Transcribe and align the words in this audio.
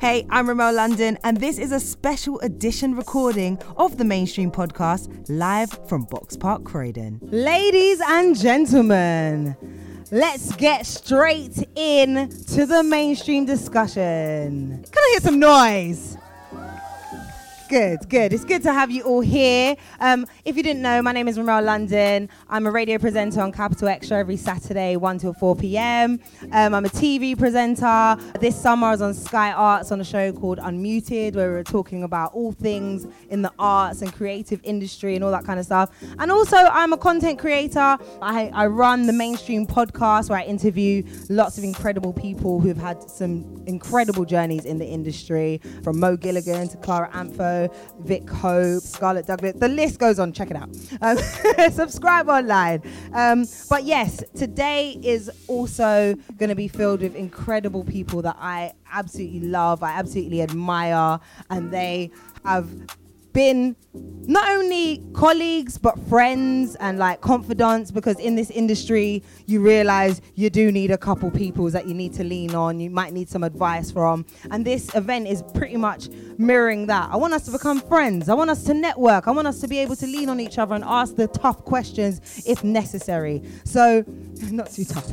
Hey, 0.00 0.26
I'm 0.30 0.46
Remel 0.46 0.74
London, 0.76 1.18
and 1.24 1.38
this 1.38 1.58
is 1.58 1.72
a 1.72 1.80
special 1.80 2.38
edition 2.40 2.94
recording 2.94 3.58
of 3.76 3.96
the 3.98 4.04
Mainstream 4.04 4.48
Podcast 4.50 5.10
live 5.28 5.76
from 5.88 6.06
Boxpark, 6.06 6.64
Croydon. 6.64 7.18
Ladies 7.22 8.00
and 8.06 8.38
gentlemen, 8.38 9.56
let's 10.12 10.54
get 10.54 10.86
straight 10.86 11.66
in 11.74 12.28
to 12.54 12.64
the 12.64 12.84
mainstream 12.84 13.44
discussion. 13.44 14.84
Can 14.88 15.02
I 15.02 15.08
hear 15.14 15.20
some 15.20 15.40
noise? 15.40 16.16
Good, 17.68 18.08
good. 18.08 18.32
It's 18.32 18.46
good 18.46 18.62
to 18.62 18.72
have 18.72 18.90
you 18.90 19.02
all 19.02 19.20
here. 19.20 19.76
Um, 20.00 20.26
if 20.46 20.56
you 20.56 20.62
didn't 20.62 20.80
know, 20.80 21.02
my 21.02 21.12
name 21.12 21.28
is 21.28 21.36
Remel 21.36 21.62
London. 21.62 22.30
I'm 22.48 22.66
a 22.66 22.70
radio 22.70 22.96
presenter 22.96 23.42
on 23.42 23.52
Capital 23.52 23.88
XTRA 23.88 24.20
every 24.20 24.38
Saturday, 24.38 24.96
1 24.96 25.18
till 25.18 25.34
4 25.34 25.54
p.m. 25.54 26.18
Um, 26.52 26.74
I'm 26.74 26.86
a 26.86 26.88
TV 26.88 27.38
presenter. 27.38 28.16
This 28.40 28.58
summer, 28.58 28.86
I 28.86 28.90
was 28.92 29.02
on 29.02 29.12
Sky 29.12 29.52
Arts 29.52 29.92
on 29.92 30.00
a 30.00 30.04
show 30.04 30.32
called 30.32 30.56
Unmuted, 30.60 31.34
where 31.34 31.50
we 31.50 31.56
were 31.56 31.62
talking 31.62 32.04
about 32.04 32.32
all 32.32 32.52
things 32.52 33.06
in 33.28 33.42
the 33.42 33.52
arts 33.58 34.00
and 34.00 34.14
creative 34.14 34.60
industry 34.64 35.14
and 35.14 35.22
all 35.22 35.30
that 35.30 35.44
kind 35.44 35.60
of 35.60 35.66
stuff. 35.66 35.90
And 36.18 36.32
also, 36.32 36.56
I'm 36.56 36.94
a 36.94 36.98
content 36.98 37.38
creator. 37.38 37.98
I, 38.22 38.50
I 38.54 38.66
run 38.68 39.06
the 39.06 39.12
Mainstream 39.12 39.66
podcast 39.66 40.30
where 40.30 40.38
I 40.38 40.44
interview 40.44 41.02
lots 41.28 41.58
of 41.58 41.64
incredible 41.64 42.14
people 42.14 42.60
who've 42.60 42.78
had 42.78 43.02
some 43.10 43.62
incredible 43.66 44.24
journeys 44.24 44.64
in 44.64 44.78
the 44.78 44.86
industry, 44.86 45.60
from 45.84 46.00
Mo 46.00 46.16
Gilligan 46.16 46.68
to 46.68 46.78
Clara 46.78 47.10
Vick 48.00 48.28
Hope, 48.28 48.82
Scarlett 48.82 49.26
Douglas. 49.26 49.54
The 49.56 49.68
list 49.68 49.98
goes 49.98 50.18
on. 50.18 50.32
Check 50.32 50.50
it 50.50 50.56
out. 50.56 50.68
Um, 51.00 51.18
subscribe 51.72 52.28
online. 52.28 52.82
Um, 53.12 53.46
but 53.68 53.84
yes, 53.84 54.22
today 54.36 54.98
is 55.02 55.30
also 55.48 56.14
going 56.36 56.50
to 56.50 56.54
be 56.54 56.68
filled 56.68 57.00
with 57.00 57.14
incredible 57.14 57.84
people 57.84 58.22
that 58.22 58.36
I 58.38 58.72
absolutely 58.92 59.40
love, 59.40 59.82
I 59.82 59.90
absolutely 59.90 60.42
admire, 60.42 61.20
and 61.50 61.70
they 61.70 62.10
have 62.44 62.68
been 63.38 63.76
not 64.26 64.48
only 64.48 65.00
colleagues 65.12 65.78
but 65.78 65.96
friends 66.08 66.74
and 66.80 66.98
like 66.98 67.20
confidants 67.20 67.92
because 67.92 68.18
in 68.18 68.34
this 68.34 68.50
industry 68.50 69.22
you 69.46 69.60
realize 69.60 70.20
you 70.34 70.50
do 70.50 70.72
need 70.72 70.90
a 70.90 70.98
couple 70.98 71.30
people 71.30 71.70
that 71.70 71.86
you 71.86 71.94
need 71.94 72.12
to 72.12 72.24
lean 72.24 72.52
on 72.56 72.80
you 72.80 72.90
might 72.90 73.12
need 73.12 73.28
some 73.28 73.44
advice 73.44 73.92
from. 73.92 74.26
And 74.50 74.64
this 74.64 74.92
event 74.96 75.28
is 75.28 75.44
pretty 75.54 75.76
much 75.76 76.08
mirroring 76.36 76.88
that. 76.88 77.10
I 77.12 77.16
want 77.16 77.32
us 77.32 77.44
to 77.44 77.52
become 77.52 77.80
friends. 77.80 78.28
I 78.28 78.34
want 78.34 78.50
us 78.50 78.64
to 78.64 78.74
network. 78.74 79.28
I 79.28 79.30
want 79.30 79.46
us 79.46 79.60
to 79.60 79.68
be 79.68 79.78
able 79.78 79.94
to 79.94 80.06
lean 80.08 80.28
on 80.28 80.40
each 80.40 80.58
other 80.58 80.74
and 80.74 80.82
ask 80.82 81.14
the 81.14 81.28
tough 81.28 81.64
questions 81.64 82.42
if 82.44 82.64
necessary. 82.64 83.40
So 83.62 84.04
not 84.50 84.72
too 84.72 84.84
tough 84.84 85.06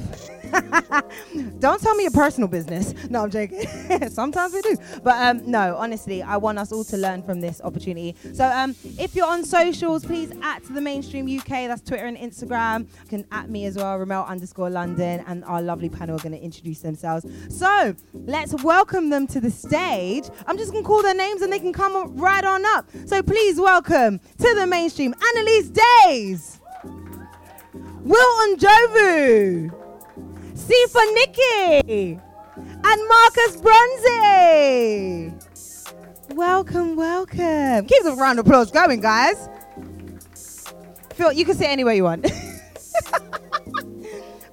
Don't 1.60 1.82
tell 1.82 1.96
me 1.96 2.04
your 2.04 2.12
personal 2.12 2.48
business. 2.48 2.94
No, 3.10 3.24
I'm 3.24 3.32
joking. 3.32 3.68
Sometimes 4.10 4.54
we 4.54 4.62
do. 4.62 4.78
But 5.04 5.16
um, 5.22 5.50
no, 5.50 5.76
honestly, 5.76 6.22
I 6.22 6.38
want 6.38 6.60
us 6.60 6.72
all 6.72 6.84
to 6.86 6.98
learn 6.98 7.24
from 7.24 7.42
this 7.42 7.62
opportunity. 7.64 8.16
So 8.34 8.46
um, 8.46 8.76
if 8.98 9.16
you're 9.16 9.28
on 9.28 9.44
socials, 9.44 10.06
please 10.06 10.32
at 10.42 10.64
the 10.64 10.82
mainstream 10.82 11.26
UK. 11.28 11.68
That's 11.68 11.82
Twitter 11.82 12.06
and 12.06 12.18
Instagram. 12.18 12.88
You 13.04 13.10
can 13.10 13.26
at 13.32 13.50
me 13.50 13.66
as 13.66 13.76
well, 13.76 13.98
Remel 13.98 14.28
underscore 14.28 14.70
London, 14.70 15.24
and 15.28 15.44
our 15.46 15.62
lovely 15.62 15.90
panel 15.90 16.16
are 16.18 16.20
going 16.20 16.36
to 16.36 16.42
introduce 16.42 16.80
themselves. 16.80 17.26
So 17.50 17.96
let's 18.14 18.54
welcome 18.64 19.10
them 19.10 19.28
to 19.28 19.42
the 19.42 19.52
stage. 19.52 20.30
I'm 20.48 20.58
just 20.58 20.72
going 20.72 20.84
to 20.84 20.88
call 20.88 21.02
their 21.02 21.16
names 21.16 21.42
and 21.42 21.52
they 21.52 21.60
can 21.60 21.74
come 21.74 22.16
right 22.18 22.44
on 22.44 22.66
up. 22.66 22.90
So 23.06 23.22
please 23.22 23.60
welcome 23.60 24.20
to 24.20 24.56
the 24.56 24.68
mainstream 24.68 25.14
Annaliese 25.14 25.80
Dayes, 26.06 26.60
Will 28.04 28.56
Njobvu. 30.66 30.74
Sefa 30.74 31.00
Nkyi 31.12 32.20
and 32.84 33.08
Marcus 33.08 33.58
Bronzy. 33.62 35.34
Welcome, 36.36 36.96
welcome. 36.96 37.86
Keep 37.86 38.04
the 38.04 38.14
round 38.18 38.40
of 38.40 38.46
applause 38.48 38.72
going, 38.72 39.02
guys. 39.02 39.50
Phil, 41.14 41.32
you 41.34 41.46
can 41.46 41.56
sit 41.56 41.68
anywhere 41.70 41.94
you 41.94 42.04
want. 42.04 42.26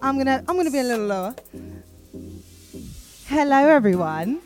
I'm 0.02 0.18
gonna 0.18 0.44
I'm 0.48 0.56
gonna 0.56 0.70
be 0.70 0.78
a 0.78 0.84
little 0.84 1.06
lower. 1.06 1.34
Hello 3.26 3.68
everyone. 3.68 4.40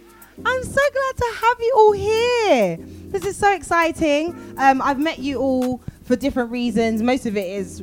I'm 0.44 0.62
so 0.62 0.80
glad 0.92 1.16
to 1.16 1.32
have 1.40 1.56
you 1.60 1.72
all 1.76 1.92
here. 1.92 2.76
This 3.08 3.24
is 3.24 3.36
so 3.36 3.52
exciting. 3.54 4.34
Um, 4.58 4.82
I've 4.82 4.98
met 4.98 5.18
you 5.18 5.38
all 5.38 5.80
for 6.04 6.14
different 6.14 6.50
reasons. 6.50 7.02
Most 7.02 7.24
of 7.26 7.36
it 7.36 7.46
is 7.46 7.82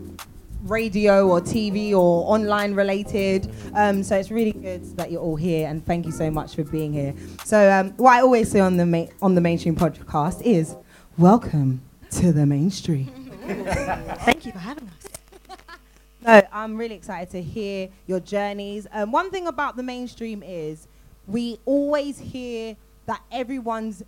radio 0.64 1.28
or 1.28 1.42
TV 1.42 1.92
or 1.92 2.32
online 2.34 2.74
related. 2.74 3.52
Um, 3.74 4.04
so 4.04 4.18
it's 4.18 4.32
really 4.32 4.54
good 4.54 4.84
that 4.98 5.12
you're 5.12 5.22
all 5.22 5.36
here, 5.36 5.68
and 5.68 5.86
thank 5.86 6.06
you 6.06 6.12
so 6.12 6.32
much 6.32 6.56
for 6.56 6.64
being 6.64 6.94
here. 6.94 7.14
So 7.44 7.72
um, 7.72 7.92
what 7.98 8.14
I 8.14 8.22
always 8.22 8.50
say 8.50 8.60
on 8.60 8.78
the 8.78 8.86
ma- 8.86 9.08
on 9.22 9.36
the 9.36 9.42
mainstream 9.42 9.76
podcast 9.76 10.42
is, 10.42 10.76
"Welcome 11.18 11.82
to 12.12 12.32
the 12.32 12.46
mainstream." 12.46 13.08
thank 13.46 14.46
you 14.46 14.52
for 14.52 14.60
having 14.60 14.88
us. 14.88 15.08
No, 16.26 16.42
I'm 16.54 16.78
really 16.78 16.96
excited 16.96 17.30
to 17.32 17.42
hear 17.42 17.90
your 18.08 18.22
journeys. 18.22 18.88
Um, 18.94 19.12
one 19.12 19.30
thing 19.30 19.46
about 19.46 19.76
the 19.76 19.84
mainstream 19.84 20.42
is 20.42 20.88
we 21.28 21.60
always 21.66 22.18
hear 22.18 22.78
that 23.08 23.22
everyone's 23.30 24.04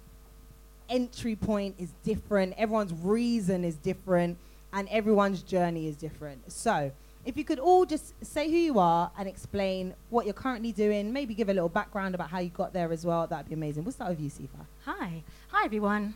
entry 0.88 1.36
point 1.36 1.76
is 1.78 1.92
different, 2.06 2.54
everyone's 2.58 2.94
reason 2.94 3.66
is 3.66 3.76
different 3.76 4.38
and 4.76 4.90
everyone's 4.90 5.42
journey 5.42 5.88
is 5.88 5.96
different. 5.96 6.52
So, 6.52 6.92
if 7.24 7.38
you 7.38 7.44
could 7.44 7.58
all 7.58 7.86
just 7.86 8.14
say 8.24 8.52
who 8.52 8.58
you 8.58 8.78
are 8.78 9.10
and 9.18 9.28
explain 9.28 9.96
what 10.10 10.26
you're 10.26 10.34
currently 10.34 10.72
doing, 10.72 11.12
maybe 11.12 11.34
give 11.34 11.50
a 11.50 11.54
little 11.54 11.70
background 11.70 12.14
about 12.14 12.30
how 12.30 12.40
you 12.40 12.50
got 12.50 12.74
there 12.74 12.92
as 12.92 13.04
well, 13.04 13.26
that'd 13.26 13.48
be 13.48 13.56
amazing. 13.56 13.84
We'll 13.84 13.94
start 13.94 14.12
with 14.12 14.20
you, 14.20 14.30
Sefa. 14.30 14.66
Hi. 14.84 15.24
Hi, 15.48 15.66
everyone. 15.66 16.14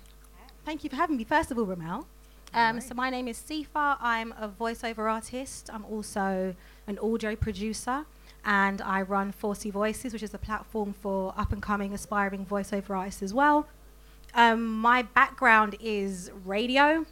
Thank 0.66 0.84
you 0.84 0.90
for 0.90 0.98
having 0.98 1.18
me. 1.18 1.24
First 1.24 1.50
of 1.50 1.58
all, 1.58 1.66
Remel. 1.66 2.06
Um, 2.54 2.76
right. 2.76 2.84
So, 2.84 2.94
my 2.94 3.10
name 3.10 3.30
is 3.30 3.40
Sefa. 3.40 3.98
I'm 4.02 4.34
a 4.34 4.50
voiceover 4.50 5.10
artist. 5.10 5.70
I'm 5.74 5.86
also 5.86 6.54
an 6.86 7.00
audio 7.00 7.36
producer. 7.36 8.06
And 8.44 8.82
I 8.82 9.02
run 9.02 9.34
4C 9.34 9.72
Voices, 9.72 10.14
which 10.14 10.24
is 10.24 10.34
a 10.34 10.38
platform 10.38 10.94
for 10.94 11.34
up 11.38 11.54
and 11.54 11.62
coming, 11.62 11.94
aspiring 11.94 12.46
voiceover 12.46 12.98
artists 12.98 13.24
as 13.24 13.34
well. 13.34 13.68
Um, 14.34 14.66
my 14.66 15.02
background 15.02 15.76
is 15.80 16.30
radio 16.46 17.06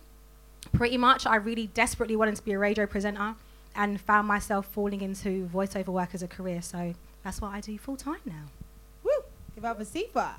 pretty 0.71 0.97
much 0.97 1.25
I 1.25 1.35
really 1.35 1.67
desperately 1.67 2.15
wanted 2.15 2.35
to 2.35 2.43
be 2.43 2.53
a 2.53 2.59
radio 2.59 2.85
presenter 2.85 3.35
and 3.75 3.99
found 4.01 4.27
myself 4.27 4.65
falling 4.67 5.01
into 5.01 5.49
voiceover 5.53 5.87
work 5.87 6.13
as 6.13 6.23
a 6.23 6.27
career. 6.27 6.61
So 6.61 6.93
that's 7.23 7.41
what 7.41 7.49
I 7.53 7.61
do 7.61 7.77
full 7.77 7.97
time 7.97 8.21
now. 8.25 8.45
Woo! 9.03 9.11
Give 9.55 9.65
up 9.65 9.79
a 9.79 9.83
Sefa. 9.83 10.35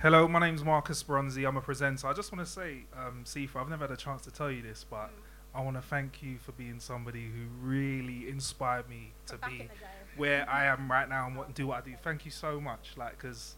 Hello, 0.00 0.26
my 0.26 0.40
name's 0.40 0.64
Marcus 0.64 1.02
Bronzy. 1.02 1.44
I'm 1.44 1.56
a 1.56 1.60
presenter. 1.60 2.08
I 2.08 2.12
just 2.12 2.32
want 2.32 2.44
to 2.44 2.52
say, 2.52 2.84
um, 2.98 3.22
Sefa, 3.24 3.56
I've 3.56 3.68
never 3.68 3.84
had 3.84 3.92
a 3.92 3.96
chance 3.96 4.22
to 4.22 4.32
tell 4.32 4.50
you 4.50 4.60
this, 4.60 4.84
but 4.88 5.10
I 5.54 5.62
want 5.62 5.76
to 5.76 5.82
thank 5.82 6.22
you 6.22 6.38
for 6.38 6.52
being 6.52 6.80
somebody 6.80 7.24
who 7.24 7.46
really 7.64 8.28
inspired 8.28 8.88
me 8.88 9.12
to 9.26 9.36
be 9.48 9.68
where 10.16 10.48
I 10.48 10.64
am 10.64 10.90
right 10.90 11.08
now 11.08 11.26
and 11.26 11.36
what, 11.36 11.54
do 11.54 11.68
what 11.68 11.78
I 11.78 11.90
do. 11.90 11.94
Thank 12.02 12.24
you 12.24 12.30
so 12.30 12.60
much, 12.60 12.94
like, 12.96 13.18
because 13.18 13.54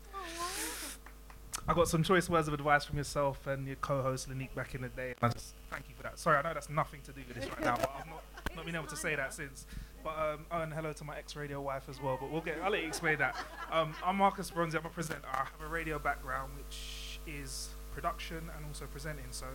I 1.66 1.72
got 1.72 1.88
some 1.88 2.02
choice 2.02 2.28
words 2.28 2.47
of 2.47 2.52
advice 2.52 2.84
from 2.84 2.98
yourself 2.98 3.47
and 3.47 3.66
your 3.66 3.76
co-host 3.76 4.28
Lanique 4.28 4.54
back 4.54 4.75
in 4.75 4.82
the 4.82 4.88
day. 4.88 5.14
I 5.22 5.28
just 5.28 5.54
thank 5.70 5.88
you 5.88 5.94
for 5.97 6.02
that. 6.02 6.19
Sorry, 6.19 6.36
I 6.36 6.42
know 6.42 6.52
that's 6.52 6.69
nothing 6.69 7.00
to 7.04 7.12
do 7.12 7.22
with 7.26 7.38
this 7.38 7.48
right 7.48 7.62
now, 7.62 7.76
but 7.76 7.91
I've 7.98 8.06
not, 8.06 8.22
not 8.54 8.66
been 8.66 8.75
able 8.75 8.88
to 8.88 8.97
say 8.97 9.14
that 9.14 9.32
since. 9.32 9.66
But 10.02 10.19
um, 10.19 10.44
oh, 10.50 10.60
and 10.60 10.75
hello 10.75 10.92
to 10.92 11.04
my 11.04 11.16
ex-radio 11.16 11.62
wife 11.62 11.84
as 11.88 12.02
well. 12.02 12.19
But 12.20 12.30
we'll 12.30 12.42
get. 12.42 12.58
I'll 12.62 12.70
let 12.70 12.82
you 12.82 12.88
explain 12.88 13.16
that. 13.19 13.34
Um, 13.72 13.94
I'm 14.04 14.16
Marcus 14.16 14.50
Bronzy. 14.50 14.76
I'm 14.76 14.84
a 14.84 14.91
presenter. 14.91 15.26
I 15.32 15.38
have 15.38 15.60
a 15.64 15.66
radio 15.66 15.98
background, 15.98 16.52
which 16.58 17.19
is 17.26 17.70
production 17.94 18.50
and 18.54 18.66
also 18.66 18.84
presenting. 18.84 19.25
So 19.31 19.46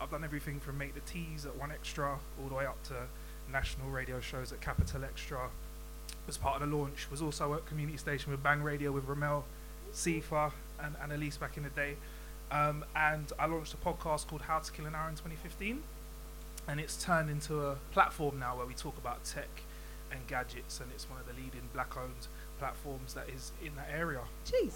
I've 0.00 0.10
done 0.10 0.24
everything 0.24 0.58
from 0.58 0.76
Make 0.76 0.94
the 0.94 1.00
Teas 1.00 1.46
at 1.46 1.56
1Xtra 1.56 2.18
all 2.42 2.48
the 2.48 2.54
way 2.54 2.66
up 2.66 2.82
to 2.84 2.94
national 3.52 3.90
radio 3.90 4.18
shows 4.18 4.52
at 4.52 4.60
Capital 4.60 5.02
XTRA. 5.02 5.50
Was 6.26 6.36
part 6.36 6.60
of 6.60 6.68
the 6.68 6.76
launch. 6.76 7.08
Was 7.12 7.22
also 7.22 7.54
at 7.54 7.64
community 7.66 7.98
station 7.98 8.32
with 8.32 8.42
Bang 8.42 8.60
Radio 8.60 8.90
with 8.90 9.06
Remel, 9.06 9.44
Sefa, 9.94 10.52
and 10.82 10.96
Annaliese 10.96 11.38
back 11.38 11.56
in 11.56 11.62
the 11.62 11.70
day. 11.70 11.96
Um, 12.50 12.84
and 12.94 13.32
I 13.38 13.46
launched 13.46 13.74
a 13.74 13.76
podcast 13.76 14.26
called 14.26 14.42
How 14.42 14.58
to 14.58 14.70
Kill 14.72 14.86
an 14.86 14.94
Hour 14.94 15.08
in 15.08 15.14
2015. 15.14 15.82
And 16.68 16.80
it's 16.80 17.02
turned 17.02 17.30
into 17.30 17.60
a 17.60 17.76
platform 17.92 18.38
now 18.38 18.56
where 18.56 18.66
we 18.66 18.74
talk 18.74 18.96
about 18.98 19.24
tech 19.24 19.48
and 20.10 20.26
gadgets, 20.26 20.80
and 20.80 20.90
it's 20.92 21.08
one 21.08 21.20
of 21.20 21.26
the 21.26 21.32
leading 21.34 21.68
black 21.72 21.96
owned 21.96 22.28
platforms 22.58 23.14
that 23.14 23.28
is 23.28 23.52
in 23.64 23.74
that 23.76 23.88
area. 23.92 24.20
Jeez. 24.46 24.74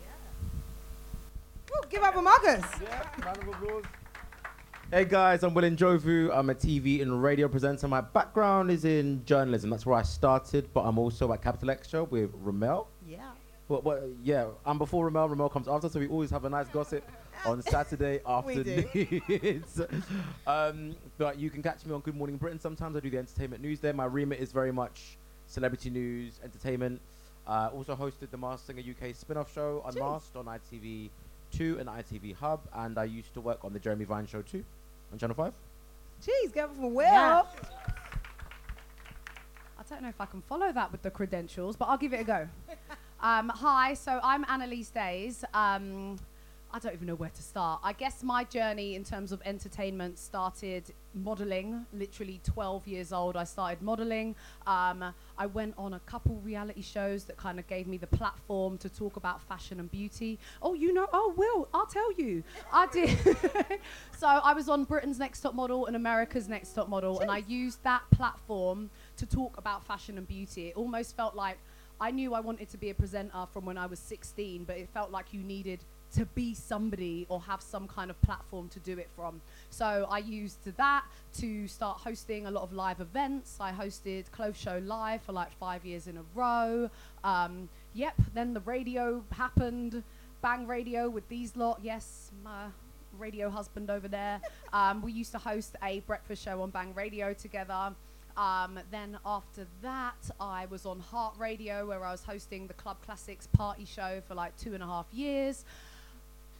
Yeah. 0.00 1.80
give 1.90 2.02
up 2.02 2.16
a 2.16 2.22
Marcus. 2.22 2.64
Yeah, 2.82 3.24
round 3.24 3.38
of 3.38 3.48
applause. 3.48 3.84
Hey 4.90 5.04
guys, 5.04 5.42
I'm 5.42 5.52
Will 5.52 5.64
Njobvu. 5.64 6.30
I'm 6.34 6.48
a 6.48 6.54
TV 6.54 7.02
and 7.02 7.22
radio 7.22 7.46
presenter. 7.46 7.86
My 7.86 8.00
background 8.00 8.70
is 8.70 8.86
in 8.86 9.22
journalism. 9.26 9.68
That's 9.68 9.84
where 9.84 9.98
I 9.98 10.02
started, 10.02 10.72
but 10.72 10.80
I'm 10.80 10.98
also 10.98 11.30
at 11.34 11.42
Capital 11.42 11.68
XTRA 11.68 12.08
with 12.10 12.32
Remel. 12.42 12.86
Yeah. 13.68 13.76
But, 13.76 13.84
but 13.84 14.08
yeah, 14.22 14.46
and 14.66 14.78
before 14.78 15.10
Remel, 15.10 15.28
Remel 15.34 15.50
comes 15.50 15.68
after, 15.68 15.88
so 15.88 16.00
we 16.00 16.08
always 16.08 16.30
have 16.30 16.44
a 16.44 16.50
nice 16.50 16.68
gossip 16.68 17.04
on 17.44 17.62
Saturday 17.70 18.20
afternoons. 18.26 19.80
um, 20.46 20.96
but 21.18 21.38
you 21.38 21.50
can 21.50 21.62
catch 21.62 21.84
me 21.84 21.92
on 21.92 22.00
Good 22.00 22.16
Morning 22.16 22.36
Britain. 22.36 22.58
Sometimes 22.58 22.96
I 22.96 23.00
do 23.00 23.10
the 23.10 23.18
entertainment 23.18 23.62
news 23.62 23.80
there. 23.80 23.92
My 23.92 24.06
remit 24.06 24.40
is 24.40 24.52
very 24.52 24.72
much 24.72 25.18
celebrity 25.46 25.90
news, 25.90 26.40
entertainment. 26.42 27.00
Uh, 27.46 27.70
also 27.74 27.94
hosted 27.96 28.30
the 28.30 28.36
Masked 28.36 28.66
Singer 28.66 28.82
UK 28.82 29.14
spin-off 29.14 29.52
show 29.54 29.82
Unmasked 29.86 30.36
on 30.36 30.44
ITV 30.46 31.08
Two 31.50 31.78
and 31.78 31.88
ITV 31.88 32.34
Hub, 32.34 32.60
and 32.74 32.98
I 32.98 33.04
used 33.04 33.32
to 33.32 33.40
work 33.40 33.64
on 33.64 33.72
the 33.72 33.78
Jeremy 33.78 34.04
Vine 34.04 34.26
show 34.26 34.42
too 34.42 34.62
on 35.12 35.18
Channel 35.18 35.34
Five. 35.34 35.54
Jeez, 36.22 36.52
get 36.52 36.74
from 36.74 36.92
Will. 36.92 37.04
Yeah. 37.04 37.42
I 39.78 39.82
don't 39.88 40.02
know 40.02 40.08
if 40.08 40.20
I 40.20 40.26
can 40.26 40.42
follow 40.42 40.70
that 40.72 40.92
with 40.92 41.00
the 41.02 41.10
credentials, 41.10 41.76
but 41.76 41.86
I'll 41.86 41.96
give 41.96 42.12
it 42.12 42.20
a 42.20 42.24
go. 42.24 42.48
um, 43.20 43.48
hi, 43.48 43.94
so 43.94 44.20
I'm 44.22 44.44
Annaliese 44.44 44.92
Dayes. 44.92 45.44
Um, 45.52 46.16
I 46.70 46.78
don't 46.78 46.92
even 46.92 47.06
know 47.06 47.14
where 47.14 47.30
to 47.30 47.42
start. 47.42 47.80
I 47.82 47.94
guess 47.94 48.22
my 48.22 48.44
journey 48.44 48.94
in 48.94 49.02
terms 49.02 49.32
of 49.32 49.40
entertainment 49.44 50.18
started 50.18 50.84
modeling. 51.14 51.86
Literally 51.94 52.40
12 52.44 52.86
years 52.86 53.12
old, 53.12 53.36
I 53.36 53.44
started 53.44 53.80
modeling. 53.82 54.36
Um, 54.66 55.14
I 55.38 55.46
went 55.46 55.74
on 55.78 55.94
a 55.94 56.00
couple 56.00 56.36
reality 56.44 56.82
shows 56.82 57.24
that 57.24 57.38
kind 57.38 57.58
of 57.58 57.66
gave 57.66 57.86
me 57.86 57.96
the 57.96 58.06
platform 58.06 58.76
to 58.78 58.88
talk 58.90 59.16
about 59.16 59.40
fashion 59.40 59.80
and 59.80 59.90
beauty. 59.90 60.38
Oh, 60.60 60.74
you 60.74 60.92
know, 60.92 61.06
oh, 61.12 61.32
Will, 61.36 61.68
I'll 61.72 61.86
tell 61.86 62.12
you. 62.12 62.44
I 62.70 62.86
did. 62.86 63.18
so 64.18 64.26
I 64.26 64.52
was 64.52 64.68
on 64.68 64.84
Britain's 64.84 65.18
Next 65.18 65.40
Top 65.40 65.54
Model 65.54 65.86
and 65.86 65.96
America's 65.96 66.48
Next 66.48 66.74
Top 66.74 66.88
Model, 66.88 67.20
and 67.20 67.30
I 67.30 67.38
used 67.48 67.82
that 67.84 68.02
platform 68.10 68.90
to 69.16 69.26
talk 69.26 69.56
about 69.56 69.84
fashion 69.84 70.18
and 70.18 70.28
beauty. 70.28 70.68
It 70.68 70.76
almost 70.76 71.16
felt 71.16 71.34
like 71.34 71.58
I 72.00 72.10
knew 72.10 72.34
I 72.34 72.40
wanted 72.40 72.68
to 72.70 72.76
be 72.76 72.90
a 72.90 72.94
presenter 72.94 73.46
from 73.52 73.64
when 73.64 73.76
I 73.76 73.86
was 73.86 73.98
16, 73.98 74.64
but 74.64 74.76
it 74.76 74.88
felt 74.94 75.10
like 75.10 75.32
you 75.32 75.40
needed 75.40 75.80
to 76.14 76.24
be 76.26 76.54
somebody 76.54 77.26
or 77.28 77.40
have 77.40 77.60
some 77.60 77.86
kind 77.86 78.10
of 78.10 78.20
platform 78.22 78.68
to 78.70 78.80
do 78.80 78.98
it 78.98 79.08
from. 79.14 79.40
So 79.70 80.06
I 80.10 80.18
used 80.18 80.64
that 80.76 81.04
to 81.38 81.68
start 81.68 81.98
hosting 81.98 82.46
a 82.46 82.50
lot 82.50 82.62
of 82.62 82.72
live 82.72 83.00
events. 83.00 83.58
I 83.60 83.72
hosted 83.72 84.30
Clothes 84.30 84.56
Show 84.56 84.80
Live 84.84 85.22
for 85.22 85.32
like 85.32 85.52
five 85.58 85.84
years 85.84 86.06
in 86.06 86.16
a 86.16 86.24
row. 86.34 86.88
Um, 87.24 87.68
yep, 87.94 88.14
then 88.34 88.54
the 88.54 88.60
radio 88.60 89.22
happened. 89.32 90.02
Bang 90.40 90.66
Radio 90.66 91.08
with 91.10 91.28
these 91.28 91.56
lot. 91.56 91.80
Yes, 91.82 92.30
my 92.44 92.66
radio 93.18 93.50
husband 93.50 93.90
over 93.90 94.08
there. 94.08 94.40
Um, 94.72 95.02
we 95.02 95.12
used 95.12 95.32
to 95.32 95.38
host 95.38 95.76
a 95.82 96.00
breakfast 96.00 96.42
show 96.44 96.62
on 96.62 96.70
Bang 96.70 96.94
Radio 96.94 97.34
together. 97.34 97.94
Um, 98.38 98.78
then 98.92 99.18
after 99.26 99.66
that, 99.82 100.30
I 100.40 100.66
was 100.66 100.86
on 100.86 101.00
Heart 101.00 101.34
Radio 101.38 101.86
where 101.88 102.04
I 102.04 102.12
was 102.12 102.22
hosting 102.22 102.68
the 102.68 102.74
Club 102.74 102.98
Classics 103.04 103.48
party 103.48 103.84
show 103.84 104.22
for 104.28 104.36
like 104.36 104.56
two 104.56 104.74
and 104.74 104.82
a 104.82 104.86
half 104.86 105.06
years. 105.12 105.64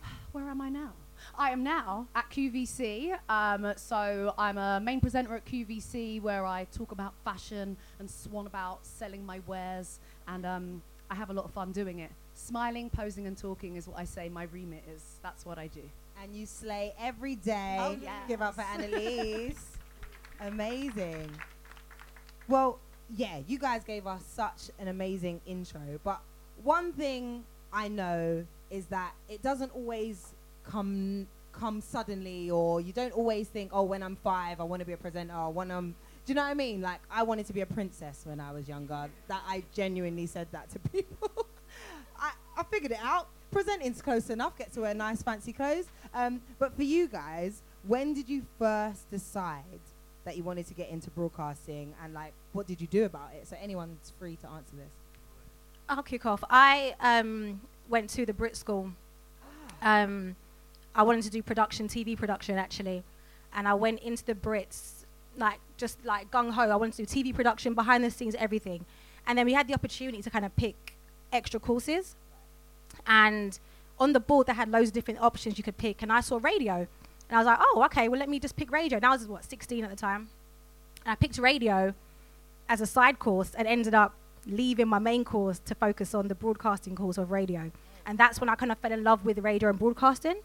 Where 0.33 0.49
am 0.49 0.61
I 0.61 0.71
now? 0.71 0.93
I 1.39 1.51
am 1.51 1.63
now 1.63 2.09
at 2.17 2.29
QVC. 2.31 3.17
Um, 3.29 3.73
so 3.77 4.35
I'm 4.37 4.59
a 4.59 4.81
main 4.81 5.01
presenter 5.01 5.37
at 5.37 5.47
QVC 5.47 6.21
where 6.21 6.45
I 6.45 6.65
talk 6.65 6.91
about 6.91 7.15
fashion 7.25 7.77
and 8.01 8.11
swan 8.11 8.49
about 8.49 8.85
selling 8.85 9.25
my 9.25 9.41
wares. 9.47 10.01
And 10.27 10.45
um, 10.45 10.83
I 11.09 11.15
have 11.15 11.31
a 11.31 11.33
lot 11.33 11.45
of 11.45 11.53
fun 11.53 11.71
doing 11.71 12.01
it. 12.01 12.11
Smiling, 12.35 12.91
posing, 12.91 13.29
and 13.29 13.39
talking 13.39 13.77
is 13.77 13.87
what 13.87 13.99
I 13.99 14.05
say 14.05 14.29
my 14.29 14.45
remit 14.53 14.83
is. 14.93 15.03
That's 15.23 15.47
what 15.47 15.59
I 15.59 15.69
do. 15.69 15.83
And 16.21 16.35
you 16.35 16.45
slay 16.45 16.93
every 17.01 17.37
day. 17.37 17.77
Oh, 17.79 17.97
Give 18.27 18.43
up 18.43 18.57
for 18.57 18.63
yes. 18.63 18.81
Annaliese. 18.81 19.57
amazing. 20.41 21.31
Well, 22.49 22.79
yeah, 23.15 23.39
you 23.47 23.59
guys 23.59 23.85
gave 23.85 24.07
us 24.07 24.23
such 24.25 24.71
an 24.79 24.89
amazing 24.89 25.41
intro. 25.47 25.81
But 26.03 26.21
one 26.63 26.93
thing 26.93 27.45
I 27.73 27.89
know 27.89 28.45
is 28.71 28.87
that 28.87 29.13
it 29.29 29.43
doesn't 29.43 29.75
always 29.75 30.33
come 30.65 31.27
come 31.53 31.81
suddenly 31.81 32.51
or 32.51 32.81
you 32.81 32.93
don't 32.93 33.13
always 33.13 33.49
think, 33.49 33.71
oh, 33.75 33.83
when 33.83 34.03
I'm 34.03 34.17
five, 34.17 34.61
I 34.61 34.65
want 34.65 34.81
to 34.81 34.87
be 34.87 34.93
a 34.93 34.97
presenter. 34.97 35.35
Or 35.35 35.53
when 35.53 35.71
I'm, 35.71 35.95
do 36.25 36.31
you 36.31 36.35
know 36.35 36.43
what 36.43 36.51
I 36.51 36.55
mean? 36.55 36.81
Like, 36.81 37.01
I 37.11 37.23
wanted 37.23 37.47
to 37.47 37.53
be 37.53 37.63
a 37.63 37.67
princess 37.67 38.23
when 38.25 38.39
I 38.39 38.53
was 38.53 38.69
younger. 38.69 39.09
That 39.27 39.43
I 39.47 39.65
genuinely 39.75 40.27
said 40.27 40.47
that 40.53 40.71
to 40.71 40.79
people. 40.91 41.47
I, 42.19 42.31
I 42.57 42.63
figured 42.65 42.93
it 42.93 43.01
out. 43.03 43.29
Presenting's 43.51 44.01
close 44.01 44.31
enough. 44.31 44.57
Get 44.57 44.73
to 44.75 44.83
wear 44.83 44.95
nice, 44.95 45.23
fancy 45.23 45.53
clothes. 45.53 45.87
Um, 46.15 46.41
but 46.59 46.77
for 46.77 46.85
you 46.85 47.09
guys, 47.09 47.63
when 47.87 48.15
did 48.15 48.29
you 48.29 48.47
first 48.59 49.11
decide 49.11 49.81
that 50.29 50.37
you 50.37 50.45
wanted 50.45 50.67
to 50.67 50.75
get 50.75 50.91
into 50.91 51.11
broadcasting, 51.11 51.95
and 52.05 52.13
like, 52.13 52.35
what 52.53 52.67
did 52.67 52.81
you 52.81 52.87
do 52.87 53.05
about 53.07 53.31
it? 53.35 53.49
So 53.49 53.57
anyone's 53.61 54.13
free 54.19 54.37
to 54.37 54.49
answer 54.49 54.77
this. 54.77 54.93
I'll 55.89 56.03
kick 56.03 56.27
off. 56.27 56.45
I 56.51 56.95
um, 57.01 57.63
went 57.89 58.11
to 58.11 58.27
the 58.27 58.35
Brit 58.35 58.57
School. 58.57 58.93
Um, 59.81 60.37
I 60.95 61.03
wanted 61.03 61.25
to 61.25 61.31
do 61.31 61.43
production, 61.43 61.89
TV 61.89 62.17
production 62.17 62.59
actually, 62.59 63.05
and 63.55 63.67
I 63.67 63.75
went 63.75 64.01
into 64.01 64.25
the 64.25 64.35
Brits 64.35 65.07
like 65.39 65.61
just 65.77 66.05
like 66.05 66.31
gung 66.31 66.51
ho. 66.51 66.63
I 66.63 66.77
wanted 66.77 67.07
to 67.07 67.07
do 67.07 67.23
TV 67.23 67.35
production, 67.35 67.73
behind 67.73 68.05
the 68.05 68.11
scenes, 68.11 68.35
everything, 68.35 68.85
and 69.27 69.39
then 69.39 69.47
we 69.47 69.55
had 69.55 69.67
the 69.67 69.75
opportunity 69.75 70.21
to 70.21 70.29
kind 70.29 70.45
of 70.45 70.55
pick 70.57 70.97
extra 71.33 71.59
courses, 71.59 72.17
and 73.07 73.59
on 73.99 74.13
the 74.13 74.21
board 74.21 74.47
they 74.47 74.53
had 74.53 74.69
loads 74.69 74.89
of 74.89 74.95
different 74.95 75.21
options 75.21 75.57
you 75.57 75.65
could 75.65 75.79
pick, 75.79 76.03
and 76.03 76.13
I 76.13 76.21
saw 76.21 76.39
radio, 76.43 76.87
and 77.29 77.37
I 77.37 77.41
was 77.41 77.47
like, 77.47 77.59
oh 77.61 77.83
okay, 77.87 78.09
well 78.09 78.19
let 78.19 78.29
me 78.29 78.39
just 78.39 78.57
pick 78.57 78.71
radio. 78.71 78.97
And 78.97 79.07
I 79.07 79.11
was 79.11 79.27
what 79.27 79.45
16 79.45 79.85
at 79.85 79.91
the 79.91 79.97
time, 79.97 80.29
and 81.05 81.13
I 81.13 81.15
picked 81.15 81.39
radio 81.39 81.95
as 82.69 82.81
a 82.81 82.87
side 82.87 83.19
course 83.19 83.55
and 83.55 83.67
ended 83.67 83.95
up 83.95 84.15
leaving 84.47 84.89
my 84.89 84.99
main 84.99 85.25
course 85.25 85.59
to 85.61 85.75
focus 85.75 86.15
on 86.15 86.29
the 86.29 86.35
broadcasting 86.35 86.97
course 86.97 87.19
of 87.19 87.31
radio. 87.31 87.71
And 88.07 88.19
that's 88.19 88.41
when 88.41 88.49
I 88.49 88.55
kind 88.55 88.73
of 88.73 88.79
fell 88.79 88.93
in 88.93 89.05
love 89.05 89.25
with 89.25 89.39
radio 89.39 89.69
and 89.69 89.79
broadcasting. 89.79 90.37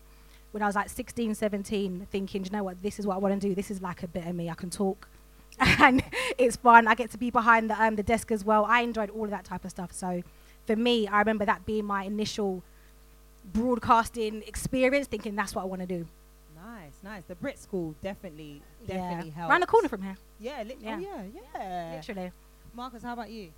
When 0.51 0.61
I 0.61 0.67
was 0.67 0.75
like 0.75 0.89
16, 0.89 1.33
17, 1.33 2.07
thinking, 2.11 2.43
"Do 2.43 2.47
you 2.47 2.57
know 2.57 2.63
what, 2.63 2.81
this 2.83 2.99
is 2.99 3.07
what 3.07 3.15
I 3.15 3.17
want 3.17 3.41
to 3.41 3.47
do. 3.47 3.55
This 3.55 3.71
is 3.71 3.81
like 3.81 4.03
a 4.03 4.07
bit 4.07 4.27
of 4.27 4.35
me. 4.35 4.49
I 4.49 4.53
can 4.53 4.69
talk. 4.69 5.07
and 5.59 6.03
it's 6.37 6.55
fun. 6.57 6.87
I 6.87 6.95
get 6.95 7.11
to 7.11 7.17
be 7.17 7.29
behind 7.29 7.69
the, 7.69 7.81
um, 7.81 7.95
the 7.95 8.03
desk 8.03 8.31
as 8.31 8.43
well. 8.43 8.65
I 8.65 8.81
enjoyed 8.81 9.09
all 9.09 9.25
of 9.25 9.31
that 9.31 9.45
type 9.45 9.65
of 9.65 9.71
stuff. 9.71 9.91
So 9.91 10.21
for 10.65 10.75
me, 10.75 11.07
I 11.07 11.19
remember 11.19 11.45
that 11.45 11.65
being 11.65 11.85
my 11.85 12.03
initial 12.03 12.63
broadcasting 13.53 14.43
experience, 14.47 15.07
thinking 15.07 15.35
that's 15.35 15.55
what 15.55 15.63
I 15.63 15.65
want 15.65 15.81
to 15.81 15.87
do. 15.87 16.05
Nice, 16.63 16.93
nice. 17.03 17.23
The 17.27 17.35
Brit 17.35 17.59
School 17.59 17.93
definitely, 18.01 18.61
definitely 18.87 19.29
yeah. 19.29 19.35
helped. 19.35 19.51
Around 19.51 19.59
the 19.61 19.67
corner 19.67 19.89
from 19.89 20.01
here, 20.03 20.17
Yeah, 20.39 20.63
li- 20.63 20.77
Yeah. 20.79 20.95
oh 20.97 20.99
yeah, 20.99 21.23
yeah. 21.55 21.95
literally. 21.97 22.31
Marcus, 22.73 23.03
how 23.03 23.13
about 23.13 23.29
you? 23.29 23.49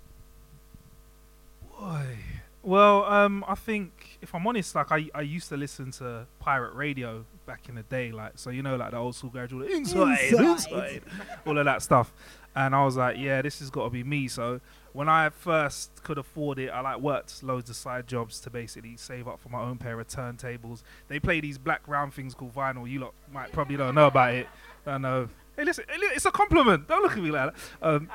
Boy. 1.78 2.16
Well, 2.62 3.04
um, 3.04 3.44
I 3.46 3.54
think 3.54 4.18
if 4.20 4.34
I'm 4.34 4.44
honest, 4.46 4.74
like 4.74 4.90
I, 4.90 5.08
I 5.14 5.20
used 5.20 5.48
to 5.50 5.56
listen 5.56 5.92
to 5.92 6.26
pirate 6.40 6.74
radio 6.74 7.24
back 7.46 7.68
in 7.68 7.76
the 7.76 7.84
day, 7.84 8.10
like 8.10 8.32
so 8.34 8.50
you 8.50 8.62
know, 8.62 8.74
like 8.76 8.90
the 8.90 8.96
old 8.96 9.14
school 9.14 9.30
gradual 9.30 9.62
inside, 9.62 10.32
Inside. 10.32 10.42
inside, 10.42 11.02
all 11.46 11.56
of 11.58 11.64
that 11.64 11.82
stuff. 11.82 12.12
And 12.56 12.74
I 12.74 12.84
was 12.84 12.96
like, 12.96 13.18
yeah, 13.18 13.40
this 13.42 13.60
has 13.60 13.70
got 13.70 13.84
to 13.84 13.90
be 13.90 14.02
me. 14.02 14.26
So 14.28 14.60
when 14.96 15.10
I 15.10 15.28
first 15.28 16.02
could 16.02 16.16
afford 16.16 16.58
it, 16.58 16.70
I 16.70 16.80
like 16.80 17.00
worked 17.00 17.42
loads 17.42 17.68
of 17.68 17.76
side 17.76 18.06
jobs 18.06 18.40
to 18.40 18.50
basically 18.50 18.96
save 18.96 19.28
up 19.28 19.38
for 19.40 19.50
my 19.50 19.60
own 19.60 19.76
pair 19.76 20.00
of 20.00 20.08
turntables. 20.08 20.82
They 21.08 21.20
play 21.20 21.40
these 21.40 21.58
black 21.58 21.86
round 21.86 22.14
things 22.14 22.32
called 22.32 22.54
vinyl. 22.54 22.88
You 22.88 23.00
lot 23.00 23.12
might 23.30 23.52
probably 23.52 23.76
don't 23.76 23.94
know 23.94 24.06
about 24.06 24.32
it. 24.32 24.48
I 24.86 24.96
know. 24.96 25.28
Hey, 25.54 25.64
listen, 25.64 25.84
it's 25.90 26.24
a 26.24 26.30
compliment. 26.30 26.88
Don't 26.88 27.02
look 27.02 27.12
at 27.12 27.22
me 27.22 27.30
like 27.30 27.52
that. 27.52 27.86
Um, 27.86 28.08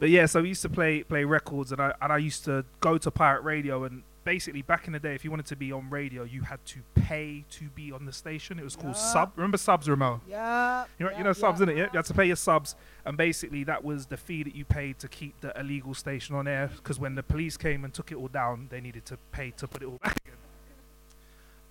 but 0.00 0.10
yeah, 0.10 0.26
so 0.26 0.42
we 0.42 0.48
used 0.48 0.62
to 0.62 0.68
play 0.68 1.04
play 1.04 1.22
records, 1.22 1.70
and 1.70 1.80
I 1.80 1.94
and 2.02 2.12
I 2.12 2.18
used 2.18 2.44
to 2.46 2.64
go 2.80 2.98
to 2.98 3.10
pirate 3.12 3.42
radio, 3.42 3.84
and 3.84 4.02
basically 4.28 4.60
back 4.60 4.86
in 4.86 4.92
the 4.92 4.98
day, 4.98 5.14
if 5.14 5.24
you 5.24 5.30
wanted 5.30 5.46
to 5.46 5.56
be 5.56 5.72
on 5.72 5.88
radio, 5.88 6.22
you 6.22 6.42
had 6.42 6.62
to 6.66 6.80
pay 6.94 7.46
to 7.48 7.64
be 7.74 7.90
on 7.90 8.04
the 8.04 8.12
station. 8.12 8.58
It 8.58 8.62
was 8.62 8.76
called 8.76 8.94
Yeah. 8.94 9.12
sub. 9.14 9.32
Remember 9.36 9.56
subs, 9.56 9.88
Remel? 9.88 10.20
Yeah. 10.28 10.84
You 10.98 11.06
know, 11.06 11.16
you 11.16 11.24
know 11.24 11.32
subs, 11.32 11.62
innit? 11.62 11.78
Yeah, 11.78 11.84
you 11.90 11.96
had 11.96 12.04
to 12.04 12.12
pay 12.12 12.26
your 12.26 12.36
subs, 12.36 12.76
and 13.06 13.16
basically 13.16 13.64
that 13.64 13.82
was 13.82 14.04
the 14.04 14.18
fee 14.18 14.42
that 14.42 14.54
you 14.54 14.66
paid 14.66 14.98
to 14.98 15.08
keep 15.08 15.40
the 15.40 15.58
illegal 15.58 15.94
station 15.94 16.34
on 16.34 16.46
air. 16.46 16.66
Because 16.76 16.98
when 16.98 17.14
the 17.14 17.22
police 17.22 17.56
came 17.56 17.84
and 17.86 17.94
took 17.94 18.12
it 18.12 18.16
all 18.16 18.28
down, 18.28 18.66
they 18.68 18.82
needed 18.82 19.06
to 19.06 19.16
pay 19.32 19.50
to 19.52 19.66
put 19.66 19.82
it 19.82 19.86
all 19.86 19.96
back 20.02 20.20
again. 20.26 20.36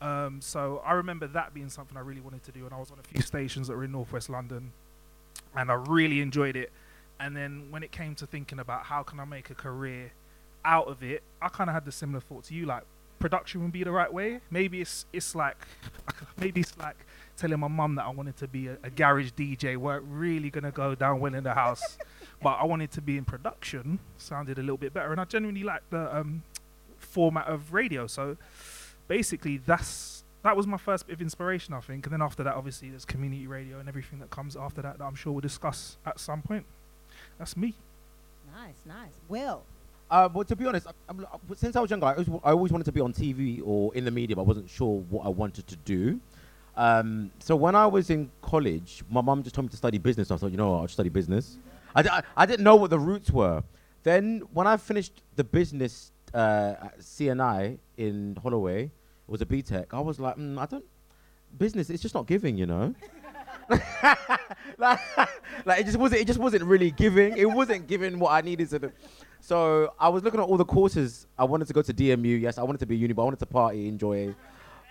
Um, 0.10 0.42
so 0.42 0.82
I 0.84 0.94
remember 0.94 1.28
that 1.28 1.54
being 1.54 1.70
something 1.70 1.96
I 1.96 2.00
really 2.00 2.22
wanted 2.22 2.42
to 2.46 2.52
do, 2.52 2.66
and 2.66 2.74
I 2.74 2.80
was 2.80 2.90
on 2.90 2.98
a 2.98 3.04
few 3.04 3.22
stations 3.22 3.68
that 3.68 3.76
were 3.78 3.84
in 3.84 3.92
northwest 3.92 4.30
London, 4.32 4.72
and 5.56 5.70
I 5.70 5.76
really 5.76 6.22
enjoyed 6.22 6.56
it. 6.56 6.72
And 7.20 7.38
then 7.38 7.68
when 7.70 7.84
it 7.84 7.92
came 7.92 8.16
to 8.16 8.26
thinking 8.26 8.58
about 8.58 8.86
how 8.86 9.04
can 9.04 9.20
I 9.20 9.26
make 9.26 9.52
a 9.52 9.56
career 9.56 10.12
out 10.68 10.88
of 10.88 11.02
it, 11.02 11.24
I 11.42 11.48
kind 11.48 11.70
of 11.70 11.74
had 11.74 11.86
the 11.86 11.92
similar 11.92 12.20
thought 12.20 12.44
to 12.46 12.54
you, 12.54 12.66
like 12.66 12.84
production 13.20 13.64
would 13.64 13.72
be 13.72 13.84
the 13.84 13.92
right 13.92 14.14
way. 14.14 14.42
Maybe 14.52 14.82
it's 14.82 15.06
it's 15.14 15.34
like 15.34 15.58
maybe 16.38 16.62
it's 16.62 16.78
like 16.78 16.98
telling 17.38 17.60
my 17.60 17.68
mum 17.68 17.96
that 17.96 18.06
I 18.06 18.10
wanted 18.10 18.38
to 18.38 18.48
be 18.48 18.68
a, 18.68 18.78
a 18.84 18.90
garage 18.90 19.32
DJ 19.32 19.78
weren't 19.78 20.06
really 20.08 20.50
gonna 20.50 20.72
go 20.72 20.94
down 20.94 21.20
well 21.20 21.34
in 21.34 21.44
the 21.44 21.54
house, 21.54 21.98
but 22.44 22.58
I 22.62 22.66
wanted 22.66 22.92
to 22.92 23.02
be 23.02 23.18
in 23.18 23.26
production. 23.26 24.00
Sounded 24.18 24.60
a 24.60 24.62
little 24.62 24.78
bit 24.78 24.94
better, 24.94 25.12
and 25.12 25.22
I 25.22 25.26
genuinely 25.26 25.64
liked 25.64 25.90
the 25.90 26.16
um, 26.16 26.44
format 26.98 27.48
of 27.48 27.74
radio. 27.74 28.06
So 28.06 28.38
basically, 29.08 29.58
that's 29.58 30.24
that 30.44 30.56
was 30.56 30.68
my 30.68 30.78
first 30.78 31.08
bit 31.08 31.14
of 31.14 31.22
inspiration, 31.22 31.74
I 31.74 31.80
think. 31.80 32.06
And 32.06 32.14
then 32.14 32.22
after 32.22 32.44
that, 32.44 32.56
obviously, 32.56 32.90
there's 32.90 33.06
community 33.06 33.48
radio 33.48 33.80
and 33.80 33.88
everything 33.90 34.20
that 34.20 34.30
comes 34.30 34.56
after 34.56 34.82
that 34.82 34.98
that 34.98 35.04
I'm 35.04 35.16
sure 35.16 35.34
we'll 35.34 35.42
discuss 35.42 35.98
at 36.06 36.20
some 36.20 36.42
point. 36.42 36.66
That's 37.40 37.58
me. 37.58 37.74
Nice, 38.54 38.82
nice. 38.86 39.14
Will. 39.28 39.64
Uh, 40.10 40.30
but 40.30 40.48
to 40.48 40.56
be 40.56 40.66
honest, 40.66 40.88
I, 40.88 40.92
I'm, 41.10 41.20
uh, 41.20 41.56
since 41.56 41.76
I 41.76 41.82
was 41.82 41.90
younger, 41.90 42.06
I 42.06 42.12
always, 42.14 42.30
I 42.44 42.52
always 42.52 42.72
wanted 42.72 42.86
to 42.86 42.92
be 42.92 43.02
on 43.02 43.14
TV 43.14 43.62
or 43.66 43.94
in 43.96 44.06
the 44.06 44.12
media, 44.12 44.36
but 44.36 44.44
I 44.44 44.46
wasn't 44.46 44.70
sure 44.70 45.02
what 45.10 45.26
I 45.26 45.30
wanted 45.30 45.68
to 45.68 45.76
do. 45.78 46.20
Um, 46.76 47.32
so 47.40 47.56
when 47.56 47.76
I 47.76 47.88
was 47.88 48.10
in 48.10 48.30
college, 48.42 49.04
my 49.10 49.22
mum 49.22 49.44
just 49.44 49.56
told 49.56 49.66
me 49.66 49.70
to 49.70 49.78
study 49.78 49.98
business. 49.98 50.32
I 50.32 50.38
thought, 50.38 50.52
you 50.52 50.58
know 50.58 50.72
what, 50.72 50.82
I'll 50.82 50.88
study 50.88 51.10
business. 51.10 51.58
I, 51.96 52.02
di- 52.04 52.10
I, 52.10 52.22
I 52.38 52.46
didn't 52.46 52.64
know 52.64 52.76
what 52.76 52.90
the 52.90 53.00
roots 53.00 53.32
were. 53.32 53.64
Then 54.04 54.44
when 54.54 54.68
I 54.68 54.78
finished 54.78 55.24
the 55.36 55.44
business 55.44 56.12
uh, 56.34 56.76
at 56.82 57.00
CNI 57.00 57.78
in 57.98 58.38
Holloway. 58.42 58.84
It 58.84 58.92
was 59.32 59.42
a 59.42 59.46
BTEC. 59.46 59.88
I 59.92 60.00
was 60.00 60.20
like, 60.20 60.36
mm, 60.38 60.58
I 60.58 60.66
don't 60.66 60.86
business. 61.58 61.90
It's 61.90 62.02
just 62.02 62.16
not 62.16 62.28
giving, 62.28 62.58
you 62.58 62.66
know. 62.66 62.94
like, 64.78 65.00
like 65.66 65.82
it 65.82 65.86
just 65.86 65.98
wasn't. 65.98 66.22
It 66.22 66.28
just 66.28 66.40
wasn't 66.40 66.64
really 66.64 66.92
giving. 66.92 67.38
It 67.38 67.50
wasn't 67.50 67.88
giving 67.88 68.20
what 68.20 68.32
I 68.32 68.42
needed 68.42 68.70
to. 68.70 68.80
Do. 68.80 68.92
So 69.48 69.94
I 69.98 70.10
was 70.10 70.24
looking 70.26 70.42
at 70.42 70.44
all 70.44 70.58
the 70.58 70.66
courses. 70.66 71.26
I 71.40 71.46
wanted 71.46 71.68
to 71.68 71.74
go 71.74 71.82
to 71.82 71.94
DMU. 71.94 72.42
Yes, 72.42 72.58
I 72.58 72.64
wanted 72.64 72.80
to 72.80 72.86
be 72.86 72.98
uni, 72.98 73.14
but 73.14 73.22
I 73.22 73.26
wanted 73.26 73.40
to 73.40 73.46
party, 73.46 73.88
enjoy. 73.88 74.36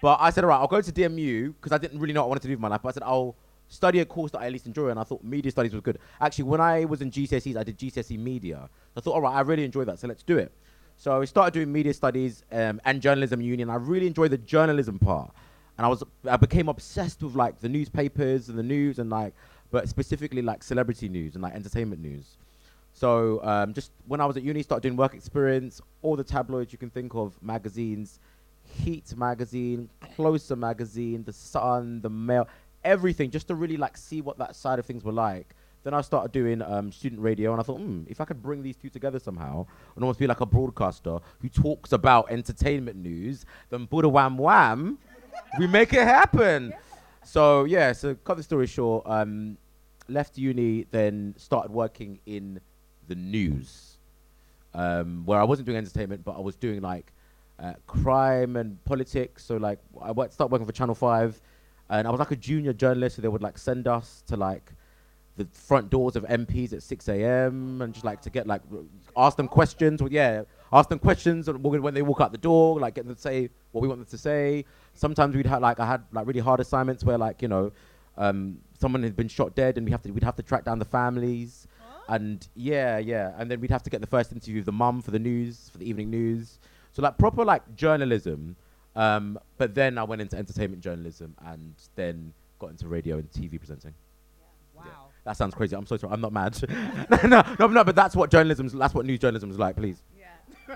But 0.01 0.17
I 0.19 0.31
said, 0.31 0.45
all 0.45 0.49
right, 0.49 0.57
I'll 0.57 0.67
go 0.67 0.81
to 0.81 0.91
DMU 0.91 1.53
because 1.57 1.73
I 1.73 1.77
didn't 1.77 2.01
really 2.01 2.15
know 2.15 2.23
what 2.23 2.29
I 2.29 2.31
wanted 2.31 2.43
to 2.45 2.49
do 2.49 2.53
with 2.55 2.61
my 2.61 2.69
life. 2.69 2.81
But 2.83 2.89
I 2.89 2.93
said, 2.93 3.03
I'll 3.03 3.37
study 3.69 4.01
a 4.01 4.07
course 4.07 4.31
that 4.31 4.39
I 4.39 4.47
at 4.47 4.53
least 4.53 4.65
enjoy, 4.67 4.89
and 4.89 4.99
I 4.99 5.03
thought 5.03 5.23
media 5.23 5.51
studies 5.51 5.75
was 5.75 5.83
good. 5.83 5.99
Actually, 6.23 6.45
when 6.45 6.63
I 6.63 6.87
was 6.87 7.03
in 7.03 7.11
GCSEs, 7.11 7.55
I 7.55 7.65
did 7.65 7.79
GCSE 7.79 8.19
media. 8.19 8.71
I 8.97 9.01
thought, 9.01 9.13
all 9.13 9.21
right, 9.21 9.35
I 9.35 9.43
really 9.43 9.63
enjoy 9.63 9.85
that, 9.85 9.99
so 9.99 10.09
let's 10.09 10.23
do 10.23 10.39
it. 10.39 10.51
So 10.97 11.21
I 11.21 11.27
started 11.27 11.53
doing 11.53 11.71
media 11.71 11.93
studies 11.93 12.43
um, 12.51 12.81
and 12.87 13.03
journalism 13.03 13.43
uni, 13.43 13.61
and 13.61 13.71
I 13.71 13.75
really 13.75 14.07
enjoyed 14.07 14.31
the 14.31 14.39
journalism 14.39 14.99
part. 14.99 15.33
And 15.77 15.85
I 15.85 15.89
was, 15.91 16.03
I 16.27 16.39
became 16.39 16.71
obsessed 16.71 17.23
with 17.23 17.35
like 17.35 17.61
the 17.61 17.69
newspapers 17.69 18.49
and 18.49 18.59
the 18.59 18.63
news, 18.63 19.01
and 19.01 19.11
like, 19.11 19.35
but 19.71 19.87
specifically 19.91 20.41
like 20.41 20.63
celebrity 20.63 21.11
news 21.11 21.35
and 21.35 21.43
like 21.43 21.55
entertainment 21.55 22.01
news. 22.01 22.39
So 22.97 23.45
um, 23.45 23.75
just 23.75 23.93
when 24.07 24.23
I 24.23 24.25
was 24.25 24.39
at 24.39 24.43
uni, 24.43 24.63
started 24.63 24.83
doing 24.83 24.97
work 24.97 25.13
experience, 25.13 25.83
all 26.01 26.17
the 26.17 26.25
tabloids 26.25 26.73
you 26.73 26.79
can 26.79 26.89
think 26.89 27.15
of, 27.15 27.35
magazines, 27.43 28.21
Heat 28.63 29.15
magazine, 29.15 29.91
Closer 30.15 30.57
magazine, 30.57 31.23
The 31.23 31.33
Sun, 31.35 32.01
The 32.01 32.09
Mail, 32.09 32.49
everything, 32.85 33.31
just 33.31 33.49
to 33.49 33.55
really 33.55 33.77
like 33.77 33.99
see 33.99 34.23
what 34.23 34.39
that 34.39 34.57
side 34.57 34.79
of 34.79 34.87
things 34.87 35.05
were 35.05 35.13
like. 35.13 35.55
Then 35.85 35.93
I 35.93 36.01
started 36.01 36.33
doing 36.33 36.63
um, 36.63 36.91
student 36.91 37.21
radio, 37.21 37.53
and 37.53 37.61
I 37.61 37.65
thought, 37.65 37.81
hmm, 37.81 38.05
if 38.07 38.19
I 38.19 38.25
could 38.25 38.43
bring 38.43 38.63
these 38.63 38.77
two 38.77 38.89
together 38.89 39.19
somehow, 39.19 39.67
and 39.95 40.03
almost 40.03 40.19
be 40.19 40.27
like 40.27 40.41
a 40.41 40.47
broadcaster 40.47 41.19
who 41.43 41.51
talks 41.51 41.93
about 41.93 42.31
entertainment 42.31 42.97
news, 42.97 43.45
then 43.69 43.85
Buddha 43.85 44.09
Wham 44.09 44.39
Wham, 44.39 44.97
we 45.59 45.67
make 45.67 45.93
it 45.93 46.03
happen. 46.03 46.73
So 47.25 47.65
yeah, 47.65 47.93
so 47.93 48.15
cut 48.15 48.39
the 48.39 48.43
story 48.43 48.67
short, 48.67 49.05
um, 49.07 49.59
left 50.09 50.39
uni, 50.39 50.87
then 50.91 51.35
started 51.37 51.71
working 51.71 52.21
in 52.25 52.59
the 53.09 53.15
news, 53.15 53.99
um, 54.75 55.25
where 55.25 55.41
I 55.41 55.45
wasn't 55.45 55.67
doing 55.67 55.79
entertainment, 55.79 56.25
but 56.25 56.37
I 56.37 56.41
was 56.41 56.57
doing 56.57 56.81
like 56.81 57.13
uh, 57.59 57.75
crime 57.87 58.57
and 58.57 58.83
politics. 58.85 59.45
So 59.45 59.57
like 59.57 59.79
I 60.01 60.13
worked, 60.13 60.35
started 60.35 60.53
working 60.53 60.67
for 60.67 60.73
Channel 60.73 60.95
Five, 60.95 61.41
and 61.89 62.07
I 62.07 62.11
was 62.11 62.19
like 62.19 62.31
a 62.31 62.37
junior 62.37 62.73
journalist. 62.73 63.17
So 63.17 63.23
they 63.23 63.29
would 63.29 63.43
like 63.43 63.59
send 63.59 63.87
us 63.89 64.23
to 64.29 64.37
like 64.37 64.73
the 65.37 65.47
front 65.53 65.91
doors 65.91 66.17
of 66.17 66.25
MPs 66.25 66.73
at 66.73 66.83
6 66.83 67.09
a.m. 67.09 67.83
and 67.83 67.93
just 67.93 68.05
like 68.05 68.23
to 68.23 68.31
get 68.31 68.47
like 68.47 68.63
ask 69.17 69.37
them 69.37 69.49
questions. 69.49 70.03
Well, 70.03 70.13
yeah, 70.13 70.43
ask 70.73 70.89
them 70.89 70.99
questions 70.99 71.49
when 71.49 71.83
when 71.83 71.95
they 71.95 72.03
walk 72.03 72.21
out 72.21 72.33
the 72.33 72.39
door, 72.39 72.81
like 72.81 72.95
get 72.95 73.07
them 73.07 73.15
to 73.15 73.21
say 73.21 73.51
what 73.73 73.83
we 73.83 73.89
want 73.89 74.01
them 74.01 74.09
to 74.11 74.19
say. 74.19 74.65
Sometimes 74.95 75.37
we'd 75.37 75.47
have 75.47 75.63
like 75.63 75.79
I 75.79 75.87
had 75.87 76.03
like 76.13 76.27
really 76.27 76.41
hard 76.41 76.61
assignments 76.61 77.05
where 77.05 77.19
like 77.19 77.43
you 77.43 77.49
know 77.49 77.73
um, 78.17 78.59
someone 78.79 79.03
had 79.03 79.17
been 79.17 79.29
shot 79.29 79.55
dead 79.55 79.77
and 79.77 79.85
we 79.85 79.93
have 79.93 80.03
to 80.03 80.11
we'd 80.11 80.25
have 80.25 80.37
to 80.37 80.43
track 80.43 80.65
down 80.65 80.79
the 80.79 80.85
families. 80.85 81.67
And 82.09 82.47
yeah, 82.55 82.99
yeah, 82.99 83.33
and 83.37 83.51
then 83.51 83.61
we'd 83.61 83.71
have 83.71 83.83
to 83.83 83.91
get 83.91 84.01
the 84.01 84.07
first 84.07 84.33
interview 84.33 84.61
of 84.61 84.67
the 84.67 84.73
mum 84.73 85.03
for 85.03 85.11
the 85.11 85.19
news 85.19 85.69
for 85.71 85.79
the 85.79 85.89
evening 85.89 86.11
news. 86.11 86.59
So 86.93 87.03
like 87.03 87.19
proper 87.19 87.45
like 87.45 87.75
journalism. 87.75 88.57
Um, 88.95 89.39
but 89.59 89.75
then 89.75 89.99
I 89.99 90.05
went 90.05 90.23
into 90.23 90.37
entertainment 90.37 90.83
journalism 90.83 91.35
and 91.45 91.75
then 91.97 92.33
got 92.59 92.71
into 92.71 92.89
radio 92.89 93.19
and 93.19 93.31
TV 93.31 93.59
presenting. 93.59 93.93
Wow. 94.75 95.09
That 95.25 95.37
sounds 95.37 95.55
crazy. 95.55 95.77
I'm 95.77 95.87
so 95.87 95.97
sorry. 95.97 96.13
I'm 96.13 96.21
not 96.21 96.33
mad. 96.33 96.59
no, 97.25 97.43
no, 97.59 97.67
no, 97.67 97.85
but 97.85 97.95
that's 97.95 98.17
what 98.17 98.31
journalism's. 98.31 98.73
That's 98.73 98.95
what 98.95 99.05
news 99.05 99.19
journalism 99.19 99.51
is 99.51 99.59
like. 99.59 99.77
Please. 99.77 100.03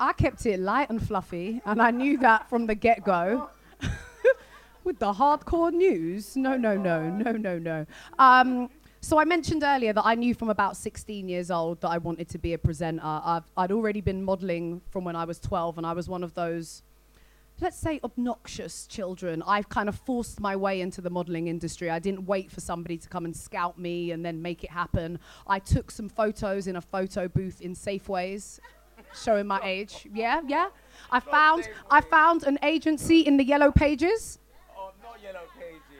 I 0.00 0.12
kept 0.12 0.46
it 0.46 0.60
light 0.60 0.90
and 0.90 1.04
fluffy, 1.04 1.60
and 1.64 1.82
I 1.82 1.90
knew 1.90 2.18
that 2.18 2.48
from 2.48 2.66
the 2.66 2.74
get 2.74 3.04
go. 3.04 3.50
With 4.84 5.00
the 5.00 5.12
hardcore 5.12 5.72
news, 5.72 6.36
no, 6.36 6.56
no, 6.56 6.76
no, 6.76 7.10
no, 7.10 7.32
no, 7.32 7.58
no. 7.58 7.86
Um, 8.18 8.70
so 9.00 9.18
I 9.18 9.24
mentioned 9.24 9.62
earlier 9.62 9.92
that 9.92 10.04
I 10.04 10.14
knew 10.14 10.34
from 10.34 10.50
about 10.50 10.76
16 10.76 11.28
years 11.28 11.50
old 11.50 11.80
that 11.80 11.88
I 11.88 11.98
wanted 11.98 12.28
to 12.30 12.38
be 12.38 12.52
a 12.52 12.58
presenter. 12.58 13.02
I've, 13.04 13.44
I'd 13.56 13.72
already 13.72 14.00
been 14.00 14.24
modelling 14.24 14.80
from 14.90 15.04
when 15.04 15.16
I 15.16 15.24
was 15.24 15.38
12, 15.38 15.78
and 15.78 15.86
I 15.86 15.92
was 15.92 16.08
one 16.08 16.24
of 16.24 16.34
those, 16.34 16.82
let's 17.60 17.78
say, 17.78 18.00
obnoxious 18.02 18.86
children. 18.86 19.42
I've 19.46 19.68
kind 19.68 19.88
of 19.88 19.94
forced 19.94 20.40
my 20.40 20.56
way 20.56 20.80
into 20.80 21.00
the 21.00 21.10
modelling 21.10 21.46
industry. 21.46 21.90
I 21.90 22.00
didn't 22.00 22.26
wait 22.26 22.50
for 22.50 22.60
somebody 22.60 22.98
to 22.98 23.08
come 23.08 23.24
and 23.24 23.36
scout 23.36 23.78
me 23.78 24.10
and 24.10 24.24
then 24.24 24.42
make 24.42 24.64
it 24.64 24.70
happen. 24.70 25.20
I 25.46 25.60
took 25.60 25.90
some 25.90 26.08
photos 26.08 26.66
in 26.66 26.76
a 26.76 26.80
photo 26.80 27.28
booth 27.28 27.60
in 27.60 27.74
Safeways 27.74 28.58
showing 29.14 29.46
my 29.46 29.60
age. 29.62 30.06
Yeah, 30.12 30.40
yeah. 30.46 30.68
I 31.10 31.20
found 31.20 31.68
I 31.90 32.00
found 32.00 32.42
an 32.44 32.58
agency 32.62 33.20
in 33.20 33.36
the 33.36 33.44
yellow 33.44 33.70
pages. 33.70 34.38
Oh, 34.76 34.90
not 35.02 35.18
yellow 35.22 35.46
pages. 35.54 35.57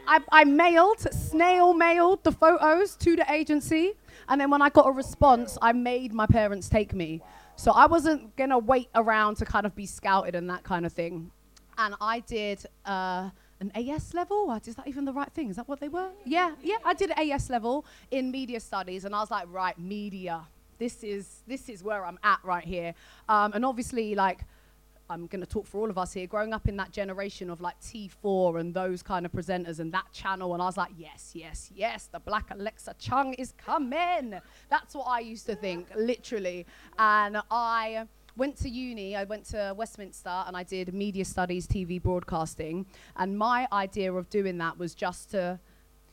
I, 0.09 0.21
I 0.33 0.45
mailed, 0.45 1.01
snail 1.13 1.75
mailed 1.75 2.25
the 2.25 2.33
photos 2.33 2.97
to 2.97 3.15
the 3.15 3.31
agency, 3.31 3.93
and 4.29 4.41
then 4.41 4.51
when 4.51 4.63
I 4.63 4.71
got 4.71 4.89
a 4.89 4.91
response, 4.91 5.59
I 5.61 5.73
made 5.73 6.15
my 6.15 6.27
parents 6.27 6.71
take 6.71 6.95
me. 6.95 7.21
So 7.57 7.73
I 7.73 7.87
wasn't 7.87 8.35
gonna 8.37 8.59
wait 8.59 8.89
around 8.95 9.37
to 9.37 9.45
kind 9.45 9.67
of 9.67 9.77
be 9.77 9.85
scouted 9.85 10.35
and 10.35 10.49
that 10.49 10.65
kind 10.65 10.87
of 10.87 10.93
thing. 10.93 11.31
And 11.77 11.95
I 12.01 12.21
did 12.21 12.65
uh, 12.87 13.29
an 13.61 13.71
AS 13.75 14.15
level. 14.15 14.51
Is 14.65 14.77
that 14.77 14.89
even 14.89 15.05
the 15.05 15.13
right 15.13 15.31
thing? 15.33 15.51
Is 15.51 15.57
that 15.57 15.69
what 15.69 15.79
they 15.79 15.89
were? 15.89 16.09
Yeah, 16.25 16.55
yeah. 16.63 16.77
I 16.85 16.95
did 16.95 17.11
an 17.11 17.31
AS 17.31 17.51
level 17.51 17.85
in 18.11 18.31
media 18.31 18.61
studies, 18.61 19.05
and 19.05 19.15
I 19.15 19.21
was 19.21 19.31
like, 19.31 19.47
right, 19.53 19.79
media. 19.79 20.47
This 20.79 21.05
is 21.05 21.43
this 21.47 21.69
is 21.69 21.83
where 21.85 22.07
I'm 22.07 22.19
at 22.23 22.39
right 22.43 22.65
here. 22.65 22.95
Um, 23.29 23.53
and 23.53 23.65
obviously, 23.65 24.15
like. 24.15 24.41
I'm 25.11 25.27
going 25.27 25.41
to 25.41 25.47
talk 25.47 25.67
for 25.67 25.81
all 25.81 25.89
of 25.89 25.97
us 25.97 26.13
here. 26.13 26.27
Growing 26.27 26.53
up 26.53 26.69
in 26.69 26.77
that 26.77 26.93
generation 26.93 27.49
of 27.49 27.61
like 27.61 27.81
T4 27.81 28.61
and 28.61 28.75
those 28.75 29.03
kind 29.03 29.25
of 29.25 29.33
presenters 29.33 29.79
and 29.79 29.93
that 29.93 30.13
channel, 30.13 30.53
and 30.53 30.63
I 30.63 30.67
was 30.67 30.77
like, 30.77 30.91
yes, 30.97 31.33
yes, 31.35 31.71
yes, 31.75 32.09
the 32.13 32.21
Black 32.21 32.51
Alexa 32.51 32.95
Chung 32.99 33.33
is 33.35 33.53
coming. 33.57 34.39
That's 34.69 34.95
what 34.95 35.05
I 35.05 35.21
used 35.21 35.47
to 35.47 35.55
think, 35.55 35.89
literally. 35.97 36.67
And 36.99 37.41
I 37.51 38.07
went 38.37 38.57
to 38.59 38.69
uni, 38.69 39.17
I 39.17 39.25
went 39.25 39.47
to 39.47 39.75
Westminster 39.77 40.45
and 40.47 40.57
I 40.57 40.63
did 40.63 40.93
media 40.93 41.25
studies, 41.25 41.67
TV 41.67 42.01
broadcasting. 42.01 42.87
And 43.17 43.37
my 43.37 43.67
idea 43.73 44.13
of 44.13 44.29
doing 44.29 44.59
that 44.59 44.79
was 44.79 44.95
just 44.95 45.31
to 45.31 45.59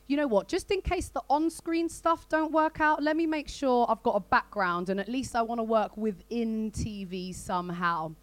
you 0.08 0.16
know 0.16 0.28
what, 0.28 0.46
just 0.46 0.70
in 0.70 0.80
case 0.80 1.08
the 1.08 1.22
on 1.28 1.50
screen 1.50 1.88
stuff 1.88 2.28
don't 2.28 2.52
work 2.52 2.80
out, 2.80 3.02
let 3.02 3.16
me 3.16 3.26
make 3.26 3.48
sure 3.48 3.86
I've 3.88 4.04
got 4.04 4.14
a 4.14 4.20
background 4.20 4.88
and 4.88 5.00
at 5.00 5.08
least 5.08 5.34
I 5.34 5.42
want 5.42 5.58
to 5.58 5.64
work 5.64 5.96
within 5.96 6.70
TV 6.70 7.34
somehow. 7.34 8.14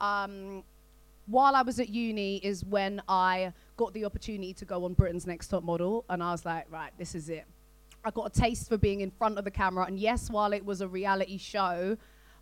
Um, 0.00 0.64
while 1.26 1.56
I 1.56 1.62
was 1.62 1.80
at 1.80 1.88
uni 1.88 2.36
is 2.36 2.64
when 2.64 3.02
I 3.08 3.52
got 3.76 3.92
the 3.94 4.04
opportunity 4.04 4.54
to 4.54 4.64
go 4.64 4.84
on 4.84 4.94
Britain's 4.94 5.26
Next 5.26 5.48
Top 5.48 5.64
Model, 5.64 6.04
and 6.08 6.22
I 6.22 6.30
was 6.30 6.44
like, 6.44 6.66
right, 6.70 6.92
this 6.98 7.14
is 7.14 7.28
it. 7.28 7.44
I 8.04 8.10
got 8.10 8.36
a 8.36 8.40
taste 8.40 8.68
for 8.68 8.78
being 8.78 9.00
in 9.00 9.10
front 9.10 9.36
of 9.36 9.44
the 9.44 9.50
camera, 9.50 9.86
and 9.86 9.98
yes, 9.98 10.30
while 10.30 10.52
it 10.52 10.64
was 10.64 10.80
a 10.80 10.88
reality 10.88 11.38
show, 11.38 11.96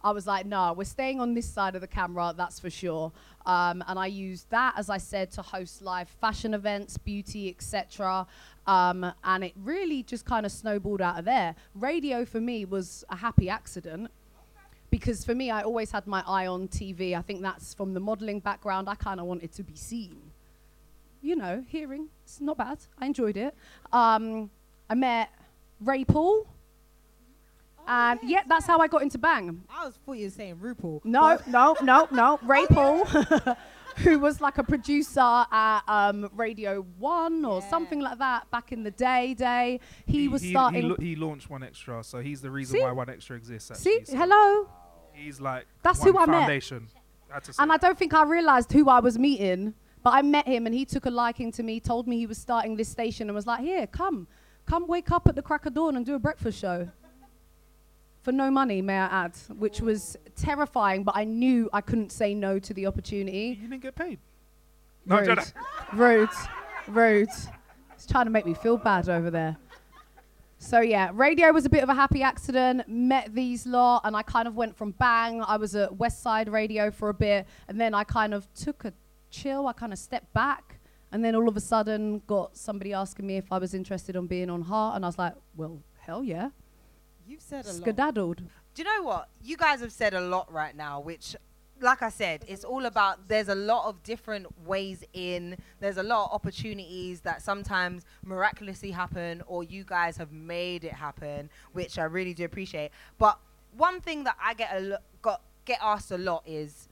I 0.05 0.11
was 0.11 0.27
like, 0.27 0.45
no, 0.45 0.75
we're 0.75 0.85
staying 0.85 1.19
on 1.19 1.33
this 1.33 1.49
side 1.49 1.75
of 1.75 1.81
the 1.81 1.87
camera, 1.87 2.35
that's 2.37 2.61
for 2.61 2.69
sure. 2.69 3.11
Um, 3.47 3.83
and 3.89 3.99
I 3.99 4.07
used 4.07 4.51
that, 4.51 4.75
as 4.77 4.91
I 4.91 4.99
said, 4.99 5.31
to 5.33 5.43
host 5.43 5.81
live 5.81 6.11
fashion 6.11 6.53
events, 6.53 6.99
beauty, 6.99 7.49
etc. 7.49 8.27
Um, 8.67 9.11
and 9.25 9.45
it 9.45 9.55
really 9.57 10.03
just 10.03 10.27
kind 10.27 10.45
of 10.45 10.53
snowballed 10.53 11.01
out 11.01 11.19
of 11.19 11.25
there. 11.25 11.55
Radio 11.75 12.27
for 12.27 12.39
me 12.39 12.67
was 12.67 13.03
a 13.09 13.17
happy 13.17 13.49
accident 13.49 14.11
because 14.95 15.25
for 15.25 15.35
me, 15.35 15.51
I 15.51 15.63
always 15.63 15.91
had 15.91 16.07
my 16.07 16.23
eye 16.25 16.47
on 16.47 16.69
TV. 16.69 17.19
I 17.19 17.23
think 17.23 17.43
that's 17.43 17.75
from 17.75 17.95
the 17.95 17.99
modeling 17.99 18.39
background. 18.39 18.89
I 18.89 18.95
kind 18.95 19.19
of 19.19 19.27
wanted 19.27 19.51
to 19.55 19.65
be 19.65 19.75
seen. 19.75 20.17
You 21.21 21.35
know, 21.35 21.65
hearing, 21.67 22.11
it's 22.23 22.41
not 22.41 22.57
bad. 22.59 22.79
I 22.97 23.07
enjoyed 23.07 23.37
it. 23.37 23.57
Um, 23.93 24.51
I 24.89 24.95
met 24.95 25.31
Ray 25.81 26.05
Paul. 26.05 26.47
and 27.89 28.21
yeah, 28.23 28.43
that's 28.47 28.67
how 28.67 28.79
I 28.79 28.87
got 28.87 29.03
into 29.03 29.19
Bang. 29.19 29.65
I 29.69 29.87
was 29.87 29.97
thought 30.07 30.13
you 30.13 30.27
were 30.27 30.31
saying 30.31 30.59
RuPaul. 30.59 31.05
No, 31.05 31.39
no, 31.49 31.77
no, 31.83 32.07
no. 32.13 32.39
Ray 32.45 32.65
Paul, 32.67 33.05
who 34.05 34.21
was 34.21 34.41
like 34.41 34.59
a 34.59 34.63
producer 34.65 35.45
at 35.51 35.81
um, 35.89 36.31
Radio 36.37 36.83
One 37.01 37.45
or 37.45 37.61
Yeah. 37.61 37.69
something 37.69 37.99
like 37.99 38.19
that 38.19 38.49
back 38.53 38.71
in 38.71 38.85
the 38.85 38.93
day. 38.93 39.35
Day 39.35 39.81
he, 40.07 40.29
was 40.29 40.43
he, 40.43 40.51
starting. 40.51 40.83
He, 40.83 40.89
lo- 40.89 40.97
he 41.01 41.17
launched 41.17 41.49
1Xtra, 41.49 42.05
so 42.05 42.21
he's 42.21 42.41
the 42.43 42.51
reason 42.53 42.77
See? 42.77 42.83
why 42.85 42.91
1Xtra 43.05 43.37
exists. 43.37 43.77
See, 43.81 44.05
so 44.05 44.17
hello. 44.17 44.69
He's 45.15 45.41
like 45.41 45.67
That's 45.83 46.03
who 46.03 46.19
I 46.19 46.27
met. 46.27 46.41
foundation. 46.41 46.89
To 47.43 47.55
And 47.59 47.73
I 47.73 47.77
don't 47.79 47.99
think 47.99 48.15
I 48.15 48.23
realized 48.25 48.71
who 48.73 48.89
I 48.89 49.01
was 49.01 49.19
meeting, 49.19 49.75
but 50.05 50.11
I 50.15 50.23
met 50.23 50.47
him 50.47 50.67
and 50.67 50.75
he 50.75 50.85
took 50.85 51.07
a 51.07 51.11
liking 51.11 51.51
to 51.53 51.63
me, 51.63 51.81
told 51.81 52.07
me 52.07 52.17
he 52.19 52.27
was 52.27 52.39
starting 52.39 52.77
this 52.77 52.89
station 52.89 53.29
and 53.29 53.35
was 53.35 53.47
like, 53.47 53.61
here, 53.61 53.87
come, 53.89 54.29
come 54.67 54.87
wake 54.87 55.11
up 55.11 55.27
at 55.27 55.35
the 55.35 55.43
crack 55.43 55.67
of 55.67 55.75
dawn 55.75 55.97
and 55.97 56.07
do 56.07 56.15
a 56.15 56.19
breakfast 56.19 56.59
show. 56.61 56.89
For 58.23 58.31
no 58.33 58.51
money, 58.51 58.81
may 58.83 58.99
I 58.99 59.25
add, 59.25 59.37
which 59.59 59.81
was 59.81 60.17
terrifying, 60.37 61.03
but 61.03 61.17
I 61.17 61.25
knew 61.25 61.69
I 61.73 61.81
couldn't 61.81 62.11
say 62.13 62.35
no 62.35 62.59
to 62.61 62.73
the 62.73 62.87
opportunity. 62.87 63.59
you 63.61 63.69
didn't 63.69 63.83
get 63.83 63.97
paid. 63.97 64.19
No, 65.05 65.19
Rude, 65.21 65.39
rude, 65.93 66.29
rude. 66.89 67.29
He's 67.95 68.07
trying 68.07 68.25
to 68.27 68.31
make 68.31 68.47
me 68.47 68.55
feel 68.55 68.79
bad 68.79 69.09
over 69.09 69.31
there. 69.31 69.57
So 70.65 70.81
yeah, 70.81 71.11
radio 71.13 71.53
was 71.53 71.67
a 71.67 71.69
bit 71.69 71.83
of 71.83 71.91
a 71.91 71.95
happy 71.95 72.23
accident. 72.23 72.89
Met 72.89 73.35
these 73.35 73.67
lot, 73.67 74.01
and 74.05 74.17
I 74.17 74.23
kind 74.23 74.49
of 74.49 74.57
went 74.57 74.75
from 74.75 74.93
bang. 74.93 75.43
I 75.43 75.59
was 75.59 75.77
at 75.77 75.95
West 75.97 76.23
Side 76.23 76.49
Radio 76.49 76.91
for 76.91 77.11
a 77.11 77.15
bit, 77.15 77.47
and 77.69 77.79
then 77.79 77.93
I 77.93 78.03
kind 78.03 78.33
of 78.33 78.49
took 78.55 78.87
a 78.87 78.95
chill. 79.31 79.67
I 79.67 79.75
kind 79.75 79.93
of 79.93 79.99
stepped 79.99 80.33
back, 80.33 80.81
and 81.13 81.23
then 81.23 81.35
all 81.37 81.49
of 81.49 81.57
a 81.59 81.61
sudden 81.61 82.23
got 82.27 82.57
somebody 82.57 82.95
asking 82.95 83.27
me 83.27 83.37
if 83.37 83.53
I 83.53 83.59
was 83.59 83.75
interested 83.75 84.17
on 84.17 84.27
being 84.27 84.49
on 84.49 84.63
Heart, 84.63 84.97
and 84.97 85.05
I 85.05 85.09
was 85.09 85.19
like, 85.19 85.35
well, 85.55 85.83
hell 85.99 86.25
yeah, 86.25 86.49
You've 87.27 87.43
said 87.43 87.67
a 87.67 87.69
lot. 87.69 87.77
skedaddled. 87.83 88.39
Do 88.75 88.83
you 88.83 88.85
know 88.85 89.03
what? 89.03 89.29
You 89.43 89.59
guys 89.59 89.81
have 89.83 89.93
said 89.93 90.15
a 90.15 90.21
lot 90.23 90.51
right 90.51 90.75
now, 90.75 90.99
which, 90.99 91.37
like 91.85 92.03
I 92.03 92.09
said, 92.09 92.45
it's 92.49 92.65
all 92.65 92.87
about 92.87 93.29
there's 93.29 93.49
a 93.49 93.55
lot 93.55 93.87
of 93.87 94.03
different 94.03 94.47
ways 94.67 95.05
in, 95.13 95.57
there's 95.81 95.99
a 95.99 96.03
lot 96.03 96.25
of 96.25 96.33
opportunities 96.33 97.21
that 97.21 97.43
sometimes 97.43 98.05
miraculously 98.25 98.91
happen, 98.91 99.43
or 99.47 99.63
you 99.63 99.85
guys 99.85 100.17
have 100.17 100.33
made 100.33 100.85
it 100.85 100.95
happen, 100.95 101.51
which 101.73 101.99
I 101.99 102.05
really 102.05 102.35
do 102.35 102.45
appreciate. 102.45 102.91
But 103.19 103.39
one 103.77 104.01
thing 104.01 104.25
that 104.25 104.37
I 104.43 104.55
get 104.55 104.75
a 104.75 104.81
lo- 104.81 104.97
got 105.21 105.43
get 105.67 105.79
asked 105.83 106.11
a 106.11 106.19
lot 106.19 106.43
is 106.47 106.89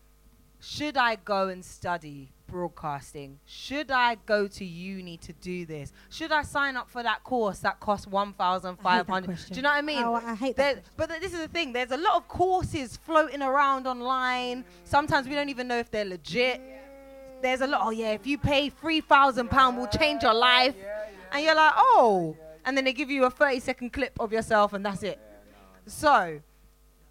should 0.64 0.96
I 0.96 1.16
go 1.16 1.48
and 1.48 1.64
study 1.64 2.30
broadcasting? 2.46 3.40
Should 3.46 3.90
I 3.90 4.14
go 4.26 4.46
to 4.46 4.64
uni 4.64 5.16
to 5.18 5.32
do 5.32 5.66
this? 5.66 5.92
Should 6.08 6.30
I 6.30 6.42
sign 6.42 6.76
up 6.76 6.88
for 6.88 7.02
that 7.02 7.24
course 7.24 7.58
that 7.60 7.80
costs 7.80 8.06
one 8.06 8.32
thousand 8.34 8.76
five 8.78 9.08
hundred? 9.08 9.38
Do 9.50 9.54
you 9.56 9.62
know 9.62 9.70
what 9.70 9.78
I 9.78 9.82
mean? 9.82 10.04
Oh, 10.04 10.14
I 10.14 10.34
hate 10.36 10.54
There- 10.56 10.76
that. 10.76 10.84
but 10.96 11.08
th- 11.08 11.20
this 11.20 11.32
is 11.32 11.40
the 11.40 11.48
thing. 11.48 11.72
There's 11.72 11.90
a 11.90 11.96
lot 11.96 12.14
of 12.14 12.28
courses 12.28 12.96
floating 12.96 13.42
around 13.42 13.86
online. 13.88 14.64
Sometimes 14.84 15.26
we 15.28 15.34
don't 15.34 15.48
even 15.48 15.66
know 15.66 15.78
if 15.78 15.90
they're 15.90 16.04
legit. 16.04 16.60
There's 17.42 17.60
a 17.60 17.66
lot. 17.66 17.80
Oh 17.84 17.90
yeah, 17.90 18.12
if 18.12 18.24
you 18.26 18.38
pay 18.38 18.68
three 18.68 19.00
thousand 19.00 19.48
pound, 19.50 19.76
we'll 19.76 19.88
change 19.88 20.22
your 20.22 20.34
life. 20.34 20.76
And 21.32 21.44
you're 21.44 21.56
like, 21.56 21.72
oh. 21.76 22.36
And 22.64 22.76
then 22.76 22.84
they 22.84 22.92
give 22.92 23.10
you 23.10 23.24
a 23.24 23.30
30 23.30 23.58
second 23.58 23.92
clip 23.92 24.12
of 24.20 24.32
yourself, 24.32 24.72
and 24.74 24.86
that's 24.86 25.02
it. 25.02 25.18
So 25.86 26.38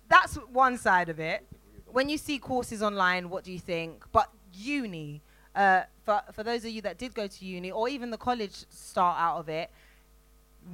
that's 0.07 0.35
one 0.35 0.77
side 0.77 1.09
of 1.09 1.19
it. 1.19 1.45
When 1.91 2.09
you 2.09 2.17
see 2.17 2.39
courses 2.39 2.81
online, 2.81 3.29
what 3.29 3.43
do 3.43 3.51
you 3.51 3.59
think? 3.59 4.05
But 4.11 4.29
uni, 4.53 5.21
uh, 5.55 5.83
for 6.05 6.21
for 6.31 6.43
those 6.43 6.63
of 6.65 6.71
you 6.71 6.81
that 6.83 6.97
did 6.97 7.13
go 7.13 7.27
to 7.27 7.45
uni 7.45 7.71
or 7.71 7.89
even 7.89 8.11
the 8.11 8.17
college 8.17 8.65
start 8.69 9.19
out 9.19 9.37
of 9.37 9.49
it, 9.49 9.69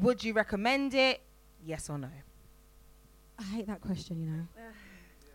would 0.01 0.23
you 0.23 0.33
recommend 0.33 0.93
it? 0.93 1.21
Yes 1.65 1.89
or 1.89 1.97
no? 1.97 2.09
I 3.39 3.43
hate 3.43 3.67
that 3.67 3.81
question, 3.81 4.19
you 4.19 4.27
know. 4.27 4.47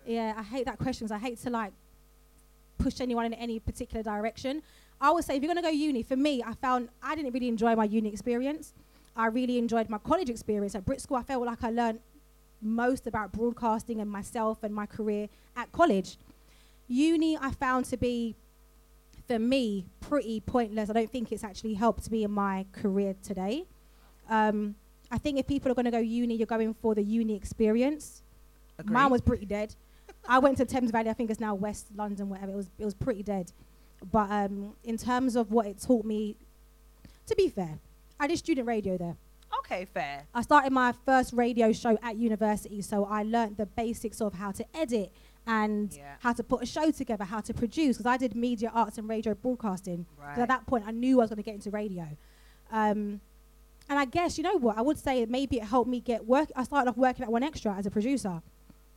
yeah, 0.07 0.35
I 0.37 0.43
hate 0.43 0.67
that 0.67 0.79
question 0.79 1.07
because 1.07 1.15
I 1.15 1.19
hate 1.19 1.39
to 1.43 1.51
like 1.51 1.73
push 2.79 3.01
anyone 3.01 3.27
in 3.27 3.35
any 3.35 3.59
particular 3.61 4.03
direction. 4.03 4.63
I 5.01 5.11
would 5.11 5.25
say 5.25 5.37
if 5.37 5.43
you're 5.43 5.53
gonna 5.53 5.63
go 5.63 5.69
uni, 5.69 6.03
for 6.03 6.17
me, 6.17 6.43
I 6.45 6.55
found 6.55 6.89
I 7.03 7.15
didn't 7.17 7.33
really 7.33 7.49
enjoy 7.49 7.75
my 7.75 7.85
uni 7.85 8.09
experience. 8.09 8.73
I 9.17 9.27
really 9.27 9.59
enjoyed 9.59 9.91
my 9.91 9.99
college 9.99 10.31
experience 10.31 10.75
at 10.75 10.85
Brit 10.85 11.01
School. 11.01 11.19
I 11.19 11.23
felt 11.23 11.45
like 11.45 11.63
I 11.63 11.71
learned 11.71 12.01
most 12.63 13.07
about 13.07 13.33
broadcasting 13.33 14.01
and 14.01 14.11
myself 14.11 14.63
and 14.63 14.75
my 14.75 14.87
career 14.87 15.29
at 15.57 15.71
college. 15.73 16.19
Uni, 16.89 17.37
I 17.39 17.51
found 17.53 17.87
to 17.87 17.97
be, 17.97 18.37
for 19.27 19.39
me, 19.39 19.87
pretty 20.01 20.41
pointless. 20.41 20.91
I 20.91 20.93
don't 20.93 21.11
think 21.11 21.33
it's 21.33 21.45
actually 21.45 21.75
helped 21.75 22.11
me 22.11 22.25
in 22.25 22.31
my 22.31 22.67
career 22.73 23.15
today. 23.23 23.67
Um, 24.29 24.75
I 25.11 25.19
think 25.19 25.39
if 25.39 25.47
people 25.47 25.71
are 25.71 25.75
going 25.75 25.85
to 25.85 25.91
go 25.91 25.99
uni, 25.99 26.37
you're 26.37 26.47
going 26.47 26.75
for 26.75 26.95
the 26.95 27.03
uni 27.03 27.35
experience. 27.35 28.23
Agree. 28.79 28.95
Mine 28.95 29.11
was 29.11 29.21
pretty 29.21 29.47
dead. 29.47 29.75
I 30.29 30.39
went 30.39 30.57
to 30.59 30.65
Thames 30.65 30.91
Valley. 30.91 31.11
I 31.11 31.13
think 31.13 31.31
it's 31.31 31.41
now 31.41 31.55
West 31.55 31.89
London, 31.95 32.29
whatever. 32.29 32.53
It 32.53 32.57
was 32.57 32.71
it 32.79 32.85
was 32.85 32.95
pretty 32.95 33.23
dead. 33.23 33.53
But 34.11 34.31
um, 34.31 34.75
in 34.85 34.97
terms 34.97 35.37
of 35.37 35.51
what 35.51 35.67
it 35.67 35.81
taught 35.81 36.05
me, 36.05 36.37
to 37.27 37.35
be 37.35 37.49
fair, 37.49 37.79
I 38.19 38.27
did 38.27 38.39
student 38.39 38.67
radio 38.67 38.97
there. 38.97 39.17
Okay, 39.65 39.85
fair. 39.85 40.25
I 40.35 40.43
started 40.43 40.73
my 40.73 40.93
first 41.07 41.33
radio 41.33 41.73
show 41.73 41.97
at 42.03 42.17
university, 42.17 42.83
so 42.83 43.05
I 43.05 43.23
learnt 43.23 43.57
the 43.57 43.67
basics 43.67 44.21
of 44.21 44.35
how 44.35 44.51
to 44.53 44.65
edit 44.77 45.13
and 45.47 45.93
Yeah. 45.93 46.17
how 46.21 46.33
to 46.33 46.43
put 46.43 46.63
a 46.63 46.67
show 46.67 46.91
together, 46.91 47.25
how 47.25 47.41
to 47.41 47.55
produce. 47.55 47.97
Because 47.97 48.07
I 48.07 48.17
did 48.17 48.35
media 48.35 48.71
arts 48.75 48.99
and 48.99 49.09
radio 49.09 49.35
broadcasting. 49.35 50.07
Right. 50.19 50.39
at 50.39 50.49
that 50.49 50.67
point, 50.67 50.85
I 50.87 50.91
knew 50.91 51.21
I 51.21 51.23
was 51.25 51.31
going 51.31 51.37
to 51.37 51.43
get 51.43 51.55
into 51.55 51.71
radio. 51.71 52.09
Um, 52.71 53.21
and 53.89 53.99
I 53.99 54.05
guess 54.05 54.39
you 54.39 54.45
know 54.45 54.57
what 54.57 54.79
I 54.79 54.83
would 54.83 54.99
say. 54.99 55.25
Maybe 55.27 55.57
it 55.59 55.65
helped 55.65 55.91
me 55.91 56.01
get 56.01 56.27
work. 56.27 56.51
I 56.57 56.65
started 56.65 56.89
off 56.91 56.97
working 56.97 57.25
at 57.25 57.31
1Xtra 57.31 57.77
as 57.79 57.87
a 57.87 57.91
producer. 57.91 58.43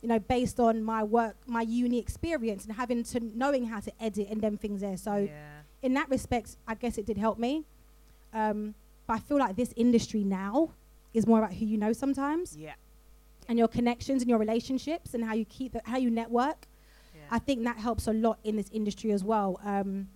You 0.02 0.08
know, 0.08 0.18
based 0.18 0.60
on 0.60 0.82
my 0.84 1.02
work, 1.02 1.36
my 1.46 1.62
uni 1.62 1.98
experience, 1.98 2.64
and 2.64 2.74
having 2.76 3.02
to 3.04 3.20
knowing 3.20 3.66
how 3.66 3.80
to 3.80 3.92
edit 4.02 4.28
and 4.30 4.40
them 4.40 4.56
things 4.56 4.80
there. 4.80 4.96
So 4.96 5.16
yeah. 5.16 5.62
in 5.82 5.94
that 5.94 6.08
respect, 6.08 6.56
I 6.66 6.74
guess 6.74 6.96
it 6.98 7.06
did 7.06 7.18
help 7.18 7.38
me. 7.38 7.64
Um, 8.32 8.74
but 9.06 9.14
I 9.14 9.18
feel 9.20 9.38
like 9.38 9.56
this 9.56 9.72
industry 9.76 10.24
now 10.24 10.72
is 11.14 11.26
more 11.26 11.38
about 11.38 11.54
who 11.54 11.64
you 11.66 11.78
know 11.78 11.92
sometimes 11.92 12.56
Yeah. 12.56 12.74
and 13.48 13.58
your 13.58 13.68
connections 13.68 14.22
and 14.22 14.28
your 14.28 14.38
relationships 14.38 15.14
and 15.14 15.24
how 15.24 15.34
you 15.34 15.44
keep 15.44 15.72
the, 15.72 15.80
how 15.84 15.96
you 15.98 16.10
network. 16.10 16.66
yeah. 17.14 17.20
I 17.30 17.38
think 17.38 17.64
that 17.64 17.76
helps 17.78 18.06
a 18.06 18.12
lot 18.12 18.38
in 18.44 18.56
this 18.56 18.68
industry 18.72 19.12
as 19.12 19.22
well. 19.24 19.58
Um, 19.64 20.08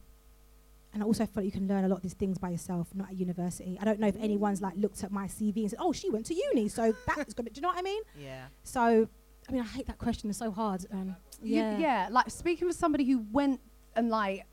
and 0.93 1.03
I 1.05 1.07
also 1.07 1.25
feel 1.25 1.33
like 1.37 1.45
you 1.45 1.53
can 1.53 1.69
learn 1.69 1.85
a 1.85 1.89
lot 1.89 1.97
of 1.99 2.03
these 2.03 2.15
things 2.15 2.37
by 2.37 2.51
yourself, 2.51 2.89
not 2.95 3.11
at 3.11 3.17
university. 3.17 3.79
I 3.81 3.85
don't 3.85 4.01
know 4.01 4.09
if 4.09 4.17
anyone's 4.17 4.61
like 4.61 4.75
looked 4.77 5.05
at 5.05 5.13
my 5.13 5.27
CV 5.29 5.59
and 5.63 5.71
said, 5.71 5.79
"Oh, 5.81 5.93
she 5.93 6.11
went 6.11 6.27
to 6.27 6.35
uni, 6.35 6.69
so 6.69 6.93
that's 7.07 7.33
gonna." 7.33 7.51
Do 7.51 7.59
you 7.59 7.63
know 7.63 7.69
what 7.69 7.79
I 7.79 7.83
mean? 7.83 8.03
yeah. 8.19 8.47
So, 8.65 9.09
I 9.49 9.53
mean, 9.53 9.63
I 9.63 9.67
hate 9.67 9.87
that 9.87 9.99
question. 9.99 10.29
It's 10.31 10.39
so 10.41 10.51
hard. 10.51 10.85
Um, 10.93 11.15
You- 11.43 11.55
yeah. 11.63 11.79
yeah, 11.79 12.09
like 12.11 12.29
speaking 12.31 12.67
with 12.67 12.77
somebody 12.77 13.05
who 13.05 13.25
went 13.31 13.61
and 13.95 14.11
like 14.11 14.47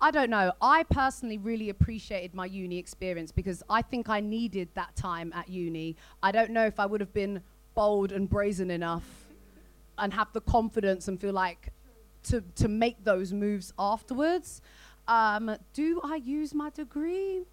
I 0.00 0.10
don't 0.10 0.30
know. 0.30 0.52
I 0.62 0.84
personally 0.84 1.36
really 1.36 1.68
appreciated 1.68 2.34
my 2.34 2.46
uni 2.46 2.78
experience 2.78 3.32
because 3.32 3.62
I 3.68 3.82
think 3.82 4.08
I 4.08 4.20
needed 4.20 4.68
that 4.74 4.96
time 4.96 5.32
at 5.34 5.48
uni. 5.48 5.96
I 6.22 6.32
don't 6.32 6.50
know 6.50 6.64
if 6.64 6.80
I 6.80 6.86
would 6.86 7.00
have 7.00 7.12
been 7.12 7.42
bold 7.74 8.10
and 8.10 8.28
brazen 8.28 8.70
enough 8.70 9.26
and 9.98 10.14
have 10.14 10.32
the 10.32 10.40
confidence 10.40 11.08
and 11.08 11.20
feel 11.20 11.34
like 11.34 11.72
to 12.22 12.42
to 12.56 12.68
make 12.68 13.04
those 13.04 13.32
moves 13.32 13.72
afterwards. 13.78 14.62
Um, 15.06 15.56
do 15.74 16.00
I 16.02 16.16
use 16.16 16.54
my 16.54 16.70
degree? 16.70 17.44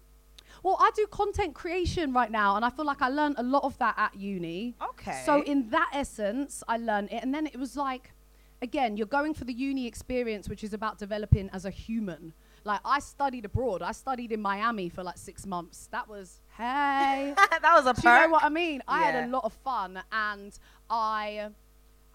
Well, 0.62 0.76
I 0.80 0.90
do 0.96 1.06
content 1.06 1.54
creation 1.54 2.12
right 2.12 2.30
now, 2.30 2.56
and 2.56 2.64
I 2.64 2.70
feel 2.70 2.84
like 2.84 3.02
I 3.02 3.08
learned 3.08 3.36
a 3.38 3.42
lot 3.42 3.64
of 3.64 3.76
that 3.78 3.94
at 3.98 4.16
uni. 4.16 4.74
Okay. 4.82 5.22
So 5.24 5.42
in 5.42 5.68
that 5.70 5.90
essence, 5.92 6.62
I 6.66 6.78
learned 6.78 7.10
it, 7.12 7.22
and 7.22 7.34
then 7.34 7.46
it 7.46 7.58
was 7.58 7.76
like, 7.76 8.12
again, 8.62 8.96
you're 8.96 9.06
going 9.06 9.34
for 9.34 9.44
the 9.44 9.52
uni 9.52 9.86
experience, 9.86 10.48
which 10.48 10.64
is 10.64 10.72
about 10.72 10.98
developing 10.98 11.50
as 11.52 11.64
a 11.64 11.70
human. 11.70 12.32
Like 12.64 12.80
I 12.84 12.98
studied 12.98 13.44
abroad. 13.44 13.82
I 13.82 13.92
studied 13.92 14.32
in 14.32 14.42
Miami 14.42 14.88
for 14.88 15.02
like 15.02 15.16
six 15.16 15.46
months. 15.46 15.88
That 15.92 16.08
was 16.08 16.40
hey. 16.56 17.34
that 17.36 17.72
was 17.74 17.86
a 17.86 18.00
Do 18.00 18.08
you 18.08 18.14
know 18.14 18.28
what 18.28 18.44
I 18.44 18.48
mean? 18.48 18.82
I 18.88 19.02
had 19.02 19.24
a 19.24 19.28
lot 19.28 19.44
of 19.44 19.52
fun, 19.52 20.00
and 20.12 20.58
I 20.90 21.50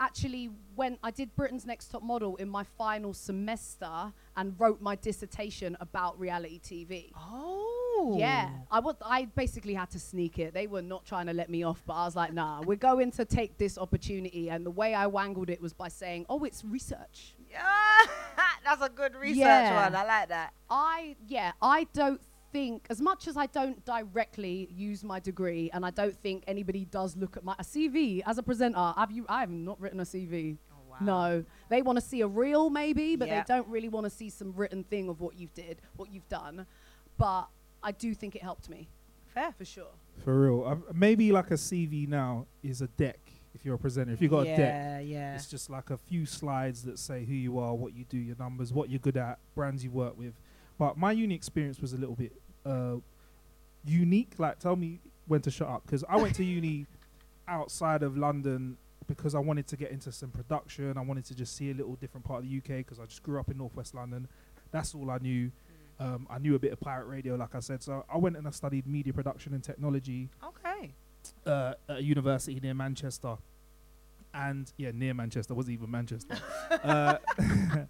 actually 0.04 0.50
went. 0.76 1.00
I 1.04 1.12
did 1.12 1.36
Britain's 1.36 1.66
Next 1.66 1.90
Top 1.90 2.04
Model 2.04 2.36
in 2.38 2.50
my 2.50 2.64
final 2.78 3.14
semester, 3.14 4.12
and 4.36 4.56
wrote 4.60 4.82
my 4.82 4.96
dissertation 4.96 5.78
about 5.80 6.20
reality 6.20 6.60
TV. 6.60 7.12
Oh. 7.16 8.16
Yeah, 8.18 8.50
I 8.70 8.80
was. 8.80 8.96
I 9.06 9.26
basically 9.26 9.76
had 9.76 9.90
to 9.92 10.00
sneak 10.00 10.38
it. 10.40 10.54
They 10.54 10.68
were 10.68 10.82
not 10.82 11.06
trying 11.06 11.28
to 11.28 11.34
let 11.34 11.50
me 11.50 11.64
off, 11.64 11.82
but 11.86 11.94
I 11.94 12.06
was 12.06 12.16
like, 12.16 12.34
"Nah, 12.34 12.62
we're 12.62 12.76
going 12.76 13.12
to 13.12 13.24
take 13.24 13.58
this 13.58 13.78
opportunity." 13.78 14.50
And 14.50 14.66
the 14.66 14.72
way 14.72 14.94
I 14.94 15.08
wangled 15.08 15.50
it 15.50 15.62
was 15.62 15.74
by 15.74 15.88
saying, 15.88 16.26
"Oh, 16.28 16.44
it's 16.44 16.66
research." 16.66 17.36
Yeah. 17.50 17.62
That's 18.66 18.82
a 18.82 18.90
good 18.90 19.16
research 19.16 19.38
Yeah. 19.38 19.84
one. 19.84 19.96
I 19.96 20.06
like 20.06 20.30
that. 20.30 20.54
I 20.70 21.16
yeah, 21.28 21.52
I 21.62 21.86
don't 21.94 22.20
think 22.54 22.86
as 22.90 23.02
much 23.02 23.28
as 23.28 23.36
I 23.36 23.48
don't 23.48 23.84
directly 23.84 24.70
use 24.72 25.04
my 25.04 25.20
degree, 25.20 25.70
and 25.74 25.86
I 25.86 25.90
don't 25.90 26.16
think 26.16 26.44
anybody 26.48 26.86
does 26.86 27.18
look 27.18 27.36
at 27.36 27.44
my 27.44 27.56
a 27.60 27.64
CV 27.64 28.22
as 28.26 28.38
a 28.38 28.44
presenter. 28.44 28.94
Have 28.96 29.12
you? 29.12 29.26
I 29.28 29.42
have 29.42 29.50
not 29.50 29.82
written 29.82 30.00
a 30.00 30.04
CV. 30.04 30.58
Oh, 30.72 30.76
wow. 30.90 30.98
No, 31.02 31.46
they 31.70 31.82
want 31.82 31.98
to 31.98 32.06
see 32.06 32.22
a 32.22 32.28
reel 32.28 32.70
maybe, 32.70 33.16
but 33.16 33.28
Yeah. 33.28 33.42
they 33.42 33.54
don't 33.54 33.68
really 33.68 33.90
want 33.90 34.06
to 34.06 34.10
see 34.10 34.30
some 34.30 34.54
written 34.56 34.84
thing 34.86 35.10
of 35.10 35.20
what 35.20 35.36
you've 35.36 35.54
did, 35.54 35.82
what 35.98 36.14
you've 36.14 36.30
done. 36.30 36.66
But 37.18 37.48
I 37.82 37.92
do 37.92 38.14
think 38.14 38.36
it 38.36 38.44
helped 38.44 38.70
me 38.70 38.88
Fair. 39.34 39.52
for 39.58 39.66
sure. 39.66 39.94
For 40.24 40.40
real. 40.40 40.64
Um, 40.66 40.84
maybe 40.94 41.32
like 41.32 41.52
a 41.52 41.56
CV 41.56 42.08
now 42.08 42.46
is 42.62 42.82
a 42.82 42.88
deck 42.88 43.20
if 43.56 43.66
you're 43.66 43.76
a 43.76 43.80
presenter. 43.80 44.14
If 44.14 44.22
you've 44.22 44.32
got 44.32 44.46
yeah, 44.46 44.54
a 44.54 44.58
deck, 44.58 45.04
yeah. 45.08 45.36
it's 45.36 45.48
just 45.48 45.70
like 45.70 45.90
a 45.90 45.98
few 45.98 46.26
slides 46.26 46.84
that 46.84 46.98
say 47.00 47.26
who 47.26 47.34
you 47.34 47.60
are, 47.60 47.74
what 47.74 47.94
you 47.94 48.06
do, 48.06 48.18
your 48.18 48.36
numbers, 48.38 48.74
what 48.74 48.90
you're 48.90 49.00
good 49.00 49.18
at, 49.18 49.40
brands 49.56 49.84
you 49.84 49.92
work 49.92 50.18
with. 50.18 50.34
But 50.78 50.98
my 50.98 51.12
uni 51.12 51.36
experience 51.36 51.80
was 51.80 51.94
a 51.94 51.98
little 51.98 52.16
bit 52.16 52.34
uh, 52.66 52.96
unique. 53.86 54.34
Like, 54.38 54.60
tell 54.60 54.76
me 54.76 55.00
when 55.28 55.42
to 55.42 55.52
shut 55.52 55.68
up. 55.68 55.84
Because 55.86 56.04
I 56.10 56.18
went 56.18 56.36
to 56.36 56.44
uni 56.44 56.86
outside 57.48 58.04
of 58.04 58.18
London 58.18 58.78
because 59.08 59.36
I 59.36 59.40
wanted 59.40 59.68
to 59.68 59.78
get 59.78 59.92
into 59.92 60.12
some 60.12 60.30
production. 60.30 60.98
I 60.98 61.02
wanted 61.02 61.26
to 61.26 61.36
just 61.36 61.56
see 61.56 61.72
a 61.72 61.74
little 61.74 61.96
different 61.96 62.26
part 62.26 62.44
of 62.44 62.50
the 62.50 62.58
UK 62.58 62.78
because 62.78 63.00
I 63.00 63.06
just 63.06 63.24
grew 63.24 63.40
up 63.40 63.50
in 63.50 63.58
Northwest 63.58 63.94
London. 63.94 64.28
That's 64.72 64.96
all 64.96 65.12
I 65.12 65.18
knew. 65.18 65.52
Um, 66.00 66.26
I 66.30 66.40
knew 66.40 66.56
a 66.56 66.60
bit 66.60 66.72
of 66.74 66.80
pirate 66.80 67.06
radio, 67.06 67.36
like 67.36 67.54
I 67.54 67.60
said. 67.60 67.84
So 67.84 68.04
I 68.12 68.18
went 68.18 68.38
and 68.38 68.48
I 68.48 68.52
studied 68.52 68.88
media 68.88 69.14
production 69.14 69.54
and 69.54 69.64
technology 69.64 70.30
Okay. 70.44 70.94
uh, 71.46 71.74
at 71.90 71.98
a 71.98 72.04
university 72.04 72.60
near 72.60 72.74
Manchester. 72.74 73.36
And 74.34 74.72
yeah, 74.78 74.92
near 74.94 75.14
Manchester, 75.14 75.54
wasn't 75.54 75.76
even 75.76 75.92
Manchester. 75.92 76.36
uh, 76.84 77.18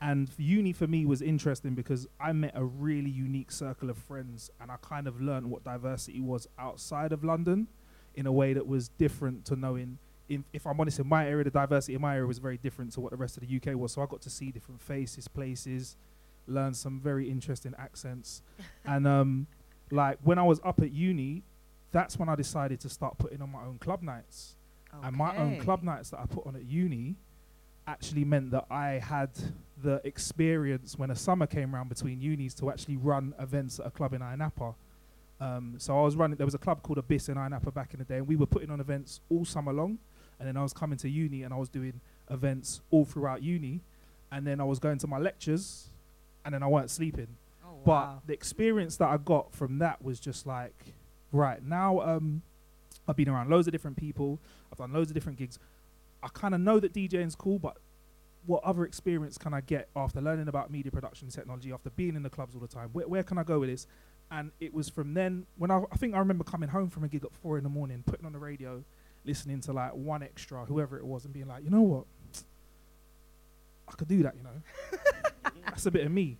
and 0.00 0.30
uni 0.36 0.72
for 0.72 0.86
me 0.86 1.04
was 1.04 1.20
interesting 1.22 1.74
because 1.74 2.06
I 2.20 2.32
met 2.32 2.52
a 2.54 2.64
really 2.64 3.10
unique 3.10 3.50
circle 3.50 3.90
of 3.90 3.98
friends 3.98 4.50
and 4.60 4.70
I 4.70 4.76
kind 4.80 5.06
of 5.06 5.20
learned 5.20 5.50
what 5.50 5.64
diversity 5.64 6.20
was 6.20 6.46
outside 6.58 7.12
of 7.12 7.24
London. 7.24 7.68
in 8.14 8.26
a 8.26 8.32
way 8.32 8.52
that 8.52 8.66
was 8.66 8.88
different 8.88 9.44
to 9.44 9.54
knowing. 9.54 9.98
In, 10.28 10.44
if 10.52 10.66
I'm 10.66 10.78
honest, 10.80 10.98
in 10.98 11.08
my 11.08 11.26
area, 11.26 11.44
the 11.44 11.50
diversity 11.50 11.94
in 11.94 12.00
my 12.00 12.14
area 12.14 12.26
was 12.26 12.38
very 12.38 12.58
different 12.58 12.92
to 12.92 13.00
what 13.00 13.12
the 13.12 13.16
rest 13.16 13.36
of 13.36 13.46
the 13.46 13.56
UK 13.56 13.76
was. 13.76 13.92
So 13.92 14.02
I 14.02 14.06
got 14.06 14.20
to 14.22 14.30
see 14.30 14.50
different 14.50 14.80
faces, 14.82 15.28
places, 15.28 15.96
learn 16.46 16.74
some 16.74 17.00
very 17.00 17.30
interesting 17.30 17.74
accents, 17.78 18.42
and 18.84 19.06
um, 19.06 19.46
like 19.90 20.18
when 20.22 20.38
I 20.38 20.42
was 20.42 20.60
up 20.64 20.80
at 20.82 20.92
uni, 20.92 21.44
that's 21.92 22.18
when 22.18 22.28
I 22.28 22.34
decided 22.34 22.80
to 22.80 22.88
start 22.88 23.18
putting 23.18 23.40
on 23.40 23.50
my 23.50 23.62
own 23.62 23.78
club 23.78 24.02
nights. 24.02 24.56
And 25.02 25.16
my 25.16 25.36
own 25.36 25.60
club 25.60 25.82
nights 25.82 26.10
that 26.10 26.18
I 26.20 26.26
put 26.26 26.46
on 26.46 26.56
at 26.56 26.64
uni 26.64 27.16
actually 27.88 28.24
meant 28.24 28.50
that 28.50 28.66
I 28.70 29.00
had 29.02 29.30
the 29.82 30.00
experience 30.04 30.98
when 30.98 31.10
a 31.10 31.16
summer 31.16 31.46
came 31.46 31.74
around 31.74 31.88
between 31.88 32.20
unis 32.20 32.54
to 32.54 32.70
actually 32.70 32.96
run 32.96 33.34
events 33.38 33.80
at 33.80 33.86
a 33.86 33.90
club 33.90 34.12
in 34.12 34.22
Iron 34.22 34.52
Um, 35.40 35.74
so 35.78 35.98
I 35.98 36.02
was 36.02 36.14
running. 36.14 36.36
There 36.36 36.46
was 36.46 36.54
a 36.54 36.58
club 36.58 36.82
called 36.82 36.98
Abyss 36.98 37.28
in 37.28 37.38
Iron 37.38 37.58
back 37.74 37.94
in 37.94 37.98
the 37.98 38.04
day, 38.04 38.18
and 38.18 38.28
we 38.28 38.36
were 38.36 38.46
putting 38.46 38.70
on 38.70 38.80
events 38.80 39.20
all 39.30 39.44
summer 39.44 39.72
long. 39.72 39.98
And 40.38 40.46
then 40.46 40.56
I 40.56 40.62
was 40.62 40.72
coming 40.72 40.98
to 40.98 41.08
uni, 41.08 41.42
and 41.42 41.54
I 41.54 41.56
was 41.56 41.68
doing 41.68 42.00
events 42.30 42.80
all 42.90 43.04
throughout 43.04 43.42
uni. 43.42 43.80
And 44.30 44.46
then 44.46 44.60
I 44.60 44.64
was 44.64 44.78
going 44.78 44.98
to 44.98 45.06
my 45.06 45.18
lectures, 45.18 45.88
and 46.44 46.54
then 46.54 46.62
I 46.62 46.66
weren't 46.66 46.90
sleeping. 46.90 47.28
Oh, 47.64 47.78
But 47.84 48.26
the 48.26 48.34
experience 48.34 48.96
that 48.98 49.08
I 49.08 49.16
got 49.16 49.54
from 49.54 49.78
that 49.78 50.04
was 50.04 50.20
just 50.20 50.46
like, 50.46 50.94
right 51.32 51.62
now, 51.62 52.00
um, 52.00 52.42
I've 53.08 53.16
been 53.16 53.28
around 53.28 53.48
loads 53.48 53.66
of 53.66 53.72
different 53.72 53.96
people. 53.96 54.38
I've 54.70 54.78
done 54.78 54.92
loads 54.92 55.10
of 55.10 55.14
different 55.14 55.38
gigs. 55.38 55.58
I 56.22 56.28
kind 56.28 56.54
of 56.54 56.60
know 56.60 56.80
that 56.80 56.92
DJing's 56.92 57.34
cool, 57.34 57.58
but 57.58 57.76
what 58.46 58.62
other 58.64 58.84
experience 58.84 59.36
can 59.36 59.52
I 59.52 59.60
get 59.60 59.88
after 59.94 60.20
learning 60.20 60.48
about 60.48 60.70
media 60.70 60.90
production 60.90 61.28
technology, 61.28 61.72
after 61.72 61.90
being 61.90 62.16
in 62.16 62.22
the 62.22 62.30
clubs 62.30 62.54
all 62.54 62.60
the 62.60 62.68
time? 62.68 62.90
Where, 62.92 63.06
where 63.06 63.22
can 63.22 63.38
I 63.38 63.42
go 63.42 63.60
with 63.60 63.68
this? 63.68 63.86
And 64.30 64.52
it 64.60 64.74
was 64.74 64.88
from 64.88 65.14
then 65.14 65.46
when 65.56 65.70
I, 65.70 65.82
I 65.92 65.96
think 65.96 66.14
I 66.14 66.18
remember 66.18 66.44
coming 66.44 66.68
home 66.68 66.90
from 66.90 67.04
a 67.04 67.08
gig 67.08 67.24
at 67.24 67.32
four 67.34 67.56
in 67.58 67.64
the 67.64 67.70
morning, 67.70 68.02
putting 68.06 68.26
on 68.26 68.32
the 68.32 68.38
radio, 68.38 68.84
listening 69.24 69.60
to 69.62 69.72
like 69.72 69.92
1Xtra, 69.92 70.66
whoever 70.66 70.98
it 70.98 71.04
was, 71.04 71.24
and 71.24 71.32
being 71.32 71.48
like, 71.48 71.64
you 71.64 71.70
know 71.70 71.82
what? 71.82 72.04
I 73.88 73.92
could 73.92 74.08
do 74.08 74.22
that, 74.22 74.34
you 74.36 74.42
know. 74.42 75.50
That's 75.64 75.86
a 75.86 75.90
bit 75.90 76.04
of 76.04 76.12
me. 76.12 76.38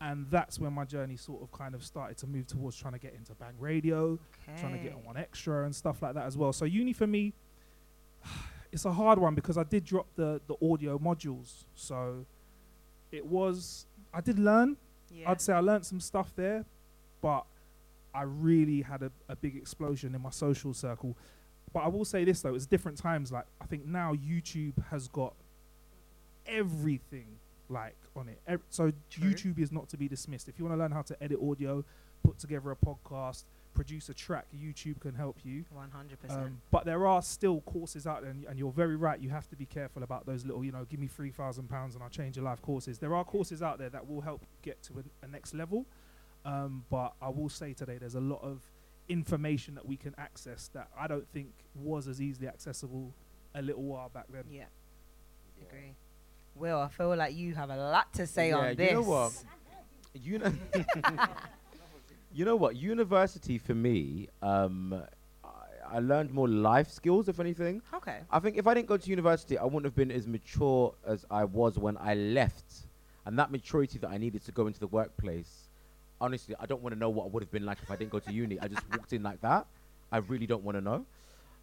And 0.00 0.26
that's 0.30 0.58
when 0.58 0.74
my 0.74 0.84
journey 0.84 1.16
sort 1.16 1.42
of 1.42 1.50
kind 1.52 1.74
of 1.74 1.82
started 1.82 2.18
to 2.18 2.26
move 2.26 2.46
towards 2.46 2.76
trying 2.76 2.92
to 2.92 2.98
get 2.98 3.14
into 3.14 3.32
bang 3.34 3.54
radio, 3.58 4.18
trying 4.60 4.72
to 4.72 4.78
get 4.78 4.92
on 4.92 5.14
1Xtra 5.14 5.64
and 5.64 5.74
stuff 5.74 6.02
like 6.02 6.12
that 6.14 6.26
as 6.26 6.36
well. 6.36 6.52
So 6.52 6.66
uni 6.66 6.92
for 6.92 7.06
me, 7.06 7.32
it's 8.76 8.84
a 8.84 8.92
hard 8.92 9.18
one 9.18 9.34
because 9.34 9.56
I 9.56 9.64
did 9.64 9.86
drop 9.86 10.06
the 10.16 10.38
the 10.46 10.54
audio 10.70 10.98
modules. 10.98 11.64
So 11.74 12.26
it 13.10 13.24
was 13.24 13.86
I 14.12 14.20
did 14.20 14.38
learn. 14.38 14.76
Yeah. 15.10 15.30
I'd 15.30 15.40
say 15.40 15.54
I 15.54 15.60
learned 15.60 15.86
some 15.86 15.98
stuff 15.98 16.34
there, 16.36 16.66
but 17.22 17.46
I 18.14 18.22
really 18.24 18.82
had 18.82 19.02
a, 19.02 19.10
a 19.30 19.36
big 19.36 19.56
explosion 19.56 20.14
in 20.14 20.20
my 20.20 20.28
social 20.28 20.74
circle. 20.74 21.16
But 21.72 21.84
I 21.84 21.88
will 21.88 22.04
say 22.04 22.24
this 22.24 22.42
though, 22.42 22.54
it's 22.54 22.66
different 22.66 22.98
times. 22.98 23.32
Like 23.32 23.46
I 23.62 23.64
think 23.64 23.86
now 23.86 24.12
YouTube 24.12 24.74
has 24.90 25.08
got 25.08 25.32
everything 26.46 27.28
like 27.70 27.96
on 28.14 28.28
it. 28.28 28.40
Ev- 28.46 28.60
so 28.68 28.92
True. 29.08 29.30
YouTube 29.30 29.58
is 29.58 29.72
not 29.72 29.88
to 29.88 29.96
be 29.96 30.06
dismissed. 30.06 30.50
If 30.50 30.58
you 30.58 30.66
want 30.66 30.76
to 30.76 30.82
learn 30.82 30.92
how 30.92 31.02
to 31.02 31.22
edit 31.22 31.38
audio, 31.42 31.82
put 32.22 32.38
together 32.38 32.72
a 32.72 32.76
podcast, 32.76 33.44
produce 33.76 34.08
a 34.08 34.14
track, 34.14 34.46
YouTube 34.52 34.98
can 35.00 35.14
help 35.14 35.38
you. 35.44 35.64
One 35.70 35.90
hundred 35.90 36.18
Um, 36.24 36.28
percent. 36.28 36.56
but 36.72 36.84
there 36.84 37.06
are 37.06 37.22
still 37.22 37.60
courses 37.60 38.06
out 38.06 38.22
there, 38.22 38.30
and, 38.32 38.44
and 38.46 38.58
you're 38.58 38.72
very 38.72 38.96
right. 38.96 39.20
You 39.20 39.30
have 39.30 39.46
to 39.50 39.56
be 39.56 39.66
careful 39.66 40.02
about 40.02 40.26
those 40.26 40.44
little, 40.44 40.64
you 40.64 40.72
know, 40.72 40.84
give 40.84 40.98
me 40.98 41.06
three 41.06 41.30
thousand 41.30 41.68
pounds 41.68 41.94
and 41.94 42.02
I'll 42.02 42.10
change 42.10 42.36
your 42.36 42.44
life 42.44 42.60
courses. 42.62 42.98
There 42.98 43.14
are 43.14 43.24
courses 43.24 43.62
out 43.62 43.78
there 43.78 43.90
that 43.90 44.08
will 44.08 44.22
help 44.22 44.42
get 44.62 44.82
to 44.84 44.94
a, 45.00 45.24
a 45.26 45.28
next 45.28 45.54
level. 45.54 45.86
Um, 46.44 46.84
but 46.90 47.12
I 47.20 47.28
will 47.28 47.48
say 47.48 47.72
today, 47.74 47.98
there's 47.98 48.14
a 48.14 48.20
lot 48.20 48.42
of 48.42 48.62
information 49.08 49.74
that 49.76 49.86
we 49.86 49.96
can 49.96 50.14
access 50.18 50.68
that 50.74 50.88
I 50.98 51.06
don't 51.06 51.28
think 51.32 51.50
was 51.74 52.08
as 52.08 52.20
easily 52.20 52.48
accessible 52.48 53.12
a 53.54 53.62
little 53.62 53.82
while 53.84 54.08
back 54.08 54.26
then. 54.32 54.44
Yeah. 54.50 54.64
Agree. 55.62 55.94
Will, 56.54 56.78
I 56.80 56.88
feel 56.88 57.14
like 57.16 57.34
you 57.34 57.54
have 57.54 57.70
a 57.70 57.76
lot 57.76 58.12
to 58.14 58.26
say 58.26 58.48
Yeah, 58.48 58.56
on 58.56 58.68
you 58.70 58.74
this. 58.76 58.92
know 58.92 59.02
what? 59.02 59.32
You 60.14 60.38
know, 60.38 60.52
you 62.36 62.44
know 62.44 62.54
what? 62.54 62.76
University 62.76 63.56
for 63.56 63.74
me, 63.74 64.28
um, 64.42 65.02
I, 65.42 65.96
I 65.96 65.98
learned 66.00 66.30
more 66.32 66.46
life 66.46 66.90
skills, 66.90 67.28
if 67.30 67.40
anything. 67.40 67.80
Okay. 67.94 68.18
I 68.30 68.40
think 68.40 68.58
if 68.58 68.66
I 68.66 68.74
didn't 68.74 68.88
go 68.88 68.98
to 68.98 69.08
university, 69.08 69.56
I 69.56 69.64
wouldn't 69.64 69.84
have 69.84 69.94
been 69.94 70.10
as 70.10 70.26
mature 70.26 70.94
as 71.06 71.24
I 71.30 71.44
was 71.44 71.78
when 71.78 71.96
I 71.96 72.14
left. 72.14 72.70
And 73.24 73.38
that 73.38 73.50
maturity 73.50 73.98
that 74.00 74.10
I 74.10 74.18
needed 74.18 74.44
to 74.44 74.52
go 74.52 74.66
into 74.66 74.78
the 74.78 74.86
workplace, 74.86 75.70
honestly, 76.20 76.54
I 76.60 76.66
don't 76.66 76.82
want 76.82 76.94
to 76.94 76.98
know 76.98 77.08
what 77.08 77.24
I 77.24 77.28
would 77.28 77.42
have 77.42 77.50
been 77.50 77.64
like 77.64 77.78
if 77.82 77.90
I 77.90 77.96
didn't 77.96 78.10
go 78.10 78.18
to 78.18 78.30
uni. 78.32 78.60
I 78.60 78.68
just 78.68 78.82
walked 78.90 79.14
in 79.14 79.22
like 79.22 79.40
that. 79.40 79.66
I 80.12 80.18
really 80.18 80.46
don't 80.46 80.62
want 80.62 80.76
to 80.76 80.82
know. 80.82 81.06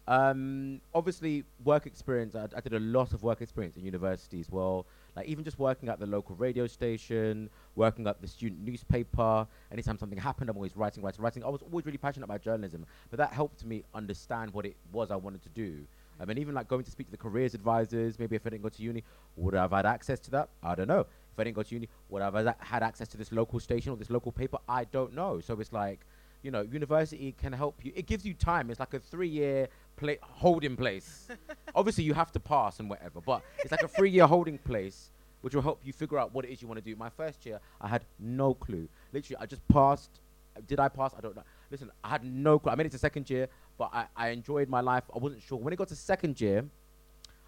Um, 0.06 0.80
obviously, 0.94 1.44
work 1.64 1.86
experience. 1.86 2.34
I, 2.34 2.48
I 2.56 2.60
did 2.60 2.74
a 2.74 2.80
lot 2.80 3.12
of 3.12 3.22
work 3.22 3.40
experience 3.40 3.76
in 3.76 3.84
university 3.84 4.40
as 4.40 4.50
well. 4.50 4.86
Like 5.16 5.26
even 5.26 5.44
just 5.44 5.58
working 5.58 5.88
at 5.88 5.98
the 5.98 6.06
local 6.06 6.34
radio 6.36 6.66
station, 6.66 7.48
working 7.76 8.06
at 8.06 8.20
the 8.20 8.26
student 8.26 8.62
newspaper. 8.64 9.46
Anytime 9.72 9.96
something 9.98 10.18
happened, 10.18 10.50
I'm 10.50 10.56
always 10.56 10.76
writing, 10.76 11.02
writing, 11.02 11.22
writing. 11.22 11.44
I 11.44 11.48
was 11.48 11.62
always 11.62 11.86
really 11.86 11.98
passionate 11.98 12.24
about 12.24 12.42
journalism, 12.42 12.84
but 13.10 13.18
that 13.18 13.32
helped 13.32 13.64
me 13.64 13.84
understand 13.94 14.52
what 14.52 14.66
it 14.66 14.76
was 14.92 15.10
I 15.10 15.16
wanted 15.16 15.42
to 15.42 15.48
do. 15.50 15.86
I 16.20 16.24
mean, 16.24 16.38
even 16.38 16.54
like 16.54 16.68
going 16.68 16.84
to 16.84 16.90
speak 16.90 17.08
to 17.08 17.10
the 17.10 17.16
careers 17.16 17.54
advisors. 17.54 18.18
Maybe 18.18 18.36
if 18.36 18.46
I 18.46 18.50
didn't 18.50 18.62
go 18.62 18.68
to 18.68 18.82
uni, 18.82 19.02
would 19.36 19.54
I 19.54 19.62
have 19.62 19.72
had 19.72 19.86
access 19.86 20.20
to 20.20 20.30
that? 20.32 20.48
I 20.62 20.74
don't 20.74 20.88
know. 20.88 21.00
If 21.00 21.38
I 21.38 21.44
didn't 21.44 21.56
go 21.56 21.62
to 21.62 21.74
uni, 21.74 21.88
would 22.08 22.22
I 22.22 22.26
have 22.26 22.34
had- 22.34 22.56
had 22.60 22.82
access 22.82 23.08
to 23.08 23.16
this 23.16 23.32
local 23.32 23.58
station 23.58 23.92
or 23.92 23.96
this 23.96 24.10
local 24.10 24.30
paper? 24.30 24.58
I 24.68 24.84
don't 24.84 25.14
know. 25.14 25.40
So 25.40 25.58
it's 25.58 25.72
like, 25.72 26.06
you 26.42 26.50
know, 26.50 26.60
university 26.60 27.32
can 27.32 27.52
help 27.52 27.84
you. 27.84 27.92
It 27.96 28.06
gives 28.06 28.24
you 28.24 28.34
time. 28.34 28.70
It's 28.70 28.78
like 28.78 28.94
a 28.94 29.00
three-year 29.00 29.68
pla- 29.96 30.14
holding 30.20 30.76
place. 30.76 31.28
Obviously, 31.74 32.04
you 32.04 32.14
have 32.14 32.32
to 32.32 32.40
pass 32.40 32.80
and 32.80 32.88
whatever, 32.88 33.20
but 33.20 33.42
it's 33.60 33.72
like 33.72 33.82
a 33.82 33.88
three-year 33.88 34.26
holding 34.26 34.58
place, 34.58 35.10
which 35.40 35.54
will 35.54 35.62
help 35.62 35.80
you 35.84 35.92
figure 35.92 36.18
out 36.18 36.34
what 36.34 36.44
it 36.44 36.50
is 36.50 36.62
you 36.62 36.68
want 36.68 36.78
to 36.78 36.84
do. 36.84 36.96
My 36.96 37.10
first 37.10 37.44
year, 37.46 37.60
I 37.80 37.88
had 37.88 38.04
no 38.18 38.54
clue. 38.54 38.88
Literally, 39.12 39.36
I 39.40 39.46
just 39.46 39.66
passed. 39.68 40.20
Did 40.66 40.78
I 40.78 40.88
pass? 40.88 41.12
I 41.16 41.20
don't 41.20 41.34
know. 41.34 41.42
Listen, 41.70 41.90
I 42.02 42.10
had 42.10 42.24
no 42.24 42.58
clue. 42.58 42.72
I 42.72 42.74
made 42.76 42.86
it 42.86 42.92
to 42.92 42.98
second 42.98 43.28
year, 43.28 43.48
but 43.76 43.90
I, 43.92 44.06
I 44.16 44.28
enjoyed 44.28 44.68
my 44.68 44.80
life. 44.80 45.04
I 45.14 45.18
wasn't 45.18 45.42
sure. 45.42 45.58
When 45.58 45.72
it 45.72 45.76
got 45.76 45.88
to 45.88 45.96
second 45.96 46.40
year, 46.40 46.64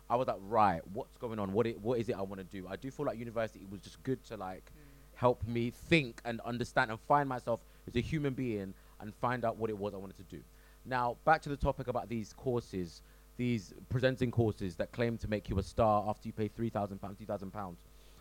I 0.09 0.17
was 0.17 0.29
like, 0.29 0.37
right, 0.49 0.81
what's 0.93 1.17
going 1.17 1.39
on? 1.39 1.53
What 1.53 1.67
it, 1.67 1.81
what 1.81 1.99
is 1.99 2.09
it 2.09 2.17
I 2.17 2.23
want 2.23 2.39
to 2.39 2.45
do? 2.45 2.67
I 2.69 2.77
do 2.77 2.91
feel 2.91 3.07
like 3.07 3.19
university 3.19 3.67
was 3.71 3.81
just 3.81 4.03
good 4.03 4.25
to 4.27 4.37
like 4.37 4.65
mm. 4.65 5.19
help 5.19 5.47
me 5.47 5.71
think 5.71 6.21
and 6.25 6.41
understand 6.43 6.91
and 6.91 7.01
find 7.01 7.29
myself 7.29 7.61
as 7.89 7.97
a 7.97 8.01
human 8.01 8.35
being 8.35 8.75
and 9.01 9.15
find 9.17 9.45
out 9.45 9.57
what 9.57 9.71
it 9.71 9.77
was 9.77 9.95
I 9.95 9.97
wanted 9.97 10.17
to 10.19 10.37
do. 10.37 10.43
Now, 10.87 11.17
back 11.25 11.43
to 11.43 11.49
the 11.49 11.57
topic 11.57 11.89
about 11.89 12.09
these 12.09 12.33
courses, 12.33 13.03
these 13.37 13.75
presenting 13.89 14.31
courses 14.31 14.77
that 14.77 14.93
claim 14.93 15.19
to 15.19 15.29
make 15.29 15.49
you 15.49 15.59
a 15.59 15.63
star 15.63 16.05
after 16.09 16.29
you 16.29 16.33
pay 16.33 16.49
three 16.49 16.71
thousand 16.71 17.01
pounds, 17.01 17.19
two 17.19 17.27
thousand 17.27 17.53
pounds. 17.53 17.79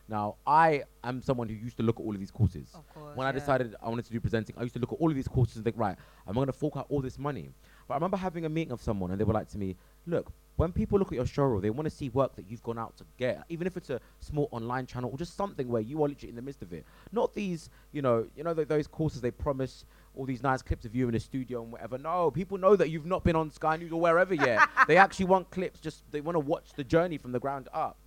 Now, 0.07 0.35
I 0.45 0.83
am 1.03 1.21
someone 1.21 1.49
who 1.49 1.55
used 1.55 1.77
to 1.77 1.83
look 1.83 1.99
at 1.99 2.03
all 2.03 2.13
of 2.13 2.19
these 2.19 2.29
courses 2.29 2.69
Of 2.75 2.87
course. 2.93 3.17
when 3.17 3.25
I 3.25 3.31
yeah. 3.31 3.39
decided 3.39 3.75
I 3.81 3.89
wanted 3.89 4.05
to 4.05 4.11
do 4.11 4.19
presenting, 4.19 4.55
I 4.55 4.61
used 4.61 4.75
to 4.75 4.79
look 4.79 4.91
at 4.93 4.99
all 4.99 5.09
of 5.09 5.15
these 5.15 5.27
courses 5.27 5.55
and 5.55 5.65
think, 5.65 5.77
right, 5.79 5.95
I'm 6.27 6.35
going 6.35 6.45
to 6.45 6.53
fork 6.53 6.77
out 6.77 6.85
all 6.89 7.01
this 7.01 7.17
money. 7.17 7.49
But 7.87 7.95
I 7.95 7.97
remember 7.97 8.17
having 8.17 8.45
a 8.45 8.49
meeting 8.49 8.71
of 8.71 8.81
someone, 8.81 9.09
and 9.09 9.19
they 9.19 9.23
were 9.23 9.33
like 9.33 9.49
to 9.49 9.57
me, 9.57 9.75
look, 10.05 10.31
when 10.57 10.71
people 10.71 10.99
look 10.99 11.07
at 11.07 11.15
your 11.15 11.25
showreel, 11.25 11.59
they 11.61 11.71
want 11.71 11.85
to 11.85 11.89
see 11.89 12.09
work 12.09 12.35
that 12.35 12.45
you've 12.49 12.61
gone 12.61 12.77
out 12.77 12.95
to 12.97 13.03
get, 13.17 13.43
even 13.49 13.65
if 13.65 13.77
it's 13.77 13.89
a 13.89 13.99
small 14.19 14.47
online 14.51 14.85
channel 14.85 15.09
or 15.09 15.17
just 15.17 15.35
something 15.35 15.67
where 15.67 15.81
you 15.81 16.03
are 16.03 16.07
literally 16.07 16.29
in 16.29 16.35
the 16.35 16.41
midst 16.41 16.61
of 16.61 16.71
it. 16.71 16.85
Not 17.11 17.33
these, 17.33 17.71
you 17.91 18.03
know, 18.03 18.27
you 18.35 18.43
know 18.43 18.53
th- 18.53 18.67
those 18.67 18.85
courses 18.87 19.21
they 19.21 19.31
promise 19.31 19.85
all 20.15 20.25
these 20.25 20.43
nice 20.43 20.61
clips 20.61 20.85
of 20.85 20.95
you 20.95 21.07
in 21.07 21.15
a 21.15 21.19
studio 21.19 21.63
and 21.63 21.71
whatever. 21.71 21.97
No, 21.97 22.31
people 22.31 22.57
know 22.57 22.75
that 22.75 22.89
you've 22.89 23.05
not 23.05 23.23
been 23.23 23.35
on 23.35 23.51
Sky 23.51 23.77
News 23.77 23.91
or 23.91 23.99
wherever 23.99 24.33
yet. 24.33 24.67
they 24.87 24.97
actually 24.97 25.25
want 25.25 25.49
clips. 25.51 25.79
Just 25.79 26.03
they 26.11 26.21
want 26.21 26.35
to 26.35 26.39
watch 26.39 26.73
the 26.75 26.83
journey 26.83 27.17
from 27.17 27.31
the 27.31 27.39
ground 27.39 27.69
up. 27.73 27.97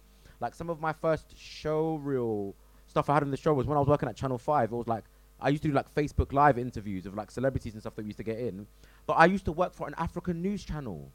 Like 0.40 0.54
some 0.54 0.70
of 0.70 0.80
my 0.80 0.92
first 0.92 1.36
show 1.36 1.98
showreel 1.98 2.54
stuff 2.86 3.10
I 3.10 3.14
had 3.14 3.22
in 3.22 3.30
the 3.30 3.36
show 3.36 3.52
was 3.52 3.66
when 3.66 3.76
I 3.76 3.80
was 3.80 3.88
working 3.88 4.08
at 4.08 4.16
Channel 4.16 4.38
Five. 4.38 4.72
It 4.72 4.76
was 4.76 4.88
like 4.88 5.04
I 5.40 5.48
used 5.50 5.62
to 5.62 5.68
do 5.68 5.74
like 5.74 5.92
Facebook 5.94 6.32
Live 6.32 6.58
interviews 6.58 7.06
of 7.06 7.14
like 7.14 7.30
celebrities 7.30 7.74
and 7.74 7.82
stuff 7.82 7.94
that 7.96 8.02
we 8.02 8.08
used 8.08 8.18
to 8.18 8.24
get 8.24 8.38
in. 8.38 8.66
But 9.06 9.14
I 9.14 9.26
used 9.26 9.44
to 9.46 9.52
work 9.52 9.74
for 9.74 9.86
an 9.88 9.94
African 9.98 10.42
news 10.42 10.64
channel. 10.64 11.10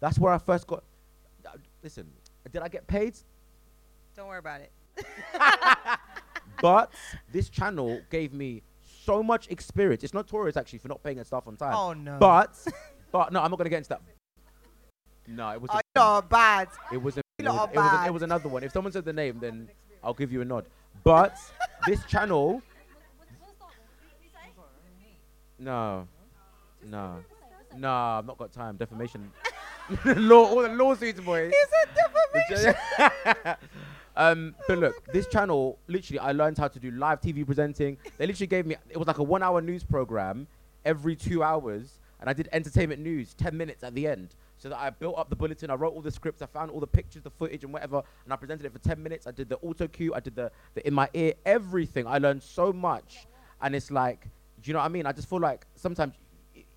That's 0.00 0.18
where 0.18 0.32
I 0.32 0.38
first 0.38 0.66
got. 0.66 0.84
Uh, 1.46 1.50
listen, 1.82 2.06
did 2.50 2.62
I 2.62 2.68
get 2.68 2.86
paid? 2.86 3.16
Don't 4.16 4.28
worry 4.28 4.38
about 4.38 4.60
it. 4.60 4.72
But 6.60 6.92
this 7.32 7.48
channel 7.48 8.00
gave 8.10 8.32
me 8.32 8.62
so 9.04 9.22
much 9.22 9.48
experience. 9.48 10.04
It's 10.04 10.14
notorious 10.14 10.56
actually 10.56 10.80
for 10.80 10.88
not 10.88 11.02
paying 11.02 11.18
its 11.18 11.28
staff 11.28 11.46
on 11.46 11.56
time. 11.56 11.74
Oh 11.74 11.92
no. 11.92 12.16
But, 12.18 12.56
but 13.12 13.32
no, 13.32 13.40
I'm 13.40 13.50
not 13.50 13.58
gonna 13.58 13.70
get 13.70 13.78
into 13.78 13.90
that. 13.90 14.02
No, 15.26 15.50
it 15.50 15.60
was. 15.60 15.70
oh, 15.72 15.80
you're 15.94 16.22
bad. 16.22 16.68
It 16.92 17.00
was, 17.00 17.16
a, 17.16 17.20
it, 17.20 17.44
was, 17.44 17.46
it, 17.46 17.48
was 17.48 17.68
a- 17.70 17.74
bad. 17.74 18.06
it 18.06 18.12
was 18.12 18.22
another 18.22 18.48
one. 18.48 18.64
If 18.64 18.72
someone 18.72 18.92
said 18.92 19.04
the 19.04 19.12
name, 19.12 19.38
then 19.40 19.68
I'll 20.02 20.14
give 20.14 20.32
you 20.32 20.40
a 20.40 20.44
nod. 20.44 20.66
But 21.04 21.36
this 21.86 22.04
channel, 22.06 22.62
no, 25.58 26.08
no, 26.84 27.24
no, 27.76 27.92
I've 27.92 28.26
not 28.26 28.38
got 28.38 28.52
time. 28.52 28.76
Defamation, 28.76 29.30
law, 30.04 30.46
all 30.46 30.62
the 30.62 30.68
lawsuits, 30.68 31.20
boy. 31.20 31.50
It's 31.52 31.72
a 31.72 32.58
defamation. 32.58 33.56
um, 34.16 34.54
but 34.66 34.78
look, 34.78 35.04
this 35.12 35.26
channel, 35.26 35.78
literally, 35.86 36.18
I 36.18 36.32
learned 36.32 36.58
how 36.58 36.68
to 36.68 36.78
do 36.78 36.90
live 36.90 37.20
TV 37.20 37.44
presenting. 37.44 37.96
They 38.18 38.26
literally 38.26 38.46
gave 38.46 38.66
me, 38.66 38.76
it 38.88 38.96
was 38.96 39.06
like 39.06 39.18
a 39.18 39.22
one 39.22 39.42
hour 39.42 39.60
news 39.60 39.84
program 39.84 40.46
every 40.84 41.16
two 41.16 41.42
hours. 41.42 41.98
and 42.20 42.28
I 42.28 42.32
did 42.32 42.48
entertainment 42.52 43.00
news, 43.00 43.34
10 43.34 43.56
minutes 43.56 43.82
at 43.82 43.94
the 43.94 44.06
end. 44.06 44.34
So 44.58 44.68
that 44.68 44.78
I 44.78 44.90
built 44.90 45.16
up 45.16 45.30
the 45.30 45.36
bulletin, 45.36 45.70
I 45.70 45.74
wrote 45.74 45.94
all 45.94 46.02
the 46.02 46.10
scripts, 46.10 46.42
I 46.42 46.46
found 46.46 46.70
all 46.70 46.80
the 46.80 46.86
pictures, 46.86 47.22
the 47.22 47.30
footage, 47.30 47.64
and 47.64 47.72
whatever, 47.72 48.02
and 48.24 48.32
I 48.32 48.36
presented 48.36 48.66
it 48.66 48.72
for 48.72 48.78
10 48.78 49.02
minutes. 49.02 49.26
I 49.26 49.30
did 49.30 49.48
the 49.48 49.56
auto 49.58 49.88
cue, 49.88 50.12
I 50.14 50.20
did 50.20 50.36
the, 50.36 50.52
the 50.74 50.86
in 50.86 50.92
my 50.92 51.08
ear, 51.14 51.32
everything. 51.46 52.06
I 52.06 52.18
learned 52.18 52.42
so 52.42 52.72
much. 52.72 53.26
And 53.62 53.74
it's 53.74 53.90
like, 53.90 54.24
do 54.60 54.68
you 54.68 54.74
know 54.74 54.80
what 54.80 54.86
I 54.86 54.88
mean? 54.88 55.06
I 55.06 55.12
just 55.12 55.30
feel 55.30 55.40
like 55.40 55.64
sometimes 55.76 56.12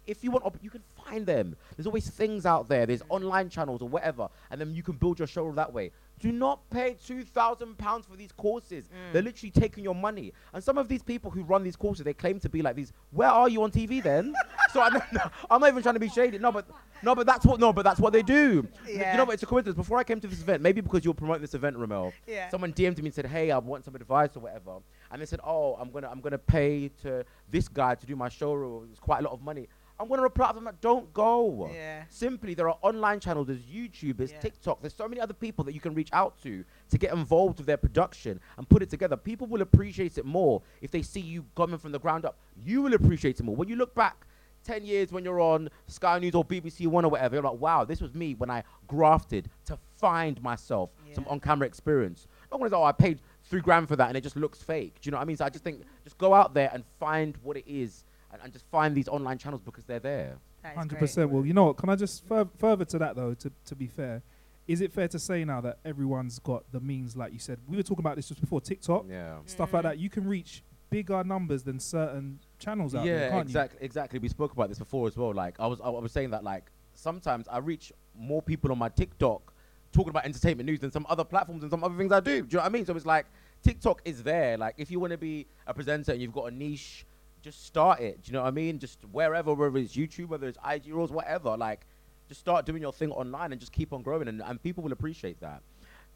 if 0.05 0.23
you 0.23 0.31
want, 0.31 0.45
op- 0.45 0.57
you 0.61 0.69
can 0.69 0.83
find 1.05 1.25
them. 1.25 1.55
There's 1.75 1.87
always 1.87 2.09
things 2.09 2.45
out 2.45 2.67
there. 2.67 2.85
There's 2.85 3.03
online 3.09 3.49
channels 3.49 3.81
or 3.81 3.87
whatever, 3.87 4.29
and 4.51 4.59
then 4.59 4.73
you 4.73 4.83
can 4.83 4.95
build 4.95 5.19
your 5.19 5.27
show 5.27 5.51
that 5.53 5.71
way. 5.71 5.91
Do 6.23 6.31
not 6.31 6.69
pay 6.69 6.95
two 7.05 7.25
thousand 7.25 7.77
pounds 7.77 8.05
for 8.05 8.15
these 8.15 8.31
courses. 8.31 8.85
Mm. 8.85 9.11
They're 9.11 9.21
literally 9.21 9.51
taking 9.51 9.83
your 9.83 9.93
money. 9.93 10.31
And 10.53 10.63
some 10.63 10.77
of 10.77 10.87
these 10.87 11.03
people 11.03 11.29
who 11.29 11.43
run 11.43 11.63
these 11.63 11.75
courses, 11.75 12.05
they 12.05 12.13
claim 12.13 12.39
to 12.39 12.47
be 12.47 12.61
like 12.61 12.77
these. 12.77 12.93
Where 13.11 13.27
are 13.27 13.49
you 13.49 13.61
on 13.61 13.71
TV 13.71 14.01
then? 14.01 14.33
so 14.73 14.79
I, 14.79 14.87
no, 15.11 15.19
I'm 15.51 15.59
not 15.59 15.67
even 15.67 15.83
trying 15.83 15.95
to 15.95 15.99
be 15.99 16.07
shady. 16.07 16.39
No, 16.39 16.49
but 16.53 16.65
no, 17.01 17.13
but 17.13 17.25
that's 17.27 17.45
what 17.45 17.59
no, 17.59 17.73
but 17.73 17.83
that's 17.83 17.99
what 17.99 18.13
they 18.13 18.21
do. 18.21 18.65
Yeah. 18.87 19.11
You 19.11 19.17
know, 19.17 19.25
but 19.25 19.33
it's 19.33 19.43
a 19.43 19.45
coincidence. 19.45 19.75
Before 19.75 19.97
I 19.97 20.05
came 20.05 20.21
to 20.21 20.27
this 20.29 20.39
event, 20.39 20.63
maybe 20.63 20.79
because 20.79 21.03
you're 21.03 21.13
promoting 21.13 21.41
this 21.41 21.55
event, 21.55 21.75
Remel, 21.75 22.13
Yeah. 22.25 22.47
someone 22.47 22.71
DM'd 22.71 22.99
me 22.99 23.07
and 23.07 23.13
said, 23.13 23.25
"Hey, 23.25 23.51
I 23.51 23.57
want 23.57 23.83
some 23.83 23.95
advice 23.95 24.29
or 24.37 24.39
whatever." 24.39 24.77
And 25.11 25.21
they 25.21 25.25
said, 25.25 25.41
"Oh, 25.43 25.75
I'm 25.75 25.91
gonna 25.91 26.07
I'm 26.09 26.21
gonna 26.21 26.37
pay 26.37 26.87
to 27.01 27.25
this 27.51 27.67
guy 27.67 27.95
to 27.95 28.05
do 28.05 28.15
my 28.15 28.29
show. 28.29 28.51
or 28.51 28.85
It's 28.89 28.97
quite 29.01 29.19
a 29.19 29.23
lot 29.23 29.33
of 29.33 29.41
money." 29.41 29.67
I'm 29.99 30.07
gonna 30.07 30.21
reply 30.23 30.49
to 30.49 30.55
them 30.55 30.65
like, 30.65 30.81
"Don't 30.81 31.13
go." 31.13 31.69
Yeah. 31.71 32.03
Simply, 32.09 32.53
there 32.53 32.67
are 32.67 32.77
online 32.81 33.19
channels. 33.19 33.47
There's 33.47 33.61
YouTube. 33.61 34.17
There's 34.17 34.31
Yeah. 34.31 34.39
TikTok. 34.39 34.81
There's 34.81 34.93
so 34.93 35.07
many 35.07 35.21
other 35.21 35.33
people 35.33 35.63
that 35.65 35.73
you 35.73 35.79
can 35.79 35.93
reach 35.93 36.09
out 36.13 36.37
to 36.43 36.65
to 36.89 36.97
get 36.97 37.13
involved 37.13 37.59
with 37.59 37.67
their 37.67 37.77
production 37.77 38.39
and 38.57 38.67
put 38.67 38.81
it 38.81 38.89
together. 38.89 39.15
People 39.15 39.47
will 39.47 39.61
appreciate 39.61 40.17
it 40.17 40.25
more 40.25 40.61
if 40.81 40.91
they 40.91 41.01
see 41.03 41.19
you 41.21 41.45
coming 41.55 41.77
from 41.77 41.91
the 41.91 41.99
ground 41.99 42.25
up. 42.25 42.37
You 42.55 42.81
will 42.81 42.93
appreciate 42.93 43.39
it 43.39 43.43
more 43.43 43.55
when 43.55 43.67
you 43.69 43.75
look 43.75 43.93
back. 43.95 44.25
10 44.63 44.85
years 44.85 45.11
when 45.11 45.25
you're 45.25 45.41
on 45.41 45.69
Sky 45.87 46.17
News 46.19 46.33
or 46.35 46.45
BBC 46.45 46.87
One 46.87 47.03
or 47.03 47.09
whatever, 47.09 47.35
you're 47.35 47.43
like, 47.43 47.59
wow, 47.59 47.83
this 47.83 47.99
was 47.99 48.13
me 48.13 48.33
when 48.33 48.49
I 48.49 48.63
grafted 48.87 49.49
to 49.65 49.77
find 49.97 50.41
myself 50.41 50.89
some 51.15 51.27
on 51.27 51.41
camera 51.41 51.67
experience. 51.67 52.27
No 52.49 52.57
one 52.59 52.67
is, 52.67 52.71
oh, 52.73 52.81
I 52.81 52.93
paid 52.93 53.19
three 53.43 53.59
grand 53.59 53.89
for 53.89 53.97
that 53.97 54.07
and 54.07 54.15
it 54.15 54.21
just 54.21 54.37
looks 54.37 54.63
fake. 54.63 55.01
Do 55.01 55.07
you 55.07 55.11
know 55.11 55.17
what 55.17 55.23
I 55.23 55.25
mean? 55.25 55.35
So 55.35 55.43
I 55.43 55.49
just 55.49 55.65
think, 55.65 55.83
just 56.05 56.17
go 56.17 56.33
out 56.33 56.53
there 56.53 56.69
and 56.73 56.85
find 56.97 57.35
what 57.43 57.57
it 57.57 57.65
is 57.67 58.05
and, 58.33 58.41
and 58.43 58.51
just 58.51 58.65
find 58.69 58.93
these 58.95 59.07
online 59.07 59.37
channels 59.37 59.61
because 59.63 59.85
they're 59.85 59.99
there. 59.99 60.37
Hundred 60.75 60.99
percent. 60.99 61.29
Well, 61.29 61.45
you 61.45 61.53
know 61.53 61.65
what? 61.65 61.77
Can 61.77 61.89
I 61.89 61.95
just 61.95 62.25
fur- 62.25 62.47
further 62.57 62.85
to 62.85 62.97
that 62.99 63.15
though? 63.15 63.33
To 63.35 63.51
to 63.65 63.75
be 63.75 63.87
fair, 63.87 64.21
is 64.67 64.81
it 64.81 64.91
fair 64.93 65.07
to 65.09 65.19
say 65.19 65.43
now 65.45 65.61
that 65.61 65.79
everyone's 65.85 66.39
got 66.39 66.63
the 66.71 66.79
means, 66.79 67.15
like 67.15 67.33
you 67.33 67.39
said? 67.39 67.59
We 67.67 67.77
were 67.77 67.83
talking 67.83 67.99
about 68.03 68.15
this 68.15 68.27
just 68.29 68.41
before 68.41 68.61
TikTok 68.61 69.05
Yeah. 69.09 69.37
stuff 69.45 69.73
like 69.73 69.83
that. 69.83 69.99
You 69.99 70.09
can 70.09 70.25
reach 70.27 70.63
bigger 70.89 71.23
numbers 71.23 71.63
than 71.63 71.79
certain 71.79 72.39
channels 72.59 72.93
out 72.95 73.03
there, 73.03 73.15
Yeah, 73.19 73.29
can't 73.29 73.49
you? 73.49 73.55
Yeah, 73.55 73.63
exactly. 73.63 73.79
Exactly. 73.85 74.19
We 74.19 74.29
spoke 74.29 74.53
about 74.53 74.69
this 74.69 74.79
before 74.79 75.07
as 75.07 75.17
well. 75.17 75.33
Like 75.33 75.59
I 75.59 75.67
was, 75.67 75.81
I 75.81 75.89
was 75.89 76.11
saying 76.11 76.29
that 76.31 76.43
like 76.43 76.65
sometimes 76.93 77.47
I 77.49 77.57
reach 77.57 77.91
more 78.17 78.41
people 78.41 78.71
on 78.71 78.77
my 78.77 78.89
TikTok 78.89 79.53
talking 79.91 80.09
about 80.11 80.23
entertainment 80.25 80.65
news 80.67 80.79
than 80.79 80.91
some 80.91 81.05
other 81.09 81.23
platforms 81.23 81.63
and 81.63 81.69
some 81.71 81.83
other 81.83 81.95
things 81.97 82.11
I 82.11 82.19
do. 82.19 82.41
Do 82.41 82.47
you 82.47 82.57
know 82.57 82.59
what 82.59 82.65
I 82.65 82.69
mean? 82.69 82.85
So 82.85 82.95
it's 82.95 83.05
like 83.05 83.25
TikTok 83.63 84.01
is 84.05 84.23
there. 84.23 84.57
Like 84.57 84.75
if 84.77 84.89
you 84.89 84.99
want 84.99 85.11
to 85.11 85.17
be 85.17 85.45
a 85.67 85.73
presenter 85.73 86.13
and 86.13 86.21
you've 86.21 86.31
got 86.31 86.45
a 86.51 86.55
niche, 86.55 87.05
just 87.43 87.65
start 87.65 87.99
it. 87.99 88.21
Do 88.23 88.29
you 88.29 88.33
know 88.33 88.41
what 88.41 88.47
I 88.47 88.51
mean? 88.51 88.79
Just 88.79 88.99
wherever, 89.11 89.53
whether 89.53 89.77
it's 89.77 89.95
YouTube, 89.95 90.27
whether 90.29 90.47
it's 90.47 90.57
IG 90.67 90.87
Reels, 90.87 91.11
whatever. 91.11 91.55
Like 91.57 91.85
just 92.27 92.39
start 92.39 92.65
doing 92.65 92.81
your 92.81 92.93
thing 92.93 93.11
online 93.11 93.51
and 93.51 93.59
just 93.59 93.71
keep 93.73 93.91
on 93.93 94.01
growing, 94.01 94.27
and, 94.27 94.41
and 94.41 94.61
people 94.63 94.81
will 94.83 94.93
appreciate 94.93 95.39
that. 95.41 95.61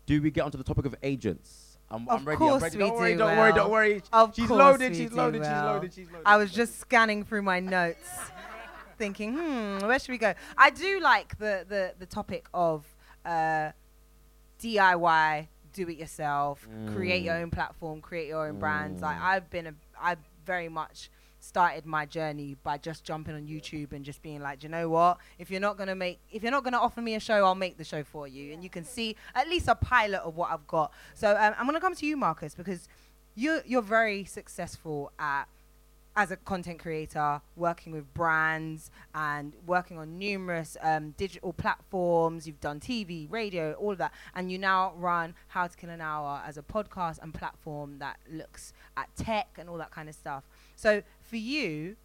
Do 0.05 0.21
we 0.21 0.31
get 0.31 0.41
onto 0.41 0.57
the 0.57 0.63
topic 0.63 0.85
of 0.85 0.95
agents? 1.03 1.77
I'm, 1.89 2.07
Of 2.09 2.19
I'm 2.21 2.25
ready. 2.25 2.37
course 2.37 2.53
I'm 2.55 2.61
ready. 2.63 2.77
Don't 2.77 2.95
worry. 2.97 3.11
do, 3.13 3.17
Don't 3.19 3.37
worry. 3.37 3.51
Will. 3.51 3.55
Don't 3.55 3.71
worry. 3.71 4.01
Of 4.13 4.35
she's 4.35 4.47
course 4.47 4.57
loaded. 4.59 4.91
we 4.91 4.97
She's 4.97 5.09
do, 5.09 5.15
loaded. 5.17 5.41
She's 5.43 5.51
Will. 5.51 5.63
loaded. 5.65 5.93
She's 5.93 6.07
loaded. 6.11 6.23
I 6.25 6.37
was 6.37 6.51
just 6.51 6.79
scanning 6.79 7.23
through 7.23 7.41
my 7.43 7.59
notes, 7.59 8.09
thinking, 8.97 9.33
hmm, 9.33 9.79
where 9.85 9.99
should 9.99 10.11
we 10.11 10.17
go? 10.17 10.33
I 10.57 10.69
do 10.69 10.99
like 11.01 11.37
the 11.37 11.65
the, 11.67 11.93
the 11.99 12.05
topic 12.05 12.47
of 12.53 12.85
uh, 13.25 13.71
DIY, 14.61 15.47
do 15.73 15.87
it 15.89 15.97
yourself, 15.97 16.67
create 16.93 17.23
your 17.23 17.35
Mm. 17.35 17.41
own 17.43 17.51
platform, 17.51 18.01
create 18.01 18.27
your 18.27 18.47
own 18.47 18.59
brands. 18.59 19.01
Like 19.01 19.17
Mm. 19.17 19.21
I've 19.23 19.49
been, 19.49 19.67
a, 19.67 19.73
I've 20.01 20.19
very 20.45 20.69
much 20.69 21.09
started 21.47 21.85
my 21.85 22.05
journey 22.05 22.55
by 22.63 22.77
just 22.77 23.03
jumping 23.03 23.35
on 23.35 23.47
YouTube 23.47 23.93
and 23.93 24.03
just 24.03 24.21
being 24.21 24.41
like, 24.41 24.59
"Do 24.59 24.65
you 24.65 24.71
know 24.71 24.89
what? 24.89 25.17
If 25.39 25.49
you're 25.49 25.61
not 25.61 25.77
gonna 25.77 25.95
make, 25.95 26.19
if 26.31 26.43
you're 26.43 26.51
not 26.51 26.63
gonna 26.63 26.79
offer 26.79 27.01
me 27.01 27.15
a 27.15 27.19
show, 27.19 27.45
I'll 27.45 27.55
make 27.55 27.77
the 27.77 27.83
show 27.83 28.03
for 28.03 28.27
you, 28.27 28.53
and 28.53 28.63
you 28.63 28.69
can 28.69 28.83
see 28.83 29.15
at 29.33 29.47
least 29.47 29.67
a 29.67 29.75
pilot 29.75 30.21
of 30.21 30.35
what 30.35 30.51
I've 30.51 30.67
got. 30.67 30.93
So 31.13 31.31
um, 31.31 31.53
I'm 31.57 31.65
gonna 31.65 31.81
come 31.81 31.95
to 31.95 32.05
you, 32.05 32.17
Marcus, 32.17 32.53
because 32.55 32.87
you're 33.35 33.61
you're 33.65 33.81
very 33.81 34.25
successful 34.25 35.11
at 35.19 35.47
as 36.17 36.31
a 36.31 36.35
content 36.35 36.79
creator, 36.79 37.39
working 37.55 37.93
with 37.93 38.11
brands 38.15 38.89
and 39.13 39.53
working 39.67 39.99
on 39.99 40.17
numerous 40.17 40.75
um, 40.81 41.11
digital 41.11 41.53
platforms. 41.53 42.47
You've 42.47 42.59
done 42.59 42.79
TV, 42.79 43.31
radio, 43.31 43.73
all 43.73 43.91
of 43.91 43.99
that, 43.99 44.11
and 44.33 44.51
you 44.51 44.57
now 44.57 44.93
run 44.97 45.35
How 45.49 45.67
to 45.67 45.77
Kill 45.77 45.91
an 45.91 46.01
Hour 46.01 46.41
as 46.43 46.57
a 46.57 46.63
podcast 46.63 47.19
and 47.21 47.31
platform 47.31 47.99
that 47.99 48.17
looks 48.27 48.73
at 48.97 49.15
tech 49.15 49.49
and 49.59 49.69
all 49.69 49.77
that 49.77 49.91
kind 49.91 50.09
of 50.09 50.15
stuff. 50.15 50.43
So 50.75 51.03
for 51.27 51.35
you, 51.35 51.95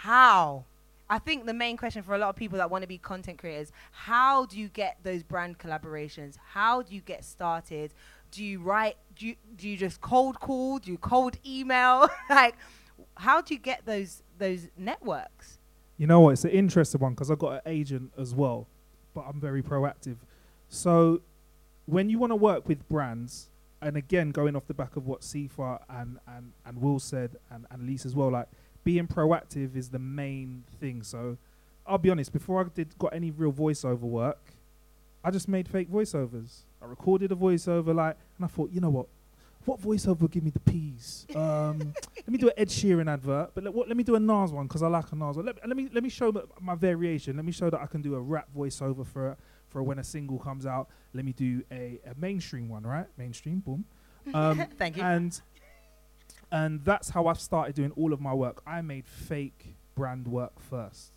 how? 0.00 0.64
I 1.10 1.18
think 1.18 1.46
the 1.46 1.54
main 1.54 1.76
question 1.76 2.02
for 2.02 2.14
a 2.14 2.18
lot 2.18 2.28
of 2.28 2.36
people 2.36 2.58
that 2.58 2.70
want 2.70 2.82
to 2.82 2.88
be 2.88 2.98
content 2.98 3.38
creators, 3.38 3.72
how 3.92 4.46
do 4.46 4.58
you 4.58 4.68
get 4.68 4.98
those 5.02 5.22
brand 5.22 5.58
collaborations? 5.58 6.36
How 6.52 6.82
do 6.82 6.94
you 6.94 7.00
get 7.00 7.24
started? 7.24 7.94
Do 8.30 8.44
you 8.44 8.60
write? 8.60 8.96
Do 9.16 9.26
you, 9.26 9.36
do 9.56 9.68
you 9.68 9.76
just 9.76 10.00
cold 10.00 10.38
call? 10.38 10.78
Do 10.78 10.90
you 10.90 10.98
cold 10.98 11.38
email? 11.46 12.08
like, 12.30 12.56
how 13.16 13.40
do 13.40 13.54
you 13.54 13.60
get 13.60 13.86
those 13.86 14.22
those 14.38 14.68
networks? 14.76 15.58
You 15.96 16.06
know 16.06 16.20
what? 16.20 16.30
It's 16.30 16.44
an 16.44 16.50
interesting 16.50 17.00
one 17.00 17.14
because 17.14 17.30
I've 17.30 17.38
got 17.38 17.54
an 17.54 17.60
agent 17.66 18.12
as 18.18 18.34
well, 18.34 18.66
but 19.14 19.22
I'm 19.22 19.40
very 19.40 19.62
proactive. 19.62 20.16
So 20.68 21.22
when 21.86 22.10
you 22.10 22.18
want 22.18 22.32
to 22.32 22.36
work 22.36 22.68
with 22.68 22.86
brands, 22.88 23.48
and 23.80 23.96
again, 23.96 24.30
going 24.30 24.56
off 24.56 24.66
the 24.66 24.74
back 24.74 24.96
of 24.96 25.06
what 25.06 25.20
Sefa 25.20 25.80
and, 25.88 26.18
and, 26.26 26.52
and 26.66 26.80
Will 26.80 26.98
said, 26.98 27.36
and, 27.50 27.66
and 27.70 27.86
Lisa 27.86 28.08
as 28.08 28.14
well, 28.14 28.30
like 28.30 28.48
being 28.84 29.06
proactive 29.06 29.76
is 29.76 29.90
the 29.90 29.98
main 29.98 30.64
thing. 30.80 31.02
So 31.02 31.36
I'll 31.86 31.98
be 31.98 32.10
honest, 32.10 32.32
before 32.32 32.60
I 32.60 32.68
did 32.74 32.98
got 32.98 33.14
any 33.14 33.30
real 33.30 33.52
voiceover 33.52 34.00
work, 34.00 34.40
I 35.24 35.30
just 35.30 35.48
made 35.48 35.68
fake 35.68 35.90
voiceovers. 35.90 36.62
I 36.80 36.86
recorded 36.86 37.32
a 37.32 37.36
voiceover, 37.36 37.94
like, 37.94 38.16
and 38.36 38.44
I 38.44 38.48
thought, 38.48 38.70
you 38.70 38.80
know 38.80 38.90
what? 38.90 39.06
What 39.64 39.80
voiceover 39.80 40.20
will 40.20 40.28
give 40.28 40.44
me 40.44 40.50
the 40.50 40.60
peas? 40.60 41.26
Um, 41.34 41.92
let 42.16 42.28
me 42.28 42.38
do 42.38 42.48
an 42.48 42.54
Ed 42.56 42.68
Sheeran 42.68 43.12
advert, 43.12 43.50
but 43.54 43.64
let, 43.64 43.74
what, 43.74 43.88
let 43.88 43.96
me 43.96 44.04
do 44.04 44.14
a 44.14 44.20
Nas 44.20 44.52
one 44.52 44.66
because 44.66 44.82
I 44.82 44.88
like 44.88 45.12
a 45.12 45.16
Nas 45.16 45.36
one. 45.36 45.44
Let, 45.44 45.66
let 45.66 45.76
me 45.76 45.88
let 45.92 46.02
me 46.02 46.08
show 46.08 46.32
my, 46.32 46.42
my 46.60 46.74
variation. 46.74 47.36
Let 47.36 47.44
me 47.44 47.52
show 47.52 47.68
that 47.68 47.80
I 47.80 47.86
can 47.86 48.00
do 48.00 48.14
a 48.14 48.20
rap 48.20 48.48
voiceover 48.56 49.06
for 49.06 49.36
for 49.68 49.82
when 49.82 49.98
a 49.98 50.04
single 50.04 50.38
comes 50.38 50.66
out. 50.66 50.88
Let 51.14 51.24
me 51.24 51.32
do 51.32 51.62
a, 51.70 52.00
a 52.06 52.14
mainstream 52.16 52.68
one, 52.68 52.84
right? 52.84 53.06
Mainstream, 53.16 53.60
boom. 53.60 53.84
Um, 54.34 54.66
Thank 54.76 54.98
you. 54.98 55.02
and 55.02 55.40
and 56.52 56.84
that's 56.84 57.08
how 57.08 57.28
I've 57.28 57.40
started 57.40 57.74
doing 57.74 57.92
all 57.92 58.12
of 58.12 58.20
my 58.20 58.34
work. 58.34 58.62
I 58.66 58.82
made 58.82 59.06
fake 59.06 59.74
brand 59.94 60.28
work 60.28 60.60
first. 60.60 61.12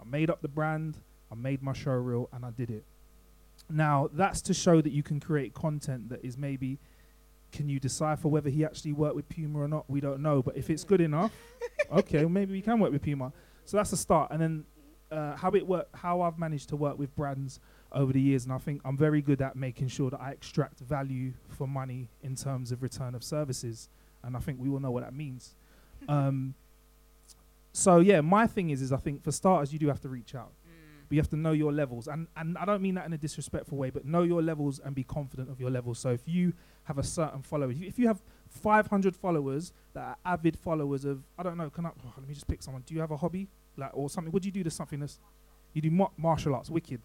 I 0.00 0.04
made 0.04 0.28
up 0.28 0.42
the 0.42 0.48
brand, 0.48 0.98
I 1.30 1.36
made 1.36 1.62
my 1.62 1.72
show 1.72 1.92
reel, 1.92 2.28
and 2.32 2.44
I 2.44 2.50
did 2.50 2.70
it. 2.70 2.84
Now 3.70 4.08
that's 4.12 4.42
to 4.42 4.54
show 4.54 4.80
that 4.80 4.90
you 4.90 5.04
can 5.04 5.20
create 5.20 5.54
content 5.54 6.08
that 6.08 6.24
is 6.24 6.36
maybe. 6.36 6.78
Can 7.52 7.68
you 7.68 7.78
decipher 7.78 8.28
whether 8.28 8.48
he 8.48 8.64
actually 8.64 8.94
worked 8.94 9.14
with 9.14 9.28
Puma 9.28 9.60
or 9.60 9.68
not? 9.68 9.84
We 9.88 10.00
don't 10.00 10.20
know, 10.20 10.42
but 10.42 10.56
if 10.56 10.70
it's 10.70 10.84
good 10.84 11.02
enough, 11.02 11.32
okay, 11.92 12.24
maybe 12.24 12.52
we 12.54 12.62
can 12.62 12.80
work 12.80 12.92
with 12.92 13.02
Puma. 13.02 13.30
So 13.66 13.76
that's 13.76 13.92
a 13.92 13.96
start, 13.96 14.30
and 14.32 14.40
then 14.40 14.64
uh, 15.12 15.36
how 15.36 15.50
it 15.50 15.66
work, 15.66 15.88
how 15.94 16.22
I've 16.22 16.38
managed 16.38 16.70
to 16.70 16.76
work 16.76 16.98
with 16.98 17.14
brands 17.14 17.60
over 17.92 18.12
the 18.12 18.20
years, 18.20 18.44
and 18.44 18.52
I 18.52 18.58
think 18.58 18.80
I'm 18.84 18.96
very 18.96 19.20
good 19.20 19.42
at 19.42 19.54
making 19.54 19.88
sure 19.88 20.10
that 20.10 20.20
I 20.20 20.30
extract 20.30 20.80
value 20.80 21.32
for 21.48 21.66
money 21.66 22.08
in 22.22 22.34
terms 22.34 22.72
of 22.72 22.82
return 22.82 23.14
of 23.14 23.22
services, 23.22 23.88
and 24.22 24.36
I 24.36 24.40
think 24.40 24.58
we 24.58 24.68
all 24.70 24.80
know 24.80 24.90
what 24.90 25.04
that 25.04 25.14
means. 25.14 25.54
um, 26.08 26.54
so 27.72 27.98
yeah, 27.98 28.20
my 28.20 28.46
thing 28.46 28.70
is, 28.70 28.82
is 28.82 28.92
I 28.92 28.96
think 28.96 29.22
for 29.22 29.32
starters, 29.32 29.72
you 29.72 29.78
do 29.78 29.88
have 29.88 30.00
to 30.00 30.08
reach 30.08 30.34
out. 30.34 30.52
But 31.08 31.16
you 31.16 31.20
have 31.20 31.30
to 31.30 31.36
know 31.36 31.52
your 31.52 31.72
levels, 31.72 32.08
and 32.08 32.26
and 32.38 32.56
I 32.56 32.64
don't 32.64 32.80
mean 32.80 32.94
that 32.94 33.04
in 33.04 33.12
a 33.12 33.18
disrespectful 33.18 33.76
way, 33.76 33.90
but 33.90 34.06
know 34.06 34.22
your 34.22 34.40
levels 34.40 34.80
and 34.82 34.94
be 34.94 35.04
confident 35.04 35.50
of 35.50 35.60
your 35.60 35.70
levels. 35.70 35.98
So 35.98 36.08
if 36.08 36.26
you 36.26 36.54
have 36.84 36.96
a 36.96 37.02
certain 37.02 37.42
follower, 37.42 37.70
if 37.70 37.78
you, 37.78 37.86
if 37.86 37.98
you 37.98 38.06
have 38.06 38.22
500 38.48 39.14
followers 39.14 39.74
that 39.92 40.00
are 40.00 40.16
avid 40.24 40.58
followers 40.58 41.04
of, 41.04 41.22
I 41.38 41.42
don't 41.42 41.58
know, 41.58 41.68
can 41.68 41.84
I? 41.84 41.90
oh, 41.90 42.14
let 42.16 42.26
me 42.26 42.32
just 42.32 42.48
pick 42.48 42.62
someone. 42.62 42.82
Do 42.86 42.94
you 42.94 43.00
have 43.00 43.10
a 43.10 43.18
hobby, 43.18 43.48
like 43.76 43.90
or 43.94 44.08
something? 44.10 44.32
What 44.32 44.42
do 44.42 44.48
you 44.48 44.52
do 44.52 44.62
to 44.64 44.70
something 44.70 45.00
that's 45.00 45.20
you 45.72 45.82
do 45.82 45.90
mar- 45.90 46.10
martial 46.16 46.54
arts, 46.54 46.70
wicked. 46.70 47.00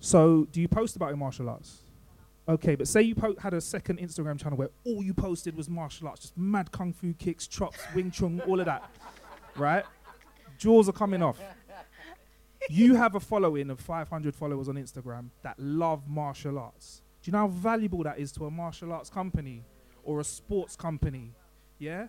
So 0.00 0.46
do 0.52 0.60
you 0.60 0.68
post 0.68 0.96
about 0.96 1.08
your 1.08 1.16
martial 1.16 1.48
arts? 1.48 1.78
Okay, 2.48 2.76
but 2.76 2.88
say 2.88 3.02
you 3.02 3.14
po- 3.14 3.36
had 3.38 3.52
a 3.52 3.60
second 3.60 3.98
Instagram 3.98 4.40
channel 4.40 4.56
where 4.56 4.70
all 4.84 5.02
you 5.02 5.12
posted 5.12 5.56
was 5.56 5.68
martial 5.68 6.08
arts, 6.08 6.22
just 6.22 6.36
mad 6.36 6.72
kung 6.72 6.92
fu 6.92 7.12
kicks, 7.14 7.46
chops, 7.46 7.78
wing 7.94 8.10
chun, 8.10 8.40
all 8.46 8.58
of 8.58 8.66
that, 8.66 8.90
right? 9.56 9.84
Jaws 10.56 10.88
are 10.88 10.92
coming 10.92 11.22
off. 11.22 11.38
You 12.70 12.94
have 12.96 13.14
a 13.14 13.20
following 13.20 13.70
of 13.70 13.80
500 13.80 14.34
followers 14.34 14.68
on 14.68 14.76
Instagram 14.76 15.28
that 15.42 15.58
love 15.58 16.08
martial 16.08 16.58
arts. 16.58 17.02
Do 17.22 17.28
you 17.28 17.32
know 17.32 17.38
how 17.40 17.48
valuable 17.48 18.02
that 18.02 18.18
is 18.18 18.32
to 18.32 18.46
a 18.46 18.50
martial 18.50 18.92
arts 18.92 19.10
company 19.10 19.62
or 20.02 20.20
a 20.20 20.24
sports 20.24 20.74
company? 20.74 21.32
Yeah? 21.78 22.08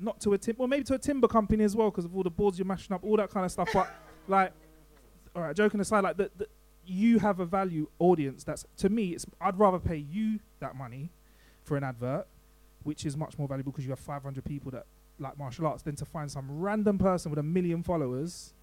Not 0.00 0.20
to 0.20 0.32
a 0.32 0.38
tim, 0.38 0.56
well 0.58 0.68
maybe 0.68 0.84
to 0.84 0.94
a 0.94 0.98
timber 0.98 1.28
company 1.28 1.64
as 1.64 1.74
well 1.76 1.90
because 1.90 2.04
of 2.04 2.14
all 2.16 2.22
the 2.22 2.30
boards 2.30 2.58
you're 2.58 2.66
mashing 2.66 2.94
up, 2.94 3.04
all 3.04 3.16
that 3.16 3.30
kind 3.30 3.44
of 3.44 3.52
stuff. 3.52 3.68
But 3.72 3.90
like, 4.28 4.52
all 5.34 5.42
right, 5.42 5.56
joking 5.56 5.80
aside, 5.80 6.00
like 6.04 6.16
the, 6.16 6.30
the 6.36 6.46
you 6.84 7.18
have 7.18 7.40
a 7.40 7.46
value 7.46 7.88
audience 7.98 8.44
that's 8.44 8.64
to 8.76 8.88
me 8.88 9.08
it's 9.08 9.26
I'd 9.40 9.58
rather 9.58 9.78
pay 9.78 9.96
you 9.96 10.38
that 10.60 10.76
money 10.76 11.10
for 11.62 11.76
an 11.76 11.84
advert, 11.84 12.26
which 12.84 13.04
is 13.04 13.16
much 13.16 13.38
more 13.38 13.48
valuable 13.48 13.72
because 13.72 13.84
you 13.84 13.90
have 13.90 13.98
500 13.98 14.44
people 14.44 14.70
that 14.70 14.86
like 15.18 15.38
martial 15.38 15.66
arts 15.66 15.82
than 15.82 15.96
to 15.96 16.04
find 16.04 16.30
some 16.30 16.46
random 16.60 16.98
person 16.98 17.30
with 17.30 17.38
a 17.38 17.42
million 17.42 17.82
followers 17.82 18.54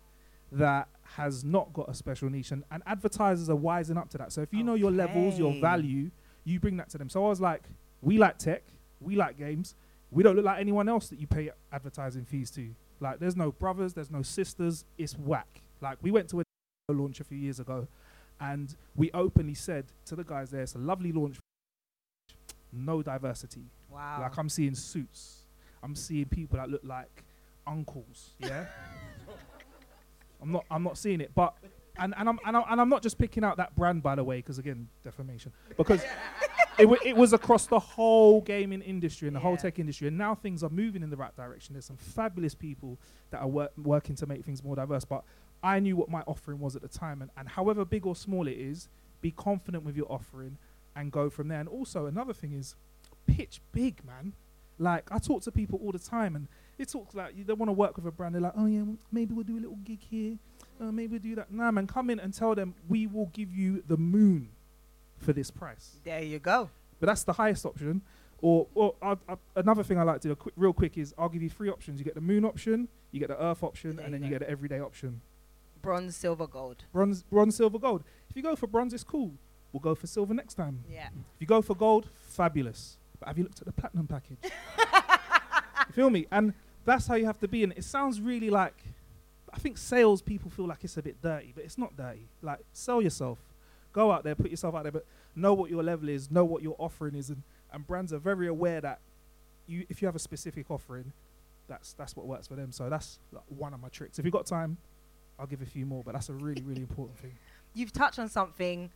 that 0.52 0.88
has 1.16 1.44
not 1.44 1.74
got 1.74 1.90
a 1.90 1.94
special 1.94 2.30
niche 2.30 2.52
and, 2.52 2.64
and 2.72 2.84
advertisers 2.86 3.50
are 3.50 3.58
wising 3.58 3.98
up 3.98 4.10
to 4.10 4.18
that. 4.20 4.32
So 4.32 4.42
if 4.42 4.54
you 4.54 4.64
know 4.64 4.76
your 4.76 4.92
levels, 4.92 5.38
your 5.38 5.60
value, 5.60 6.12
you 6.44 6.60
bring 6.60 6.78
that 6.78 6.90
to 6.92 6.98
them. 6.98 7.10
So 7.10 7.26
I 7.26 7.30
was 7.30 7.42
like, 7.42 7.64
we 8.02 8.18
like 8.18 8.38
tech, 8.38 8.64
we 9.00 9.16
like 9.16 9.38
games. 9.38 9.76
We 10.14 10.24
don't 10.24 10.36
look 10.36 10.46
like 10.46 10.60
anyone 10.60 10.88
else 10.88 11.08
that 11.10 11.20
you 11.20 11.28
pay 11.28 11.50
advertising 11.72 12.26
fees 12.26 12.52
to. 12.52 12.70
Like 13.00 13.20
there's 13.20 13.36
no 13.36 13.52
brothers, 13.52 13.94
there's 13.94 14.12
no 14.12 14.22
sisters, 14.22 14.86
it's 14.98 15.18
whack. 15.18 15.62
Like 15.82 15.98
we 16.02 16.12
went 16.12 16.30
to 16.30 16.42
a 16.42 16.44
launch 16.94 17.20
a 17.20 17.24
few 17.24 17.38
years 17.38 17.60
ago 17.60 17.88
and 18.40 18.76
we 18.96 19.12
openly 19.14 19.54
said 19.54 19.86
to 20.06 20.16
the 20.16 20.24
guys 20.24 20.52
there, 20.52 20.62
it's 20.62 20.76
a 20.76 20.80
lovely 20.80 21.12
launch, 21.12 21.38
no 22.72 23.02
diversity. 23.02 23.66
Wow. 23.90 24.20
Like 24.22 24.38
I'm 24.38 24.50
seeing 24.50 24.76
suits. 24.76 25.44
I'm 25.82 25.96
seeing 25.96 26.26
people 26.26 26.58
that 26.58 26.70
look 26.70 26.84
like 26.84 27.24
uncles. 27.68 28.32
Yeah. 28.40 28.66
I'm 30.42 30.52
not. 30.52 30.66
I'm 30.70 30.84
not 30.84 30.98
seeing 30.98 31.22
it. 31.22 31.32
But 31.34 31.56
and 31.98 32.14
and 32.18 32.28
I'm 32.28 32.40
and 32.46 32.58
I'm, 32.58 32.64
and 32.70 32.82
I'm 32.82 32.90
not 32.90 33.02
just 33.02 33.18
picking 33.18 33.44
out 33.44 33.58
that 33.58 33.76
brand 33.76 34.04
by 34.04 34.16
the 34.16 34.24
way, 34.24 34.38
because 34.38 34.60
again, 34.60 34.90
defamation. 35.04 35.54
Because 35.78 36.04
it 36.78 36.84
w- 36.84 37.02
it 37.04 37.16
was 37.16 37.34
across 37.34 37.66
the 37.68 37.80
whole 37.80 38.42
gaming 38.42 38.82
industry 38.82 39.28
and 39.28 39.36
the 39.36 39.40
whole 39.40 39.58
tech 39.58 39.80
industry, 39.80 40.08
and 40.08 40.18
now 40.18 40.36
things 40.36 40.64
are 40.64 40.70
moving 40.70 41.04
in 41.04 41.10
the 41.10 41.18
right 41.18 41.36
direction. 41.36 41.74
There's 41.74 41.86
some 41.86 41.98
fabulous 41.98 42.56
people 42.56 43.00
that 43.32 43.42
are 43.42 43.48
wor- 43.48 43.70
working 43.78 44.16
to 44.16 44.26
make 44.26 44.44
things 44.44 44.64
more 44.64 44.76
diverse. 44.76 45.06
But 45.06 45.24
I 45.62 45.80
knew 45.80 45.96
what 45.96 46.10
my 46.10 46.22
offering 46.22 46.60
was 46.60 46.76
at 46.76 46.82
the 46.82 46.88
time, 46.88 47.22
and, 47.22 47.32
and 47.38 47.50
however 47.50 47.86
big 47.86 48.06
or 48.06 48.16
small 48.16 48.48
it 48.48 48.58
is, 48.58 48.90
be 49.22 49.32
confident 49.32 49.84
with 49.84 49.96
your 49.96 50.12
offering 50.12 50.58
and 50.96 51.12
go 51.12 51.30
from 51.30 51.48
there. 51.48 51.60
And 51.60 51.70
also 51.70 52.06
another 52.06 52.34
thing 52.34 52.54
is 52.54 52.76
pitch 53.28 53.62
big, 53.72 54.04
man. 54.06 54.34
Like 54.80 55.12
I 55.12 55.20
talk 55.20 55.44
to 55.44 55.52
people 55.52 55.80
all 55.84 55.92
the 55.92 56.00
time, 56.00 56.36
and 56.36 56.48
it 56.78 56.90
talks 56.90 57.14
like 57.14 57.46
they 57.46 57.54
want 57.54 57.70
to 57.70 57.74
work 57.74 57.96
with 57.96 58.06
a 58.06 58.12
brand. 58.12 58.36
They're 58.36 58.42
like, 58.42 58.54
oh 58.58 58.66
yeah, 58.66 58.84
maybe 59.12 59.34
we'll 59.34 59.44
do 59.44 59.58
a 59.58 59.62
little 59.62 59.80
gig 59.84 60.02
here. 60.02 60.38
Uh, 60.82 60.92
maybe 60.92 61.12
we'll 61.12 61.20
do 61.22 61.36
that. 61.36 61.52
Nah, 61.52 61.72
man, 61.72 61.88
come 61.88 62.10
in 62.10 62.20
and 62.20 62.34
tell 62.34 62.56
them 62.56 62.74
we 62.90 63.06
will 63.06 63.28
give 63.28 63.54
you 63.54 63.84
the 63.88 63.98
moon 63.98 64.50
for 65.24 65.34
this 65.34 65.50
price. 65.52 65.98
there 66.04 66.22
you 66.22 66.40
go. 66.40 66.70
But 67.00 67.08
that's 67.08 67.24
the 67.24 67.34
highest 67.34 67.66
option. 67.66 68.02
Or, 68.42 68.68
or 68.76 68.96
I, 69.02 69.16
I, 69.30 69.36
another 69.56 69.84
thing 69.84 69.98
I 69.98 70.04
like 70.04 70.20
to 70.22 70.28
do, 70.30 70.36
quick, 70.36 70.54
real 70.58 70.74
quick, 70.74 70.98
is 70.98 71.14
I'll 71.18 71.30
give 71.30 71.42
you 71.42 71.50
three 71.50 71.70
options. 71.70 72.00
You 72.00 72.06
get 72.06 72.16
the 72.16 72.22
moon 72.22 72.44
option, 72.46 72.88
you 73.12 73.20
get 73.20 73.30
the 73.30 73.42
earth 73.42 73.64
option, 73.64 73.96
There 73.96 74.06
and 74.06 74.14
then 74.14 74.22
you 74.22 74.28
go. 74.30 74.34
get 74.40 74.40
the 74.46 74.50
everyday 74.50 74.80
option. 74.80 75.22
Bronze, 75.82 76.16
silver, 76.16 76.48
gold. 76.48 76.84
Bronze, 76.92 77.24
bronze, 77.24 77.56
silver, 77.56 77.80
gold. 77.80 78.04
If 78.30 78.36
you 78.36 78.44
go 78.44 78.56
for 78.56 78.68
bronze, 78.68 78.94
it's 78.94 79.04
cool. 79.04 79.32
We'll 79.72 79.80
go 79.82 79.96
for 79.96 80.08
silver 80.08 80.34
next 80.34 80.54
time. 80.56 80.84
Yeah. 80.90 81.08
If 81.36 81.40
you 81.42 81.48
go 81.48 81.62
for 81.62 81.76
gold, 81.76 82.08
fabulous. 82.20 82.98
But 83.20 83.28
have 83.30 83.38
you 83.38 83.44
looked 83.46 83.60
at 83.60 83.66
the 83.66 83.74
platinum 83.74 84.08
package? 84.08 84.38
you 84.44 85.94
feel 85.94 86.10
me? 86.10 86.26
And 86.32 86.54
that's 86.86 87.08
how 87.08 87.16
you 87.16 87.26
have 87.26 87.40
to 87.40 87.48
be. 87.48 87.64
And 87.64 87.74
it 87.74 87.84
sounds 87.84 88.22
really 88.22 88.50
like, 88.50 88.76
I 89.54 89.58
think 89.58 89.78
sales 89.78 90.22
people 90.22 90.50
feel 90.50 90.68
like 90.68 90.84
it's 90.84 90.98
a 90.98 91.02
bit 91.02 91.22
dirty, 91.22 91.54
but 91.56 91.64
it's 91.64 91.78
not 91.78 91.96
dirty. 91.96 92.28
Like, 92.42 92.60
sell 92.72 93.02
yourself. 93.02 93.40
Go 93.94 94.12
out 94.12 94.24
there, 94.24 94.36
put 94.36 94.52
yourself 94.52 94.76
out 94.76 94.84
there, 94.84 94.92
but 94.92 95.06
know 95.36 95.54
what 95.54 95.70
your 95.70 95.84
level 95.84 96.10
is, 96.10 96.30
know 96.30 96.44
what 96.44 96.62
your 96.62 96.76
offering 96.80 97.16
is. 97.16 97.30
And, 97.30 97.44
and 97.72 97.88
brands 97.88 98.12
are 98.12 98.18
very 98.20 98.48
aware 98.48 98.82
that 98.82 99.00
you, 99.68 99.86
if 99.88 100.02
you 100.02 100.08
have 100.08 100.16
a 100.16 100.20
specific 100.20 100.70
offering, 100.70 101.14
that's, 101.68 101.94
that's 101.94 102.16
what 102.16 102.26
works 102.26 102.48
for 102.48 102.56
them. 102.56 102.72
So 102.72 102.90
that's 102.90 103.20
like, 103.32 103.44
one 103.48 103.74
of 103.74 103.80
my 103.80 103.90
tricks. 103.90 104.20
If 104.20 104.26
you've 104.26 104.34
got 104.34 104.46
time, 104.46 104.78
I'll 105.40 105.48
give 105.48 105.62
a 105.62 105.66
few 105.66 105.86
more, 105.86 106.04
but 106.04 106.14
that's 106.14 106.30
a 106.30 106.34
really, 106.34 106.62
really 106.64 106.82
important 106.82 107.18
thing. 107.20 107.38
You've 107.74 107.94
touched 107.94 108.20
on 108.20 108.30
something 108.30 108.92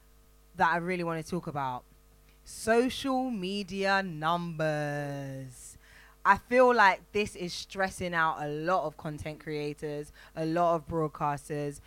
that 0.56 0.72
I 0.72 0.78
really 0.78 1.04
want 1.04 1.24
to 1.24 1.30
talk 1.30 1.48
about. 1.48 1.84
Social 2.44 3.30
media 3.30 4.04
numbers. 4.04 5.78
I 6.26 6.38
feel 6.38 6.76
like 6.76 7.12
this 7.14 7.36
is 7.36 7.54
stressing 7.54 8.14
out 8.14 8.38
a 8.42 8.48
lot 8.48 8.86
of 8.86 8.98
content 8.98 9.40
creators, 9.40 10.12
a 10.36 10.46
lot 10.46 10.76
of 10.76 10.88
broadcasters, 10.88 11.80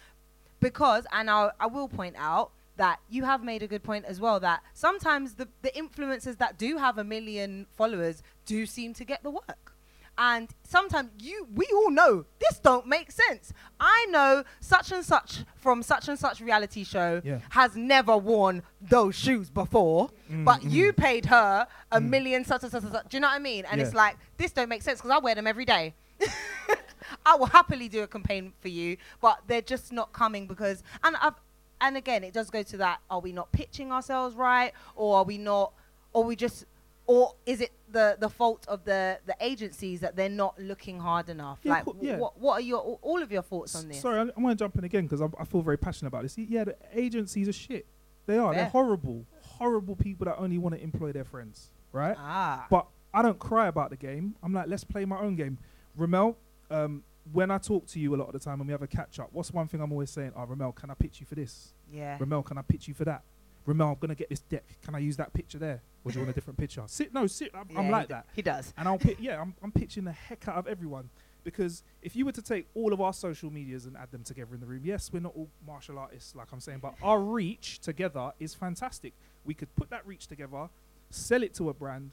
because, 0.60 1.06
and 1.12 1.28
I, 1.30 1.50
I 1.60 1.66
will 1.66 1.88
point 1.88 2.16
out 2.18 2.50
that 2.80 2.98
you 3.10 3.24
have 3.24 3.44
made 3.44 3.62
a 3.62 3.66
good 3.66 3.82
point 3.82 4.06
as 4.06 4.18
well 4.18 4.40
that 4.40 4.62
sometimes 4.72 5.34
the, 5.34 5.46
the 5.60 5.70
influencers 5.72 6.38
that 6.38 6.56
do 6.56 6.78
have 6.78 6.96
a 6.96 7.04
million 7.04 7.66
followers 7.76 8.22
do 8.46 8.64
seem 8.64 8.94
to 8.94 9.04
get 9.04 9.22
the 9.22 9.30
work. 9.30 9.74
And 10.16 10.48
sometimes 10.64 11.10
you, 11.18 11.46
we 11.54 11.66
all 11.74 11.90
know 11.90 12.24
this 12.38 12.58
don't 12.58 12.86
make 12.86 13.12
sense. 13.12 13.52
I 13.78 14.06
know 14.08 14.44
such 14.60 14.92
and 14.92 15.04
such 15.04 15.44
from 15.56 15.82
such 15.82 16.08
and 16.08 16.18
such 16.18 16.40
reality 16.40 16.82
show 16.84 17.20
Yeah. 17.22 17.40
has 17.50 17.76
never 17.76 18.16
worn 18.16 18.62
those 18.80 19.14
shoes 19.14 19.50
before, 19.50 20.08
mm, 20.32 20.46
but 20.46 20.64
you 20.64 20.94
mm. 20.94 20.96
paid 20.96 21.26
her 21.26 21.66
a 21.92 22.00
mm. 22.00 22.08
million 22.08 22.46
such 22.46 22.62
and 22.62 22.72
such 22.72 22.82
and 22.82 22.92
such. 22.92 23.08
Do 23.10 23.18
you 23.18 23.20
know 23.20 23.28
what 23.28 23.36
I 23.36 23.40
mean? 23.40 23.66
And 23.70 23.78
it's 23.78 23.94
like 23.94 24.16
this 24.38 24.52
don't 24.52 24.70
make 24.70 24.82
sense 24.82 25.00
because 25.00 25.10
I 25.10 25.18
wear 25.18 25.34
them 25.34 25.46
every 25.46 25.66
day. 25.66 25.94
I 27.26 27.36
will 27.36 27.46
happily 27.46 27.88
do 27.88 28.02
a 28.02 28.06
campaign 28.06 28.54
for 28.60 28.68
you, 28.68 28.96
but 29.20 29.40
they're 29.46 29.60
just 29.60 29.92
not 29.92 30.12
coming 30.14 30.46
because 30.46 30.82
and 31.04 31.16
I've 31.20 31.34
and 31.80 31.96
again 31.96 32.24
it 32.24 32.32
does 32.32 32.50
go 32.50 32.62
to 32.62 32.76
that: 32.78 33.00
are 33.10 33.20
we 33.20 33.32
not 33.32 33.52
pitching 33.52 33.92
ourselves 33.92 34.34
right, 34.36 34.72
or 34.96 35.16
are 35.18 35.24
we 35.24 35.38
not, 35.38 35.72
or 36.12 36.24
we 36.24 36.36
just, 36.36 36.66
or 37.06 37.34
is 37.46 37.60
it 37.60 37.72
the 37.90 38.16
the 38.18 38.28
fault 38.28 38.64
of 38.68 38.84
the 38.84 39.18
the 39.26 39.36
agencies 39.40 40.00
that 40.00 40.16
they're 40.16 40.28
not 40.28 40.58
looking 40.58 41.00
hard 41.00 41.28
enough? 41.28 41.58
Yeah, 41.62 41.72
like, 41.72 41.84
yeah. 42.00 42.16
what 42.18 42.38
what 42.38 42.54
are 42.54 42.60
your 42.60 42.98
all 43.02 43.22
of 43.22 43.32
your 43.32 43.42
thoughts 43.42 43.74
on 43.76 43.88
this? 43.88 44.00
Sorry, 44.00 44.18
I, 44.18 44.22
I 44.22 44.40
want 44.40 44.58
to 44.58 44.62
jump 44.64 44.76
in 44.76 44.84
again 44.84 45.06
because 45.06 45.22
I 45.22 45.44
feel 45.44 45.62
very 45.62 45.78
passionate 45.78 46.08
about 46.08 46.22
this. 46.22 46.36
Yeah, 46.36 46.64
the 46.64 46.76
agencies 46.92 47.48
are 47.48 47.52
shit. 47.52 47.86
They 48.26 48.38
are. 48.38 48.54
They're 48.54 48.66
horrible, 48.66 49.24
horrible 49.42 49.96
people 49.96 50.26
that 50.26 50.36
only 50.38 50.56
want 50.58 50.76
to 50.76 50.80
employ 50.82 51.10
their 51.10 51.24
friends, 51.24 51.70
right? 51.92 52.14
Ah, 52.16 52.66
But 52.70 52.86
I 53.12 53.22
don't 53.22 53.38
cry 53.38 53.66
about 53.66 53.90
the 53.90 53.96
game. 53.96 54.36
I'm 54.42 54.52
like, 54.52 54.68
let's 54.68 54.84
play 54.84 55.04
my 55.04 55.18
own 55.18 55.34
game. 55.34 55.58
Remel, 55.98 56.36
um, 56.70 57.02
when 57.32 57.50
I 57.50 57.58
talk 57.58 57.86
to 57.88 58.00
you 58.00 58.14
a 58.14 58.16
lot 58.16 58.26
of 58.26 58.32
the 58.32 58.38
time 58.38 58.60
and 58.60 58.66
we 58.68 58.72
have 58.72 58.82
a 58.82 58.86
catch 58.86 59.18
up, 59.18 59.28
what's 59.32 59.52
one 59.52 59.68
thing 59.68 59.80
I'm 59.80 59.92
always 59.92 60.10
saying? 60.10 60.32
Oh, 60.36 60.46
Remel, 60.46 60.74
can 60.74 60.90
I 60.90 60.94
pitch 60.94 61.20
you 61.20 61.26
for 61.26 61.34
this? 61.34 61.74
yeah. 61.92 62.18
Remel, 62.18 62.44
can 62.44 62.58
I 62.58 62.62
pitch 62.62 62.88
you 62.88 62.94
for 62.94 63.04
that? 63.04 63.22
Remel, 63.66 63.92
I'm 63.92 63.98
gonna 64.00 64.14
get 64.14 64.30
this 64.30 64.40
deck. 64.40 64.64
Can 64.82 64.94
I 64.94 64.98
use 64.98 65.16
that 65.18 65.32
picture 65.32 65.58
there? 65.58 65.82
Or 66.02 66.10
do 66.10 66.18
you 66.18 66.24
want 66.24 66.30
a 66.30 66.34
different 66.34 66.58
picture? 66.58 66.82
Sit, 66.86 67.12
no, 67.12 67.26
sit. 67.26 67.50
I'm, 67.54 67.76
I'm 67.76 67.90
like 67.90 68.08
he 68.08 68.12
that. 68.14 68.26
He 68.36 68.42
does. 68.42 68.72
And 68.76 68.88
I'll 68.88 68.98
pick, 68.98 69.18
yeah, 69.20 69.40
I'm, 69.40 69.54
I'm 69.62 69.70
pitching 69.70 70.04
the 70.04 70.12
heck 70.12 70.48
out 70.48 70.56
of 70.56 70.66
everyone 70.66 71.10
because 71.44 71.82
if 72.02 72.16
you 72.16 72.24
were 72.24 72.32
to 72.32 72.42
take 72.42 72.66
all 72.74 72.92
of 72.92 73.00
our 73.00 73.12
social 73.12 73.50
medias 73.50 73.86
and 73.86 73.96
add 73.96 74.10
them 74.10 74.22
together 74.22 74.54
in 74.54 74.60
the 74.60 74.66
room, 74.66 74.82
yes, 74.84 75.10
we're 75.12 75.20
not 75.20 75.34
all 75.36 75.50
martial 75.66 75.98
artists, 75.98 76.34
like 76.34 76.48
I'm 76.52 76.60
saying, 76.60 76.78
but 76.80 76.94
our 77.02 77.20
reach 77.20 77.80
together 77.80 78.32
is 78.38 78.54
fantastic. 78.54 79.12
We 79.44 79.54
could 79.54 79.74
put 79.76 79.90
that 79.90 80.06
reach 80.06 80.26
together, 80.26 80.68
sell 81.10 81.42
it 81.42 81.54
to 81.54 81.68
a 81.68 81.74
brand. 81.74 82.10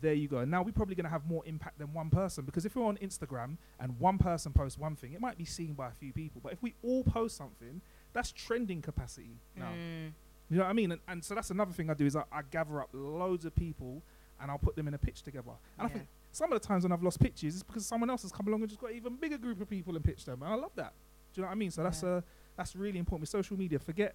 There 0.00 0.14
you 0.14 0.28
go. 0.28 0.44
Now 0.44 0.62
we're 0.62 0.72
probably 0.72 0.94
going 0.94 1.04
to 1.04 1.10
have 1.10 1.26
more 1.26 1.42
impact 1.46 1.78
than 1.78 1.92
one 1.92 2.08
person 2.10 2.44
because 2.44 2.64
if 2.64 2.74
we're 2.76 2.84
on 2.86 2.96
Instagram 2.98 3.56
and 3.78 3.98
one 3.98 4.18
person 4.18 4.52
posts 4.52 4.78
one 4.78 4.96
thing, 4.96 5.12
it 5.12 5.20
might 5.20 5.36
be 5.36 5.44
seen 5.44 5.74
by 5.74 5.88
a 5.88 5.92
few 5.92 6.12
people. 6.12 6.40
But 6.42 6.52
if 6.52 6.62
we 6.62 6.74
all 6.82 7.04
post 7.04 7.36
something, 7.36 7.80
that's 8.12 8.32
trending 8.32 8.80
capacity 8.82 9.36
now. 9.56 9.66
Mm, 9.72 10.12
You 10.48 10.56
know 10.58 10.64
what 10.64 10.70
I 10.70 10.72
mean? 10.72 10.92
And, 10.92 11.00
and 11.06 11.24
so 11.24 11.34
that's 11.34 11.50
another 11.50 11.72
thing 11.72 11.90
I 11.90 11.94
do 11.94 12.06
is 12.06 12.16
I, 12.16 12.24
I 12.32 12.42
gather 12.50 12.80
up 12.80 12.88
loads 12.92 13.44
of 13.44 13.54
people 13.54 14.02
and 14.40 14.50
I'll 14.50 14.58
put 14.58 14.74
them 14.74 14.88
in 14.88 14.94
a 14.94 14.98
pitch 14.98 15.22
together. 15.22 15.52
And 15.78 15.86
I 15.86 15.90
think 15.90 16.06
some 16.32 16.50
of 16.52 16.60
the 16.60 16.66
times 16.66 16.82
when 16.84 16.92
I've 16.92 17.02
lost 17.02 17.20
pitches 17.20 17.56
is 17.56 17.62
because 17.62 17.84
someone 17.84 18.08
else 18.08 18.22
has 18.22 18.32
come 18.32 18.48
along 18.48 18.60
and 18.62 18.68
just 18.70 18.80
got 18.80 18.90
an 18.90 18.96
even 18.96 19.16
bigger 19.16 19.36
group 19.38 19.60
of 19.60 19.68
people 19.68 19.94
and 19.96 20.04
pitched 20.04 20.26
them. 20.26 20.42
And 20.42 20.50
I 20.52 20.56
love 20.56 20.72
that. 20.76 20.94
Do 21.34 21.40
you 21.40 21.42
know 21.42 21.48
what 21.48 21.52
I 21.52 21.56
mean? 21.56 21.70
So 21.70 21.82
that's 21.82 22.02
Yeah. 22.02 22.08
uh, 22.08 22.20
that's 22.56 22.74
really 22.74 22.98
important 22.98 23.20
with 23.22 23.28
social 23.30 23.56
media. 23.56 23.78
Forget 23.78 24.14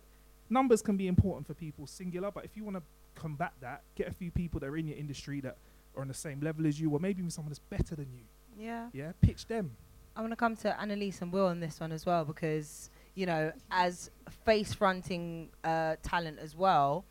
numbers 0.49 0.81
can 0.81 0.97
be 0.97 1.07
important 1.07 1.45
for 1.47 1.53
people 1.53 1.87
singular, 1.87 2.31
but 2.31 2.43
if 2.43 2.57
you 2.57 2.63
want 2.63 2.75
to 2.77 2.83
combat 3.19 3.53
that, 3.61 3.83
get 3.95 4.07
a 4.07 4.11
few 4.13 4.29
people 4.31 4.59
that 4.59 4.67
are 4.67 4.77
in 4.77 4.87
your 4.87 4.97
industry 4.97 5.39
that 5.41 5.57
are 5.95 6.01
on 6.01 6.07
the 6.07 6.13
same 6.13 6.39
level 6.41 6.65
as 6.67 6.79
you, 6.79 6.89
or 6.91 6.99
maybe 6.99 7.19
even 7.19 7.31
someone 7.31 7.49
that's 7.49 7.59
better 7.59 7.95
than 7.95 8.11
you. 8.11 8.23
yeah. 8.57 8.89
Yeah, 8.93 9.11
pitch 9.21 9.47
them. 9.47 9.71
I 10.15 10.21
want 10.21 10.31
to 10.31 10.37
come 10.37 10.55
to 10.57 10.77
Annaliese 10.79 11.21
and 11.21 11.31
Will 11.31 11.47
on 11.47 11.59
this 11.59 11.79
one 11.79 11.91
as 11.91 12.05
well 12.05 12.23
because 12.23 12.89
you 13.15 13.25
know, 13.25 13.51
as 13.71 14.11
face 14.45 14.73
fronting 14.73 15.49
uh, 15.63 15.95
talent 16.03 16.37
as 16.39 16.55
well, 16.55 17.05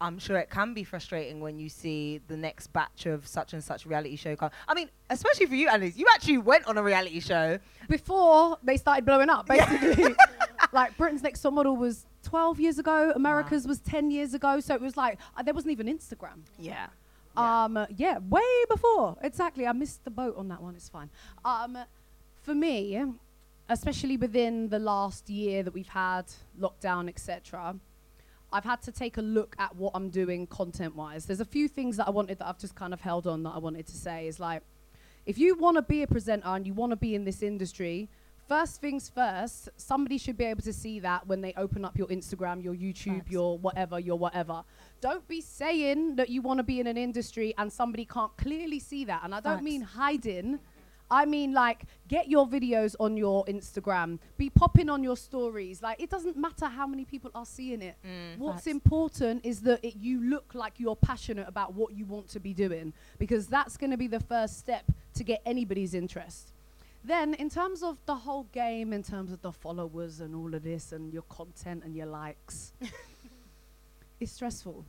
I'm 0.00 0.18
sure 0.18 0.36
it 0.36 0.50
can 0.50 0.74
be 0.74 0.84
frustrating 0.84 1.40
when 1.40 1.58
you 1.58 1.70
see 1.70 2.20
the 2.28 2.36
next 2.36 2.66
batch 2.68 3.06
of 3.06 3.26
such 3.26 3.54
and 3.54 3.64
such 3.64 3.86
reality 3.86 4.16
show 4.16 4.36
come. 4.36 4.50
I 4.68 4.74
mean, 4.74 4.90
especially 5.08 5.46
for 5.46 5.54
you, 5.54 5.68
Annaliese, 5.68 5.96
you 5.96 6.06
actually 6.14 6.38
went 6.38 6.66
on 6.66 6.76
a 6.76 6.82
reality 6.82 7.20
show. 7.20 7.58
before 7.88 8.58
they 8.62 8.76
started 8.76 9.06
blowing 9.06 9.30
up, 9.30 9.46
basically. 9.46 10.14
like 10.72 10.96
Britain's 10.98 11.22
Next 11.22 11.40
Top 11.40 11.54
Model 11.54 11.76
was 11.76 12.04
12 12.24 12.60
years 12.60 12.78
ago, 12.78 13.12
America's 13.16 13.66
was 13.66 13.78
10 13.80 14.10
years 14.10 14.34
ago, 14.34 14.60
so 14.60 14.74
it 14.74 14.80
was 14.82 14.96
like 14.96 15.18
uh, 15.36 15.42
there 15.42 15.54
wasn't 15.54 15.72
even 15.72 15.86
Instagram. 15.86 16.40
Yeah. 16.58 16.88
Um, 17.36 17.76
uh, 17.76 17.86
yeah, 17.96 18.18
way 18.18 18.40
before. 18.68 19.16
Exactly. 19.22 19.66
I 19.66 19.72
missed 19.72 20.04
the 20.04 20.10
boat 20.10 20.36
on 20.36 20.48
that 20.48 20.62
one. 20.62 20.74
It's 20.74 20.88
fine. 20.88 21.10
Um, 21.44 21.78
for 22.42 22.54
me, 22.54 23.02
especially 23.68 24.16
within 24.16 24.68
the 24.68 24.78
last 24.78 25.28
year 25.28 25.62
that 25.62 25.74
we've 25.74 25.88
had 25.88 26.24
lockdown, 26.60 27.08
etc., 27.08 27.76
I've 28.52 28.64
had 28.64 28.80
to 28.82 28.92
take 28.92 29.18
a 29.18 29.22
look 29.22 29.56
at 29.58 29.74
what 29.74 29.92
I'm 29.94 30.08
doing 30.08 30.46
content-wise. 30.46 31.26
There's 31.26 31.40
a 31.40 31.44
few 31.44 31.66
things 31.68 31.96
that 31.96 32.06
I 32.06 32.10
wanted 32.10 32.38
that 32.38 32.46
I've 32.46 32.58
just 32.58 32.76
kind 32.76 32.94
of 32.94 33.00
held 33.00 33.26
on 33.26 33.42
that 33.42 33.50
I 33.50 33.58
wanted 33.58 33.86
to 33.86 33.96
say 33.96 34.28
is 34.28 34.38
like, 34.38 34.62
If 35.26 35.36
you 35.36 35.56
want 35.56 35.76
to 35.76 35.82
be 35.82 36.02
a 36.02 36.06
presenter 36.06 36.46
and 36.46 36.66
you 36.66 36.72
want 36.72 36.92
to 36.92 36.96
be 36.96 37.14
in 37.14 37.24
this 37.24 37.42
industry, 37.42 38.08
first 38.48 38.80
things 38.80 39.08
first, 39.08 39.68
somebody 39.76 40.18
should 40.18 40.36
be 40.36 40.44
able 40.44 40.62
to 40.62 40.72
see 40.72 41.00
that 41.00 41.26
when 41.26 41.40
they 41.40 41.52
open 41.56 41.84
up 41.84 41.96
your 41.98 42.06
Instagram, 42.08 42.62
your 42.62 42.74
YouTube, 42.74 43.18
Facts. 43.18 43.30
your 43.30 43.58
whatever, 43.58 43.98
your 43.98 44.18
whatever. 44.18 44.62
Don't 45.00 45.26
be 45.28 45.40
saying 45.40 46.16
that 46.16 46.28
you 46.28 46.42
want 46.42 46.58
to 46.58 46.64
be 46.64 46.80
in 46.80 46.86
an 46.86 46.96
industry 46.96 47.54
and 47.58 47.72
somebody 47.72 48.04
can't 48.04 48.36
clearly 48.36 48.78
see 48.78 49.04
that. 49.04 49.22
And 49.24 49.34
I 49.34 49.40
don't 49.40 49.54
Facts. 49.54 49.64
mean 49.64 49.80
hiding. 49.82 50.58
I 51.08 51.24
mean, 51.24 51.52
like, 51.52 51.84
get 52.08 52.28
your 52.28 52.48
videos 52.48 52.96
on 52.98 53.16
your 53.16 53.44
Instagram. 53.44 54.18
Be 54.38 54.50
popping 54.50 54.88
on 54.88 55.04
your 55.04 55.16
stories. 55.16 55.80
Like, 55.80 56.00
it 56.00 56.10
doesn't 56.10 56.36
matter 56.36 56.66
how 56.66 56.84
many 56.88 57.04
people 57.04 57.30
are 57.32 57.46
seeing 57.46 57.80
it. 57.80 57.94
Mm, 58.04 58.38
What's 58.38 58.64
Facts. 58.64 58.66
important 58.66 59.44
is 59.46 59.60
that 59.60 59.84
it, 59.84 59.94
you 60.00 60.20
look 60.20 60.52
like 60.54 60.80
you're 60.80 60.96
passionate 60.96 61.46
about 61.46 61.74
what 61.74 61.92
you 61.92 62.06
want 62.06 62.28
to 62.30 62.40
be 62.40 62.52
doing, 62.52 62.92
because 63.20 63.46
that's 63.46 63.76
going 63.76 63.92
to 63.92 63.96
be 63.96 64.08
the 64.08 64.18
first 64.18 64.58
step 64.58 64.90
to 65.14 65.22
get 65.22 65.42
anybody's 65.46 65.94
interest. 65.94 66.52
Then, 67.06 67.34
in 67.34 67.48
terms 67.48 67.84
of 67.84 67.98
the 68.04 68.16
whole 68.16 68.48
game, 68.52 68.92
in 68.92 69.04
terms 69.04 69.30
of 69.30 69.40
the 69.40 69.52
followers 69.52 70.20
and 70.20 70.34
all 70.34 70.52
of 70.52 70.64
this, 70.64 70.90
and 70.90 71.12
your 71.12 71.22
content 71.22 71.84
and 71.84 71.94
your 71.94 72.06
likes, 72.06 72.72
it's 74.20 74.32
stressful. 74.32 74.84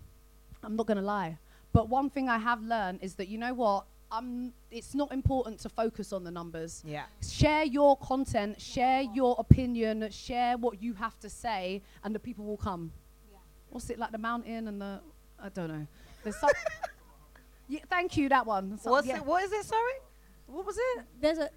I'm 0.63 0.75
not 0.75 0.87
going 0.87 0.97
to 0.97 1.03
lie. 1.03 1.37
But 1.73 1.89
one 1.89 2.09
thing 2.09 2.27
I 2.27 2.39
have 2.39 2.63
learned 2.63 2.99
is 3.03 3.13
that, 3.15 3.27
you 3.27 3.37
know 3.37 3.53
what? 3.53 3.85
Um, 4.11 4.51
it's 4.71 4.95
not 4.95 5.11
important 5.11 5.59
to 5.59 5.69
focus 5.69 6.11
on 6.11 6.23
the 6.23 6.31
numbers. 6.31 6.81
Yeah. 6.83 7.03
Share 7.21 7.65
your 7.65 7.97
content, 7.97 8.59
share 8.59 9.01
your 9.01 9.35
opinion, 9.37 10.09
share 10.09 10.57
what 10.57 10.81
you 10.81 10.93
have 10.93 11.19
to 11.19 11.29
say, 11.29 11.83
and 12.03 12.15
the 12.15 12.19
people 12.19 12.45
will 12.45 12.57
come. 12.57 12.91
What's 13.69 13.91
it 13.91 13.99
like 13.99 14.11
the 14.11 14.17
mountain 14.17 14.67
and 14.67 14.81
the 14.81 15.01
I 15.39 15.49
don't 15.49 15.67
know. 15.67 15.85
There's 16.23 16.37
some. 16.37 16.49
yeah, 17.67 17.81
thank 17.87 18.17
you. 18.17 18.27
That 18.29 18.47
one. 18.47 18.79
So- 18.79 18.89
What's 18.89 19.05
yeah. 19.07 19.17
it? 19.17 19.25
What 19.25 19.43
is 19.43 19.51
it? 19.51 19.65
Sorry. 19.65 19.93
What 20.47 20.65
was 20.65 20.77
it? 20.77 21.05
There's 21.21 21.37
a 21.37 21.49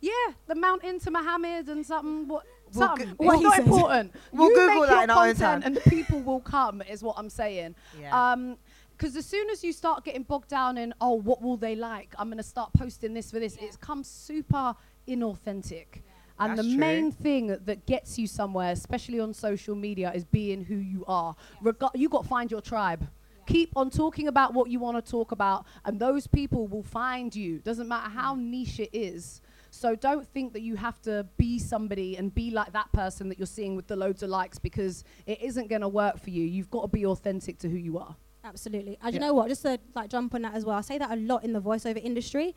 Yeah, 0.00 0.12
the 0.46 0.54
mountain 0.54 1.00
to 1.00 1.10
Muhammad 1.10 1.68
and 1.68 1.84
something. 1.84 2.28
What? 2.28 2.44
We'll 2.72 2.86
something. 2.88 3.08
go- 3.08 3.14
what 3.26 3.38
he 3.38 3.42
not 3.44 3.54
said. 3.56 3.64
important. 3.66 4.14
We'll 4.32 4.48
you 4.50 4.54
Google 4.56 4.80
make 4.80 4.88
that 4.90 4.94
your 4.94 5.04
in 5.04 5.10
our 5.10 5.26
own 5.28 5.34
content 5.34 5.64
time. 5.64 5.76
and 5.76 5.82
people 5.84 6.20
will 6.20 6.40
come. 6.40 6.82
Is 6.82 7.02
what 7.02 7.16
I'm 7.18 7.30
saying. 7.30 7.74
Yeah. 8.00 8.32
Um, 8.32 8.58
because 8.96 9.14
as 9.16 9.26
soon 9.26 9.48
as 9.48 9.62
you 9.62 9.72
start 9.72 10.04
getting 10.04 10.24
bogged 10.24 10.48
down 10.48 10.76
in, 10.76 10.92
oh, 11.00 11.14
what 11.14 11.40
will 11.40 11.56
they 11.56 11.76
like? 11.76 12.12
I'm 12.18 12.26
going 12.28 12.36
to 12.38 12.42
start 12.42 12.72
posting 12.72 13.14
this 13.14 13.30
for 13.30 13.38
this. 13.38 13.56
It 13.56 13.80
comes 13.80 14.08
super 14.08 14.74
inauthentic. 15.06 16.02
And 16.40 16.56
That's 16.58 16.62
the 16.62 16.68
true. 16.68 16.78
main 16.80 17.12
thing 17.12 17.46
that 17.64 17.86
gets 17.86 18.18
you 18.18 18.26
somewhere, 18.26 18.72
especially 18.72 19.20
on 19.20 19.34
social 19.34 19.74
media, 19.76 20.10
is 20.14 20.24
being 20.24 20.64
who 20.64 20.74
you 20.76 21.04
are. 21.06 21.36
Rega- 21.62 21.90
you 21.94 22.08
got 22.08 22.22
to 22.24 22.28
find 22.28 22.50
your 22.50 22.60
tribe. 22.60 23.06
Keep 23.46 23.70
on 23.76 23.88
talking 23.90 24.28
about 24.28 24.52
what 24.52 24.68
you 24.68 24.78
want 24.78 25.02
to 25.04 25.10
talk 25.10 25.32
about, 25.32 25.64
and 25.84 25.98
those 25.98 26.26
people 26.26 26.66
will 26.66 26.82
find 26.82 27.34
you. 27.34 27.58
Doesn't 27.60 27.88
matter 27.88 28.10
how 28.10 28.34
niche 28.34 28.78
it 28.80 28.90
is. 28.92 29.40
So 29.78 29.94
don't 29.94 30.26
think 30.26 30.52
that 30.54 30.62
you 30.62 30.74
have 30.74 31.00
to 31.02 31.24
be 31.36 31.58
somebody 31.60 32.16
and 32.16 32.34
be 32.34 32.50
like 32.50 32.72
that 32.72 32.90
person 32.92 33.28
that 33.28 33.38
you're 33.38 33.46
seeing 33.46 33.76
with 33.76 33.86
the 33.86 33.94
loads 33.94 34.24
of 34.24 34.28
likes 34.30 34.58
because 34.58 35.04
it 35.24 35.40
isn't 35.40 35.68
going 35.68 35.82
to 35.82 35.88
work 35.88 36.18
for 36.18 36.30
you. 36.30 36.44
You've 36.44 36.70
got 36.70 36.82
to 36.82 36.88
be 36.88 37.06
authentic 37.06 37.58
to 37.60 37.68
who 37.68 37.76
you 37.76 37.96
are. 37.96 38.16
Absolutely. 38.42 38.98
And 39.00 39.14
Yeah. 39.14 39.20
you 39.20 39.26
know 39.26 39.34
what? 39.34 39.48
Just 39.48 39.62
to 39.62 39.78
like 39.94 40.10
jump 40.10 40.34
on 40.34 40.42
that 40.42 40.54
as 40.54 40.64
well. 40.64 40.76
I 40.76 40.80
say 40.80 40.98
that 40.98 41.12
a 41.12 41.16
lot 41.16 41.44
in 41.44 41.52
the 41.52 41.62
voiceover 41.62 42.02
industry. 42.02 42.56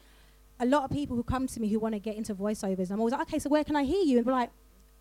A 0.60 0.66
lot 0.66 0.84
of 0.84 0.90
people 0.90 1.16
who 1.16 1.24
come 1.24 1.46
to 1.46 1.60
me 1.60 1.68
who 1.68 1.80
want 1.80 1.94
to 1.94 2.00
get 2.00 2.16
into 2.16 2.34
voiceovers, 2.34 2.90
I'm 2.90 3.00
always 3.00 3.12
like, 3.12 3.22
okay, 3.24 3.38
so 3.40 3.50
where 3.50 3.64
can 3.64 3.76
I 3.76 3.84
hear 3.84 4.04
you? 4.04 4.18
And 4.18 4.26
be 4.26 4.32
like, 4.32 4.50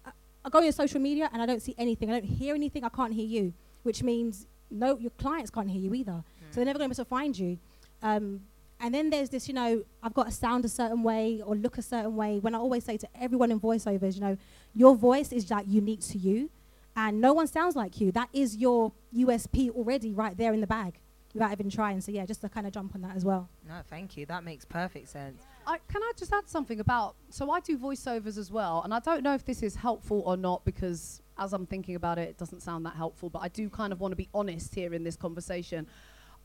I, 0.05 0.11
I 0.45 0.51
go 0.51 0.59
on 0.59 0.65
your 0.65 0.73
social 0.73 1.01
media 1.01 1.31
and 1.33 1.41
I 1.41 1.47
don't 1.47 1.63
see 1.63 1.75
anything. 1.79 2.11
I 2.11 2.21
don't 2.21 2.29
hear 2.29 2.55
anything. 2.55 2.85
I 2.85 2.91
can't 2.91 3.15
hear 3.15 3.27
you, 3.27 3.55
which 3.83 4.03
means 4.03 4.47
no, 4.71 4.99
your 4.99 5.11
clients 5.13 5.51
can't 5.51 5.71
hear 5.71 5.81
you 5.81 5.95
either. 5.95 6.23
So 6.51 6.57
they're 6.57 6.65
never 6.67 6.79
going 6.79 6.91
to 6.91 6.95
be 6.97 7.01
able 7.01 7.05
to 7.07 7.09
find 7.09 7.39
you. 7.39 7.59
Um, 8.03 8.41
and 8.81 8.95
then 8.95 9.11
there's 9.11 9.29
this, 9.29 9.47
you 9.47 9.55
know, 9.55 9.85
I've 10.03 10.15
got 10.15 10.27
to 10.27 10.33
sound 10.33 10.65
a 10.65 10.69
certain 10.69 11.03
way 11.03 11.43
or 11.45 11.55
look 11.55 11.77
a 11.77 11.83
certain 11.83 12.17
way. 12.17 12.39
When 12.39 12.55
I 12.55 12.59
always 12.59 12.85
say 12.85 12.97
to 12.97 13.09
everyone 13.21 13.51
in 13.51 13.61
voiceovers, 13.61 14.15
you 14.15 14.21
know, 14.21 14.37
your 14.75 14.97
voice 14.97 15.33
is 15.33 15.51
like 15.51 15.67
unique 15.69 16.01
to 16.09 16.19
you, 16.19 16.51
and 16.97 17.21
no 17.21 17.33
one 17.33 17.47
sounds 17.47 17.77
like 17.77 18.01
you. 18.01 18.11
That 18.13 18.31
is 18.33 18.57
your 18.57 18.93
USP 19.15 19.71
already 19.71 20.13
right 20.13 20.37
there 20.37 20.53
in 20.53 20.61
the 20.61 20.67
bag 20.67 21.01
without 21.35 21.53
even 21.53 21.71
trying. 21.71 22.01
So 22.01 22.11
yeah, 22.11 22.27
just 22.27 22.41
to 22.41 22.49
kind 22.49 22.67
of 22.67 22.73
jump 22.73 22.95
on 22.95 23.03
that 23.03 23.15
as 23.15 23.25
well. 23.25 23.49
No, 23.69 23.75
thank 23.89 24.17
you. 24.17 24.27
That 24.27 24.45
makes 24.45 24.65
perfect 24.65 25.09
sense. 25.09 25.43
I, 25.67 25.79
can 25.89 26.03
I 26.03 26.13
just 26.17 26.33
add 26.33 26.49
something 26.49 26.81
about? 26.81 27.17
So 27.29 27.51
I 27.51 27.61
do 27.61 27.79
voiceovers 27.79 28.39
as 28.39 28.51
well, 28.51 28.83
and 28.83 28.95
I 28.95 28.99
don't 28.99 29.23
know 29.23 29.35
if 29.35 29.45
this 29.45 29.63
is 29.63 29.77
helpful 29.77 30.23
or 30.25 30.37
not 30.37 30.65
because 30.65 31.23
as 31.39 31.53
I'm 31.53 31.67
thinking 31.67 31.95
about 31.95 32.19
it, 32.19 32.29
it 32.29 32.39
doesn't 32.39 32.61
sound 32.63 32.85
that 32.87 32.97
helpful. 32.97 33.31
But 33.31 33.41
I 33.41 33.49
do 33.49 33.69
kind 33.69 33.93
of 33.93 34.01
want 34.01 34.13
to 34.13 34.17
be 34.17 34.29
honest 34.35 34.75
here 34.75 34.93
in 34.95 35.05
this 35.05 35.17
conversation. 35.17 35.87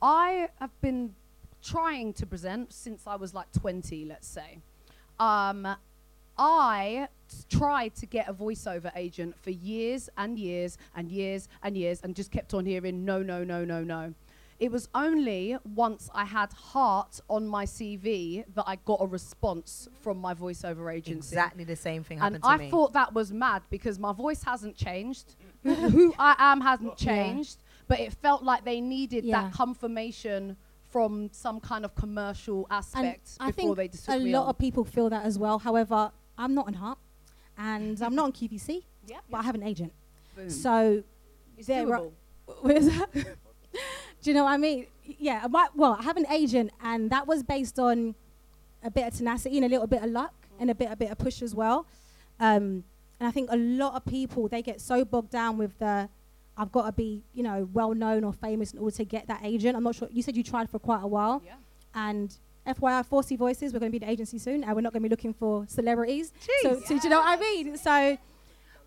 I 0.01 0.49
have 0.59 0.79
been 0.81 1.15
trying 1.65 2.13
to 2.13 2.25
present 2.25 2.71
since 2.73 3.03
I 3.07 3.15
was 3.15 3.33
like 3.33 3.51
20, 3.53 4.05
let's 4.05 4.27
say. 4.27 4.59
Um, 5.19 5.67
I 6.37 7.07
s- 7.29 7.45
tried 7.49 7.95
to 7.95 8.05
get 8.05 8.27
a 8.29 8.33
voiceover 8.33 8.91
agent 8.95 9.35
for 9.41 9.49
years 9.51 10.09
and 10.17 10.37
years 10.37 10.77
and 10.95 11.09
years 11.11 11.47
and 11.63 11.77
years 11.77 12.01
and 12.03 12.15
just 12.15 12.31
kept 12.31 12.53
on 12.53 12.65
hearing 12.65 13.05
no, 13.05 13.21
no, 13.21 13.43
no, 13.43 13.63
no, 13.63 13.83
no. 13.83 14.13
It 14.57 14.71
was 14.71 14.87
only 14.95 15.57
once 15.75 16.09
I 16.13 16.23
had 16.23 16.51
heart 16.53 17.19
on 17.29 17.45
my 17.47 17.65
CV 17.65 18.45
that 18.55 18.63
I 18.65 18.77
got 18.85 18.99
a 19.01 19.05
response 19.05 19.89
from 20.01 20.17
my 20.17 20.33
voiceover 20.33 20.93
agency. 20.93 21.35
Exactly 21.35 21.65
the 21.65 21.75
same 21.75 22.03
thing 22.05 22.19
And 22.19 22.35
happened 22.35 22.43
to 22.43 22.49
I 22.49 22.57
me. 22.57 22.69
thought 22.71 22.93
that 22.93 23.13
was 23.13 23.33
mad 23.33 23.63
because 23.69 23.99
my 23.99 24.13
voice 24.13 24.43
hasn't 24.43 24.77
changed. 24.77 25.35
Who 25.63 26.13
I 26.19 26.35
am 26.37 26.61
hasn't 26.61 27.01
Yeah. 27.01 27.13
changed. 27.23 27.57
But 27.87 27.99
it 27.99 28.13
felt 28.13 28.43
like 28.43 28.63
they 28.65 28.79
needed 28.81 29.25
Yeah. 29.25 29.43
that 29.43 29.53
confirmation 29.53 30.55
from 30.95 31.27
some 31.33 31.59
kind 31.59 31.83
of 31.83 31.93
commercial 31.93 32.65
And 32.69 32.77
aspect 32.77 33.31
I 33.37 33.51
before 33.51 33.75
they 33.75 33.89
just 33.89 34.07
a 34.07 34.17
me 34.17 34.31
lot 34.31 34.43
on. 34.43 34.49
of 34.51 34.57
people 34.57 34.85
feel 34.85 35.09
that 35.09 35.25
as 35.25 35.37
well. 35.37 35.59
However, 35.59 36.09
I'm 36.37 36.53
not 36.53 36.67
on 36.67 36.73
Heart, 36.75 36.99
and 37.57 38.01
I'm 38.01 38.15
not 38.15 38.23
on 38.23 38.31
QVC, 38.31 38.81
yeah, 39.05 39.17
but 39.29 39.39
I 39.39 39.43
have 39.43 39.55
an 39.55 39.63
agent. 39.63 39.91
boom. 40.37 40.49
So 40.49 41.03
it's 41.57 41.67
there 41.67 41.85
doable. 41.85 42.13
That? 42.63 43.09
Do 44.21 44.29
you 44.29 44.33
know 44.33 44.45
what 44.45 44.53
I 44.53 44.57
mean? 44.57 44.85
Yeah, 45.03 45.41
I 45.43 45.47
might, 45.47 45.75
well, 45.75 45.97
I 45.99 46.03
have 46.03 46.15
an 46.15 46.27
agent, 46.31 46.71
and 46.81 47.09
that 47.09 47.27
was 47.27 47.43
based 47.43 47.77
on 47.77 48.15
a 48.81 48.89
bit 48.89 49.05
of 49.05 49.17
tenacity 49.17 49.57
and 49.57 49.65
a 49.65 49.69
little 49.69 49.87
bit 49.87 50.01
of 50.01 50.09
luck 50.11 50.33
and 50.61 50.69
a 50.69 50.75
bit 50.75 50.89
a 50.89 50.95
bit 50.95 51.11
of 51.11 51.17
push 51.17 51.41
as 51.41 51.53
well. 51.53 51.87
Um, 52.39 52.85
and 53.19 53.27
I 53.27 53.31
think 53.31 53.49
a 53.51 53.57
lot 53.57 53.95
of 53.95 54.05
people 54.05 54.47
they 54.47 54.61
get 54.61 54.79
so 54.79 55.03
bogged 55.03 55.31
down 55.31 55.57
with 55.57 55.77
the 55.77 56.07
I've 56.57 56.71
got 56.71 56.85
to 56.85 56.91
be 56.91 57.23
you 57.33 57.43
know 57.43 57.67
well 57.73 57.93
known 57.93 58.23
or 58.23 58.33
famous 58.33 58.71
in 58.71 58.79
order 58.79 58.95
to 58.97 59.05
get 59.05 59.27
that 59.27 59.41
agent. 59.43 59.75
I'm 59.75 59.83
not 59.83 59.95
sure. 59.95 60.07
You 60.11 60.21
said 60.21 60.35
you 60.37 60.43
tried 60.43 60.69
for 60.69 60.79
quite 60.79 61.03
a 61.03 61.07
while, 61.07 61.41
Yeah. 61.45 61.53
and 61.93 62.35
FYI, 62.67 63.05
4C 63.07 63.37
Voices, 63.37 63.73
we're 63.73 63.79
going 63.79 63.91
to 63.91 63.99
be 63.99 64.03
the 64.03 64.11
agency 64.11 64.39
soon, 64.39 64.63
and 64.63 64.75
we're 64.75 64.81
not 64.81 64.91
going 64.91 65.03
to 65.03 65.07
be 65.07 65.13
looking 65.13 65.33
for 65.33 65.65
celebrities. 65.67 66.33
So, 66.63 66.79
so 66.83 66.97
do 66.97 67.03
you 67.03 67.09
know 67.09 67.19
what 67.19 67.37
I 67.37 67.39
mean? 67.39 67.77
So 67.77 68.17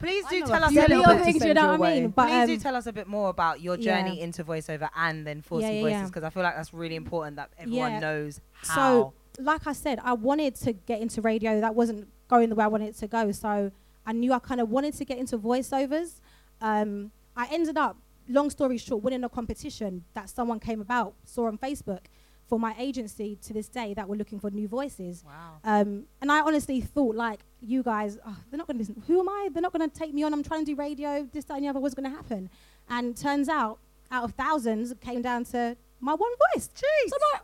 Please 0.00 0.24
do 0.30 0.40
tell 0.46 0.62
us 0.64 0.70
a 0.70 0.74
little 0.74 0.98
little 0.98 1.14
bit. 1.16 1.24
things, 1.24 1.44
you 1.44 1.54
know 1.54 1.70
your 1.70 1.78
what 1.78 1.88
I 1.88 1.94
mean? 2.00 2.08
But 2.10 2.26
Please 2.28 2.46
do 2.46 2.52
um, 2.54 2.60
tell 2.60 2.76
us 2.76 2.86
a 2.86 2.92
bit 2.92 3.06
more 3.08 3.28
about 3.30 3.60
your 3.60 3.76
journey 3.76 4.18
yeah. 4.18 4.24
into 4.24 4.44
voiceover 4.44 4.88
and 4.96 5.26
then 5.26 5.42
4C 5.42 5.60
Yeah, 5.62 5.70
yeah, 5.70 5.80
Voices 5.82 5.92
yeah. 5.92 6.06
because 6.06 6.22
I 6.24 6.30
feel 6.30 6.42
like 6.44 6.54
that's 6.56 6.72
really 6.72 6.94
important 6.96 7.36
that 7.36 7.50
everyone 7.58 7.92
Yeah. 7.92 7.98
knows 8.00 8.40
how. 8.54 8.74
So, 8.74 9.12
like 9.42 9.66
I 9.66 9.72
said, 9.72 9.98
I 10.02 10.12
wanted 10.12 10.54
to 10.56 10.72
get 10.72 11.00
into 11.00 11.20
radio. 11.20 11.60
That 11.60 11.74
wasn't 11.74 12.08
going 12.28 12.48
the 12.48 12.54
way 12.54 12.64
I 12.64 12.68
wanted 12.68 12.88
it 12.90 12.96
to 12.98 13.06
go. 13.08 13.32
So, 13.32 13.72
I 14.06 14.12
knew 14.12 14.32
I 14.32 14.38
kind 14.38 14.60
of 14.60 14.70
wanted 14.70 14.94
to 14.94 15.04
get 15.04 15.18
into 15.18 15.36
voiceovers. 15.38 16.20
Um, 16.60 17.10
I 17.38 17.46
ended 17.52 17.78
up, 17.78 17.96
long 18.28 18.50
story 18.50 18.76
short, 18.78 19.02
winning 19.02 19.22
a 19.22 19.28
competition 19.28 20.04
that 20.14 20.28
someone 20.28 20.58
came 20.58 20.80
about, 20.80 21.14
saw 21.24 21.46
on 21.46 21.56
Facebook 21.56 22.06
for 22.48 22.58
my 22.58 22.74
agency 22.78 23.38
to 23.42 23.52
this 23.52 23.68
day 23.68 23.94
that 23.94 24.08
were 24.08 24.16
looking 24.16 24.40
for 24.40 24.50
new 24.50 24.66
voices. 24.66 25.22
wow. 25.24 25.60
Um, 25.62 26.04
and 26.20 26.32
I 26.32 26.40
honestly 26.40 26.80
thought, 26.80 27.14
like, 27.14 27.40
you 27.60 27.82
guys, 27.82 28.18
oh, 28.26 28.36
they're 28.50 28.58
not 28.58 28.66
going 28.66 28.78
to 28.78 28.82
listen. 28.82 29.02
Who 29.06 29.20
am 29.20 29.28
I? 29.28 29.50
They're 29.52 29.62
not 29.62 29.72
going 29.72 29.88
to 29.88 29.96
take 29.96 30.12
me 30.12 30.24
on. 30.24 30.32
I'm 30.32 30.42
trying 30.42 30.64
to 30.64 30.72
do 30.72 30.76
radio. 30.76 31.28
This, 31.32 31.44
that, 31.44 31.54
and 31.54 31.64
the 31.64 31.68
other. 31.68 31.78
What's 31.78 31.94
going 31.94 32.10
to 32.10 32.16
happen? 32.16 32.50
And 32.88 33.16
turns 33.16 33.48
out, 33.48 33.78
out 34.10 34.24
of 34.24 34.32
thousands, 34.32 34.90
it 34.90 35.00
came 35.00 35.22
down 35.22 35.44
to 35.46 35.76
my 36.00 36.14
one 36.14 36.32
voice. 36.54 36.68
Jeez. 36.74 37.08
So 37.08 37.16
I'm 37.16 37.34
like, 37.34 37.42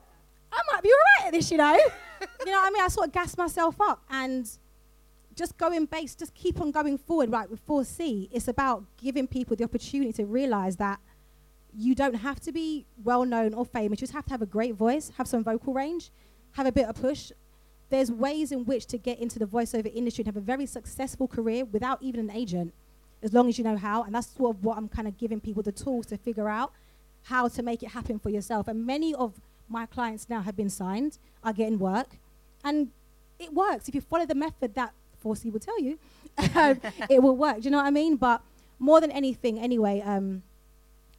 I 0.52 0.60
might 0.72 0.82
be 0.82 0.88
all 0.88 1.22
right 1.22 1.26
at 1.28 1.32
this, 1.32 1.50
you 1.50 1.58
know. 1.58 1.74
you 2.46 2.52
know 2.52 2.58
what 2.58 2.66
I 2.66 2.70
mean? 2.70 2.82
I 2.82 2.88
sort 2.88 3.06
of 3.08 3.12
gassed 3.12 3.38
myself 3.38 3.76
up 3.80 4.02
and 4.10 4.50
just 5.34 5.56
going 5.58 5.86
base, 5.86 6.14
just 6.14 6.34
keep 6.34 6.60
on 6.60 6.70
going 6.70 6.98
forward. 6.98 7.30
Right 7.30 7.50
with 7.50 7.66
4C, 7.66 8.28
it's 8.32 8.48
about 8.48 8.84
giving 8.96 9.26
people 9.26 9.56
the 9.56 9.64
opportunity 9.64 10.12
to 10.14 10.26
realize 10.26 10.76
that 10.76 11.00
you 11.76 11.94
don't 11.94 12.14
have 12.14 12.40
to 12.40 12.52
be 12.52 12.86
well 13.02 13.24
known 13.24 13.54
or 13.54 13.64
famous. 13.64 14.00
You 14.00 14.06
just 14.06 14.12
have 14.12 14.24
to 14.26 14.30
have 14.30 14.42
a 14.42 14.46
great 14.46 14.74
voice, 14.74 15.10
have 15.16 15.26
some 15.26 15.42
vocal 15.42 15.72
range, 15.72 16.10
have 16.52 16.66
a 16.66 16.72
bit 16.72 16.86
of 16.86 16.94
push. 16.94 17.32
There's 17.90 18.10
ways 18.10 18.52
in 18.52 18.64
which 18.64 18.86
to 18.86 18.98
get 18.98 19.18
into 19.18 19.38
the 19.38 19.46
voiceover 19.46 19.94
industry 19.94 20.22
and 20.22 20.34
have 20.34 20.36
a 20.36 20.44
very 20.44 20.66
successful 20.66 21.28
career 21.28 21.64
without 21.64 22.02
even 22.02 22.20
an 22.20 22.30
agent, 22.30 22.72
as 23.22 23.32
long 23.32 23.48
as 23.48 23.58
you 23.58 23.64
know 23.64 23.76
how. 23.76 24.02
And 24.04 24.14
that's 24.14 24.28
sort 24.28 24.56
of 24.56 24.64
what 24.64 24.78
I'm 24.78 24.88
kind 24.88 25.08
of 25.08 25.18
giving 25.18 25.40
people 25.40 25.62
the 25.62 25.72
tools 25.72 26.06
to 26.06 26.16
figure 26.16 26.48
out 26.48 26.72
how 27.24 27.48
to 27.48 27.62
make 27.62 27.82
it 27.82 27.90
happen 27.90 28.18
for 28.18 28.30
yourself. 28.30 28.68
And 28.68 28.86
many 28.86 29.14
of 29.14 29.40
my 29.68 29.86
clients 29.86 30.28
now 30.28 30.42
have 30.42 30.56
been 30.56 30.70
signed, 30.70 31.18
are 31.42 31.52
getting 31.52 31.78
work, 31.78 32.18
and 32.62 32.90
it 33.38 33.52
works. 33.52 33.88
If 33.88 33.94
you 33.94 34.00
follow 34.00 34.26
the 34.26 34.34
method 34.34 34.74
that 34.74 34.92
4C 35.24 35.52
will 35.52 35.60
tell 35.60 35.80
you, 35.80 35.98
um, 36.54 36.80
it 37.08 37.22
will 37.22 37.36
work. 37.36 37.58
Do 37.58 37.64
you 37.64 37.70
know 37.70 37.78
what 37.78 37.86
I 37.86 37.90
mean? 37.90 38.16
But 38.16 38.42
more 38.78 39.00
than 39.00 39.10
anything, 39.10 39.58
anyway, 39.58 40.00
um, 40.00 40.42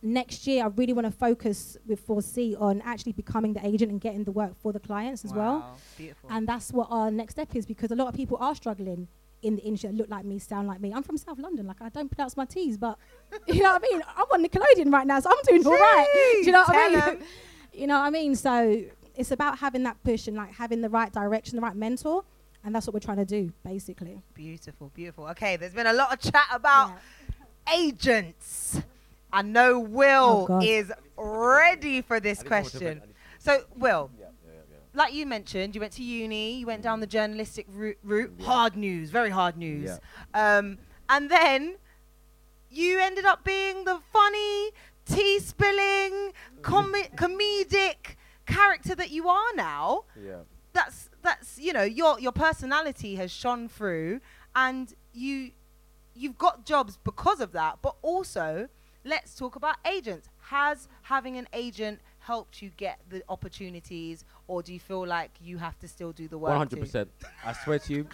next 0.02 0.46
year, 0.46 0.64
I 0.64 0.68
really 0.68 0.94
want 0.94 1.08
to 1.08 1.12
focus 1.12 1.78
with 1.86 2.06
4C 2.06 2.60
on 2.60 2.82
actually 2.82 3.14
becoming 3.14 3.54
the 3.54 3.66
agent 3.66 3.92
and 3.92 4.00
getting 4.00 4.24
the 4.24 4.32
work 4.32 4.56
for 4.56 4.72
the 4.72 4.80
clients 4.80 5.26
as 5.26 5.34
well. 5.34 5.78
Beautiful. 5.98 6.30
And 6.32 6.48
that's 6.48 6.72
what 6.72 6.88
our 6.90 7.10
next 7.12 7.34
step 7.34 7.56
is 7.56 7.66
because 7.66 7.92
a 7.92 7.96
lot 7.96 8.08
of 8.08 8.14
people 8.14 8.38
are 8.40 8.56
struggling 8.56 9.08
in 9.42 9.56
the 9.56 9.62
industry 9.64 9.90
that 9.90 9.96
look 9.96 10.10
like 10.10 10.26
me, 10.26 10.40
sound 10.40 10.68
like 10.68 10.80
me. 10.80 10.92
I'm 10.94 11.04
from 11.04 11.18
South 11.18 11.40
London, 11.40 11.68
like 11.68 11.82
I 11.82 11.90
don't 11.90 12.10
pronounce 12.10 12.36
my 12.36 12.46
T's, 12.46 12.78
but 12.78 12.98
you 13.48 13.62
know 13.62 13.74
what 13.74 13.84
I 13.84 13.92
mean? 13.92 14.04
I'm 14.16 14.26
on 14.32 14.46
Nickelodeon 14.46 14.92
right 14.92 15.06
now, 15.06 15.20
so 15.20 15.30
I'm 15.30 15.38
doing 15.48 15.66
all 15.66 15.74
right. 15.74 16.08
Do 16.42 16.46
you 16.46 16.52
know 16.52 16.64
what 16.64 16.76
I 16.76 17.12
mean? 17.12 17.20
you 17.74 17.88
know 17.88 18.00
what 18.00 18.06
I 18.06 18.10
mean? 18.10 18.36
So 18.36 18.84
it's 19.16 19.32
about 19.32 19.60
having 19.60 19.84
that 19.84 20.02
push 20.04 20.28
and 20.28 20.36
like 20.36 20.54
having 20.54 20.82
the 20.82 20.90
right 20.90 21.12
direction, 21.12 21.56
the 21.56 21.62
right 21.62 21.76
mentor. 21.76 22.24
And 22.66 22.74
that's 22.74 22.88
what 22.88 22.96
we're 22.96 23.00
trying 23.00 23.18
to 23.18 23.26
do, 23.26 23.54
basically. 23.64 24.22
Beautiful, 24.34 24.92
beautiful. 24.96 25.28
Okay, 25.28 25.56
there's 25.56 25.74
been 25.74 25.86
a 25.88 25.94
lot 25.94 26.12
of 26.12 26.20
chat 26.20 26.48
about 26.52 26.98
agents. 27.72 28.82
I 29.32 29.42
know 29.42 29.76
Oh, 29.76 29.80
Will 29.80 30.46
God. 30.48 30.64
is 30.64 30.92
ready 31.18 32.02
for 32.02 32.20
this 32.20 32.40
I 32.40 32.44
need 32.44 32.48
someone 32.50 32.64
to 32.64 32.70
question. 32.72 32.88
vent, 32.88 33.04
I 33.04 33.06
need- 33.06 33.16
So, 33.38 33.66
Will, 33.76 34.10
Yeah, 34.20 34.26
yeah, 34.46 34.52
yeah. 34.54 34.78
like 34.94 35.14
you 35.14 35.26
mentioned, 35.26 35.76
you 35.76 35.82
went 35.82 35.94
to 35.94 36.04
uni, 36.04 36.58
you 36.60 36.66
went 36.66 36.82
down 36.82 37.00
the 37.02 37.08
journalistic 37.08 37.68
route, 37.70 37.98
route 38.04 38.32
hard 38.42 38.76
news, 38.76 39.12
very 39.12 39.30
hard 39.30 39.58
news. 39.58 40.00
Um, 40.34 40.80
and 41.10 41.30
then 41.30 41.76
you 42.70 43.00
ended 43.00 43.26
up 43.26 43.44
being 43.44 43.86
the 43.86 44.00
funny, 44.12 44.72
tea 45.06 45.40
spilling, 45.40 46.34
comi- 46.62 47.14
comedic 47.16 48.16
character 48.48 48.96
that 48.96 49.12
you 49.12 49.28
are 49.30 49.54
now. 49.56 50.06
Yeah. 50.20 50.40
That's 50.74 51.10
that's 51.26 51.60
you 51.60 51.74
know 51.74 51.84
your 51.84 52.20
your 52.20 52.32
personality 52.32 53.16
has 53.16 53.32
shone 53.32 53.68
through, 53.68 54.22
and 54.56 54.94
you 55.14 55.52
you've 56.14 56.38
got 56.38 56.66
jobs 56.66 56.98
because 57.04 57.42
of 57.42 57.52
that. 57.52 57.80
But 57.82 57.96
also, 58.02 58.70
let's 59.04 59.36
talk 59.36 59.56
about 59.56 59.76
agents. 59.86 60.30
Has 60.40 60.88
having 61.02 61.38
an 61.38 61.48
agent 61.52 62.00
helped 62.20 62.62
you 62.62 62.72
get 62.78 63.00
the 63.10 63.24
opportunities, 63.30 64.26
or 64.48 64.64
do 64.64 64.74
you 64.74 64.80
feel 64.80 65.06
like 65.06 65.32
you 65.42 65.58
have 65.58 65.78
to 65.80 65.88
still 65.88 66.12
do 66.12 66.28
the 66.28 66.38
work? 66.38 66.56
Hundred 66.56 66.80
percent. 66.80 67.10
I 67.44 67.54
swear 67.54 67.80
to 67.80 67.94
you, 67.94 68.08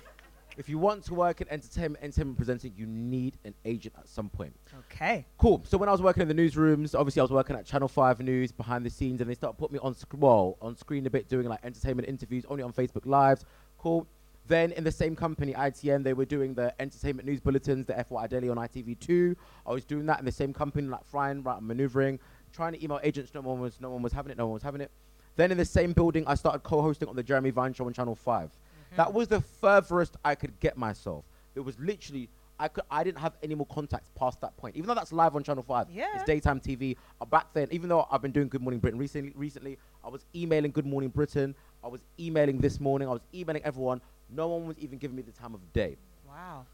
if 0.62 0.70
you 0.70 0.78
want 0.78 1.04
to 1.04 1.16
work 1.16 1.42
in 1.42 1.50
entertainment, 1.50 2.04
entertainment 2.04 2.38
presenting, 2.38 2.72
you 2.78 2.86
need 2.86 3.36
an 3.46 3.56
agent 3.66 3.96
at 3.98 4.08
some 4.08 4.30
point. 4.30 4.54
Okay. 4.92 5.26
Cool. 5.40 5.64
So 5.68 5.76
when 5.76 5.90
I 5.90 5.92
was 5.92 6.04
working 6.04 6.22
in 6.22 6.28
the 6.28 6.36
newsrooms, 6.36 6.94
obviously 6.94 7.20
I 7.20 7.24
was 7.24 7.32
working 7.32 7.56
at 7.56 7.66
Channel 7.66 7.88
Five 7.88 8.20
News 8.20 8.52
behind 8.52 8.86
the 8.86 8.92
scenes, 8.92 9.22
and 9.22 9.30
they 9.30 9.34
started 9.34 9.58
putting 9.58 9.74
me 9.74 9.80
on 9.82 9.96
sc- 9.96 10.14
well 10.16 10.58
on 10.62 10.78
screen 10.78 11.08
a 11.08 11.10
bit, 11.10 11.28
doing 11.28 11.48
like 11.48 11.66
entertainment 11.66 12.08
interviews 12.08 12.46
only 12.48 12.62
on 12.62 12.72
Facebook 12.72 13.08
Lives. 13.08 13.44
Cool. 13.80 14.06
Then 14.46 14.72
in 14.74 14.84
the 14.84 14.92
same 14.92 15.16
company, 15.16 15.54
ITN, 15.54 16.04
they 16.04 16.14
were 16.14 16.26
doing 16.26 16.54
the 16.54 16.80
entertainment 16.80 17.28
news 17.28 17.40
bulletins, 17.40 17.88
the 17.88 17.94
FYI 17.94 18.30
Daily 18.30 18.50
on 18.50 18.58
ITV2. 18.58 19.36
I 19.66 19.72
was 19.72 19.84
doing 19.84 20.06
that 20.06 20.20
in 20.20 20.26
the 20.26 20.32
same 20.32 20.54
company, 20.54 20.88
like 20.88 21.04
flying, 21.06 21.42
right, 21.42 21.60
maneuvering, 21.60 22.20
trying 22.54 22.74
to 22.74 22.84
email 22.84 23.00
agents. 23.02 23.34
No 23.34 23.42
one 23.42 23.60
was, 23.60 23.82
no 23.82 23.90
one 23.90 24.04
was 24.04 24.14
having 24.14 24.32
it. 24.32 24.38
No 24.38 24.46
one 24.46 24.54
was 24.54 24.64
having 24.64 24.82
it. 24.82 24.92
Then 25.38 25.52
in 25.52 25.58
the 25.58 25.66
same 25.66 25.94
building, 25.94 26.24
I 26.28 26.36
started 26.36 26.60
co-hosting 26.60 27.08
on 27.08 27.16
the 27.16 27.24
Jeremy 27.24 27.50
Vine 27.50 27.74
show 27.74 27.88
on 27.88 27.94
Channel 27.94 28.14
5 28.14 28.52
That 28.98 29.14
was 29.14 29.28
the 29.28 29.42
furthest 29.42 30.18
I 30.24 30.36
could 30.36 30.60
get 30.60 30.78
myself. 30.78 31.26
It 31.56 31.62
was 31.62 31.78
literally 31.80 32.30
I 32.60 32.68
could 32.68 32.84
I 32.92 33.04
didn't 33.04 33.18
have 33.20 33.34
any 33.42 33.56
more 33.56 33.66
contacts 33.68 34.10
past 34.16 34.40
that 34.42 34.56
point. 34.58 34.76
Even 34.76 34.88
though 34.88 34.94
that's 34.94 35.12
live 35.12 35.36
on 35.36 35.44
Channel 35.44 35.64
Five, 35.64 35.88
Yeah. 35.90 36.06
it's 36.16 36.24
daytime 36.26 36.60
TV. 36.60 36.96
Uh, 37.20 37.26
back 37.26 37.48
then, 37.54 37.68
even 37.72 37.90
though 37.90 38.06
I've 38.12 38.22
been 38.22 38.32
doing 38.32 38.50
Good 38.50 38.62
Morning 38.62 38.80
Britain 38.80 39.00
recently, 39.00 39.34
recently 39.36 39.78
I 40.04 40.10
was 40.10 40.26
emailing 40.36 40.72
Good 40.72 40.86
Morning 40.86 41.10
Britain. 41.10 41.56
I 41.84 41.88
was 41.88 42.02
emailing 42.20 42.60
this 42.60 42.80
morning. 42.80 43.08
I 43.08 43.12
was 43.12 43.22
emailing 43.34 43.64
everyone. 43.64 44.00
No 44.30 44.48
one 44.50 44.68
was 44.68 44.78
even 44.78 45.00
giving 45.00 45.16
me 45.18 45.24
the 45.24 45.32
time 45.32 45.56
of 45.56 45.74
day. 45.74 45.98
Wow. 46.28 46.66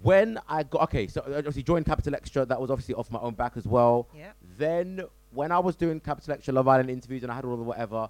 When 0.00 0.38
I 0.48 0.62
got 0.62 0.82
okay, 0.84 1.06
so 1.08 1.22
I 1.26 1.34
obviously 1.38 1.62
joined 1.62 1.86
Capital 1.86 2.12
XTRA. 2.12 2.46
That 2.48 2.60
was 2.60 2.70
obviously 2.70 2.94
off 2.94 3.10
my 3.10 3.20
own 3.20 3.34
back 3.34 3.56
as 3.56 3.66
well. 3.66 4.08
Yep. 4.16 4.36
Then 4.58 5.00
when 5.32 5.50
I 5.52 5.58
was 5.58 5.76
doing 5.76 6.00
Capital 6.00 6.36
XTRA 6.36 6.54
Love 6.54 6.68
Island 6.68 6.90
interviews 6.90 7.22
and 7.24 7.30
I 7.32 7.34
had 7.36 7.44
all 7.44 7.56
the 7.56 7.62
whatever, 7.62 8.08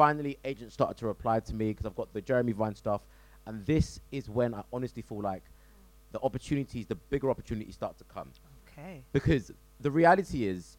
finally 0.00 0.38
agents 0.46 0.72
started 0.72 0.96
to 0.96 1.06
reply 1.06 1.38
to 1.40 1.54
me 1.54 1.68
because 1.68 1.84
I've 1.84 1.94
got 1.94 2.10
the 2.14 2.22
Jeremy 2.22 2.52
Vine 2.52 2.74
stuff, 2.74 3.02
and 3.44 3.66
this 3.66 4.00
is 4.10 4.30
when 4.30 4.54
I 4.54 4.62
honestly 4.72 5.02
feel 5.02 5.20
like 5.20 5.42
the 6.12 6.20
opportunities, 6.22 6.86
the 6.86 6.94
bigger 6.94 7.28
opportunities 7.30 7.74
start 7.74 7.98
to 7.98 8.04
come 8.04 8.30
Okay. 8.66 9.04
because 9.12 9.52
the 9.78 9.90
reality 9.90 10.46
is, 10.46 10.78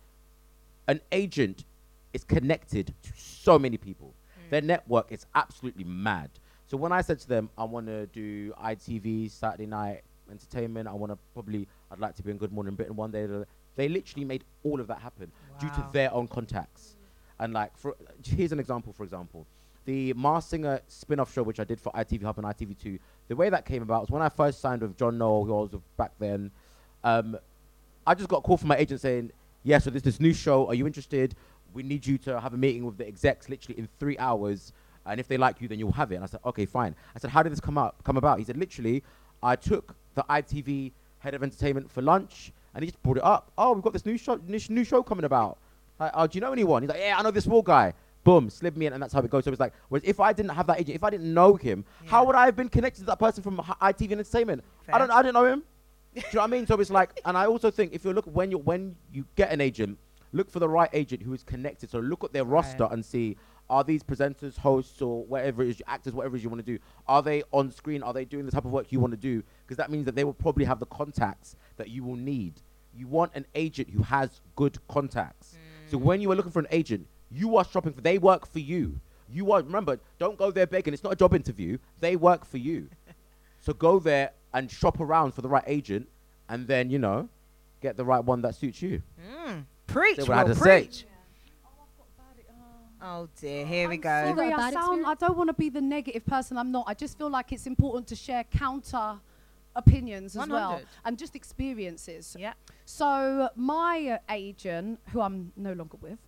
an 0.87 1.01
agent 1.11 1.65
is 2.13 2.23
connected 2.23 2.95
to 3.03 3.11
so 3.15 3.59
many 3.59 3.77
people. 3.77 4.15
Mm. 4.47 4.49
Their 4.49 4.61
network 4.61 5.11
is 5.11 5.27
absolutely 5.35 5.83
mad. 5.83 6.31
So 6.65 6.75
when 6.75 6.91
I 6.91 7.01
said 7.01 7.19
to 7.19 7.27
them, 7.27 7.51
I 7.59 7.65
want 7.65 7.85
to 7.85 8.07
do 8.07 8.53
ITV 8.53 9.29
Saturday 9.29 9.67
night 9.67 10.01
entertainment, 10.31 10.87
I 10.87 10.93
want 10.93 11.11
to 11.11 11.17
probably, 11.35 11.67
I'd 11.91 11.99
like 11.99 12.15
to 12.15 12.23
be 12.23 12.31
in 12.31 12.37
Good 12.37 12.51
Morning 12.51 12.73
Britain 12.73 12.95
one 12.95 13.11
day. 13.11 13.27
They 13.75 13.87
literally 13.87 14.25
made 14.25 14.45
all 14.63 14.79
of 14.79 14.87
that 14.87 14.97
happen 14.97 15.31
due 15.59 15.69
to 15.69 15.85
their 15.93 16.11
own 16.11 16.27
contacts. 16.27 16.95
And 17.41 17.53
like, 17.53 17.75
for 17.75 17.95
here's 18.23 18.51
an 18.51 18.59
example. 18.59 18.93
For 18.93 19.03
example, 19.03 19.47
the 19.85 20.13
Masked 20.13 20.51
Singer 20.51 20.79
spin-off 20.87 21.33
show, 21.33 21.41
which 21.41 21.59
I 21.59 21.63
did 21.63 21.81
for 21.81 21.91
ITV 21.93 22.21
Hub 22.21 22.37
and 22.37 22.45
ITV2. 22.45 22.99
The 23.27 23.35
way 23.35 23.49
that 23.49 23.65
came 23.65 23.81
about 23.81 24.01
was 24.01 24.09
when 24.11 24.21
I 24.21 24.29
first 24.29 24.61
signed 24.61 24.83
with 24.83 24.95
John 24.95 25.17
Noel, 25.17 25.43
who 25.43 25.57
I 25.57 25.61
was 25.61 25.71
with 25.71 25.97
back 25.97 26.11
then. 26.19 26.51
Um, 27.03 27.37
I 28.05 28.13
just 28.13 28.29
got 28.29 28.37
a 28.37 28.41
call 28.41 28.57
from 28.57 28.67
my 28.67 28.77
agent 28.77 29.01
saying, 29.01 29.31
"Yeah, 29.63 29.79
so 29.79 29.89
there's 29.89 30.03
this 30.03 30.19
new 30.19 30.33
show. 30.33 30.67
Are 30.67 30.75
you 30.75 30.85
interested? 30.85 31.35
We 31.73 31.81
need 31.81 32.05
you 32.05 32.19
to 32.19 32.39
have 32.39 32.53
a 32.53 32.57
meeting 32.57 32.85
with 32.85 32.97
the 32.97 33.07
execs, 33.07 33.49
literally 33.49 33.79
in 33.79 33.89
three 33.99 34.17
hours. 34.19 34.71
And 35.07 35.19
if 35.19 35.27
they 35.27 35.37
like 35.37 35.59
you, 35.61 35.67
then 35.67 35.79
you'll 35.79 35.91
have 35.93 36.11
it." 36.11 36.15
And 36.15 36.23
I 36.23 36.27
said, 36.27 36.41
"Okay, 36.45 36.67
fine." 36.67 36.95
I 37.15 37.19
said, 37.19 37.31
"How 37.31 37.41
did 37.41 37.51
this 37.51 37.59
come 37.59 37.77
up, 37.79 38.03
Come 38.03 38.17
about?" 38.17 38.37
He 38.37 38.45
said, 38.45 38.57
"Literally, 38.57 39.03
I 39.41 39.55
took 39.55 39.95
the 40.13 40.23
ITV 40.29 40.91
head 41.17 41.33
of 41.33 41.41
entertainment 41.41 41.89
for 41.89 42.03
lunch, 42.03 42.53
and 42.75 42.83
he 42.83 42.91
just 42.91 43.01
brought 43.01 43.17
it 43.17 43.23
up. 43.23 43.51
Oh, 43.57 43.73
we've 43.73 43.83
got 43.83 43.93
this 43.93 44.05
new 44.05 44.17
show, 44.17 44.39
new 44.47 44.83
show 44.83 45.01
coming 45.01 45.25
about. 45.25 45.57
Like, 46.01 46.11
oh, 46.15 46.27
do 46.27 46.35
you 46.37 46.41
know 46.41 46.51
anyone?" 46.51 46.83
He's 46.83 46.89
like, 46.89 46.99
"Yeah, 46.99 47.15
I 47.17 47.21
know 47.23 47.31
this 47.31 47.47
wall 47.47 47.61
guy." 47.61 47.93
Boom, 48.23 48.49
slid 48.51 48.77
me 48.77 48.85
in, 48.85 48.93
and 48.93 49.01
that's 49.01 49.13
how 49.13 49.19
it 49.21 49.31
goes. 49.31 49.45
So 49.45 49.51
it's 49.51 49.59
like, 49.59 49.73
whereas 49.89 50.03
if 50.05 50.19
I 50.19 50.31
didn't 50.31 50.51
have 50.51 50.67
that 50.67 50.79
agent, 50.79 50.95
if 50.95 51.03
I 51.03 51.09
didn't 51.09 51.33
know 51.33 51.55
him, 51.55 51.83
how 52.05 52.23
would 52.25 52.35
I 52.35 52.45
have 52.45 52.55
been 52.55 52.69
connected 52.69 52.99
to 52.99 53.05
that 53.07 53.17
person 53.17 53.41
from 53.41 53.59
H- 53.59 53.95
ITV 53.95 54.11
Entertainment? 54.11 54.63
I 54.93 54.99
don't, 54.99 55.09
I 55.11 55.21
didn't 55.23 55.33
know 55.33 55.45
him. 55.45 55.63
Do 56.13 56.19
you 56.19 56.23
know 56.35 56.41
what 56.41 56.43
I 56.43 56.47
mean? 56.47 56.67
So 56.67 56.79
it's 56.79 56.91
like, 56.91 57.19
and 57.25 57.35
I 57.35 57.47
also 57.47 57.71
think 57.71 57.93
if 57.93 58.05
you 58.05 58.13
look 58.13 58.25
when 58.25 58.51
you 58.51 58.59
when 58.59 58.95
you 59.11 59.25
get 59.35 59.51
an 59.51 59.59
agent, 59.59 59.97
look 60.33 60.51
for 60.51 60.59
the 60.59 60.69
right 60.69 60.89
agent 60.93 61.23
who 61.23 61.33
is 61.33 61.41
connected. 61.41 61.89
So 61.89 61.99
look 61.99 62.23
at 62.23 62.31
their 62.31 62.45
roster 62.45 62.83
and 62.91 63.03
see 63.03 63.37
are 63.71 63.83
these 63.83 64.03
presenters, 64.03 64.55
hosts, 64.57 65.01
or 65.01 65.23
whatever 65.25 65.63
it 65.63 65.69
is, 65.69 65.81
actors, 65.87 66.13
whatever 66.13 66.35
it 66.35 66.39
is 66.39 66.43
you 66.43 66.49
want 66.49 66.63
to 66.63 66.71
do, 66.73 66.77
are 67.07 67.23
they 67.23 67.41
on 67.51 67.71
screen? 67.71 68.03
Are 68.03 68.13
they 68.13 68.25
doing 68.25 68.45
the 68.45 68.51
type 68.51 68.65
of 68.65 68.71
work 68.71 68.91
you 68.91 68.99
want 68.99 69.11
to 69.13 69.17
do? 69.17 69.41
Because 69.65 69.77
that 69.77 69.89
means 69.89 70.05
that 70.05 70.13
they 70.15 70.25
will 70.25 70.33
probably 70.33 70.65
have 70.65 70.79
the 70.79 70.85
contacts 70.87 71.55
that 71.77 71.89
you 71.89 72.03
will 72.03 72.17
need. 72.17 72.61
You 72.93 73.07
want 73.07 73.31
an 73.33 73.45
agent 73.55 73.89
who 73.89 74.03
has 74.03 74.41
good 74.57 74.77
contacts. 74.89 75.55
So 75.91 75.97
when 75.97 76.21
you 76.21 76.31
are 76.31 76.35
looking 76.35 76.53
for 76.53 76.59
an 76.59 76.67
agent, 76.71 77.05
you 77.29 77.57
are 77.57 77.65
shopping 77.65 77.91
for. 77.91 77.99
They 77.99 78.17
work 78.17 78.47
for 78.47 78.59
you. 78.59 79.01
You 79.29 79.51
are 79.51 79.61
remember. 79.61 79.99
Don't 80.19 80.37
go 80.37 80.49
there 80.49 80.65
begging. 80.65 80.93
It's 80.93 81.03
not 81.03 81.11
a 81.11 81.17
job 81.17 81.33
interview. 81.33 81.77
They 81.99 82.15
work 82.15 82.45
for 82.45 82.57
you. 82.57 82.87
So 83.63 83.73
go 83.73 83.99
there 83.99 84.31
and 84.55 84.71
shop 84.71 84.99
around 84.99 85.35
for 85.35 85.43
the 85.43 85.47
right 85.47 85.63
agent, 85.67 86.07
and 86.49 86.65
then 86.67 86.89
you 86.89 86.97
know, 86.97 87.29
get 87.79 87.95
the 87.95 88.03
right 88.03 88.23
one 88.25 88.41
that 88.41 88.55
suits 88.55 88.81
you. 88.81 89.03
Mm. 89.47 89.65
Preach, 89.85 90.15
Say 90.15 90.23
what 90.23 90.31
I 90.31 90.37
had 90.37 90.47
Will, 90.47 90.55
to 90.55 90.59
say. 90.59 90.81
preach. 90.81 91.05
Oh 93.03 93.29
dear, 93.39 93.63
here 93.67 93.87
we 93.87 93.95
I'm 93.95 94.01
go. 94.01 94.09
Sorry, 94.09 94.49
Got 94.49 94.59
a 94.59 94.63
I 94.63 94.71
bad 94.71 94.73
sound. 94.73 95.05
I 95.05 95.13
don't 95.13 95.37
want 95.37 95.49
to 95.49 95.53
be 95.53 95.69
the 95.69 95.79
negative 95.79 96.25
person. 96.25 96.57
I'm 96.57 96.71
not. 96.71 96.85
I 96.87 96.95
just 96.95 97.19
feel 97.19 97.29
like 97.29 97.51
it's 97.51 97.67
important 97.67 98.07
to 98.07 98.15
share 98.15 98.43
counter 98.45 99.19
opinions 99.75 100.35
as 100.35 100.47
well 100.47 100.81
and 101.05 101.17
just 101.17 101.35
experiences. 101.35 102.35
Yeah. 102.37 102.53
So 102.85 103.49
my 103.55 104.19
uh, 104.19 104.33
agent, 104.33 104.99
who 105.11 105.21
I'm 105.21 105.51
no 105.55 105.73
longer 105.73 105.97
with, 106.01 106.19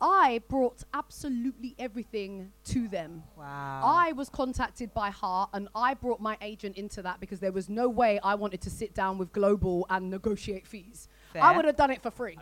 I 0.00 0.42
brought 0.48 0.84
absolutely 0.94 1.74
everything 1.78 2.52
to 2.66 2.86
them. 2.86 3.24
Wow. 3.36 3.80
I 3.82 4.12
was 4.12 4.28
contacted 4.28 4.94
by 4.94 5.10
Heart 5.10 5.50
and 5.54 5.68
I 5.74 5.94
brought 5.94 6.20
my 6.20 6.36
agent 6.40 6.76
into 6.76 7.02
that 7.02 7.18
because 7.18 7.40
there 7.40 7.50
was 7.50 7.68
no 7.68 7.88
way 7.88 8.20
I 8.22 8.36
wanted 8.36 8.60
to 8.62 8.70
sit 8.70 8.94
down 8.94 9.18
with 9.18 9.32
Global 9.32 9.86
and 9.90 10.08
negotiate 10.08 10.66
fees. 10.66 11.08
I 11.34 11.56
would 11.56 11.64
have 11.64 11.76
done 11.76 11.90
it 11.90 12.00
for 12.00 12.10
free. 12.10 12.38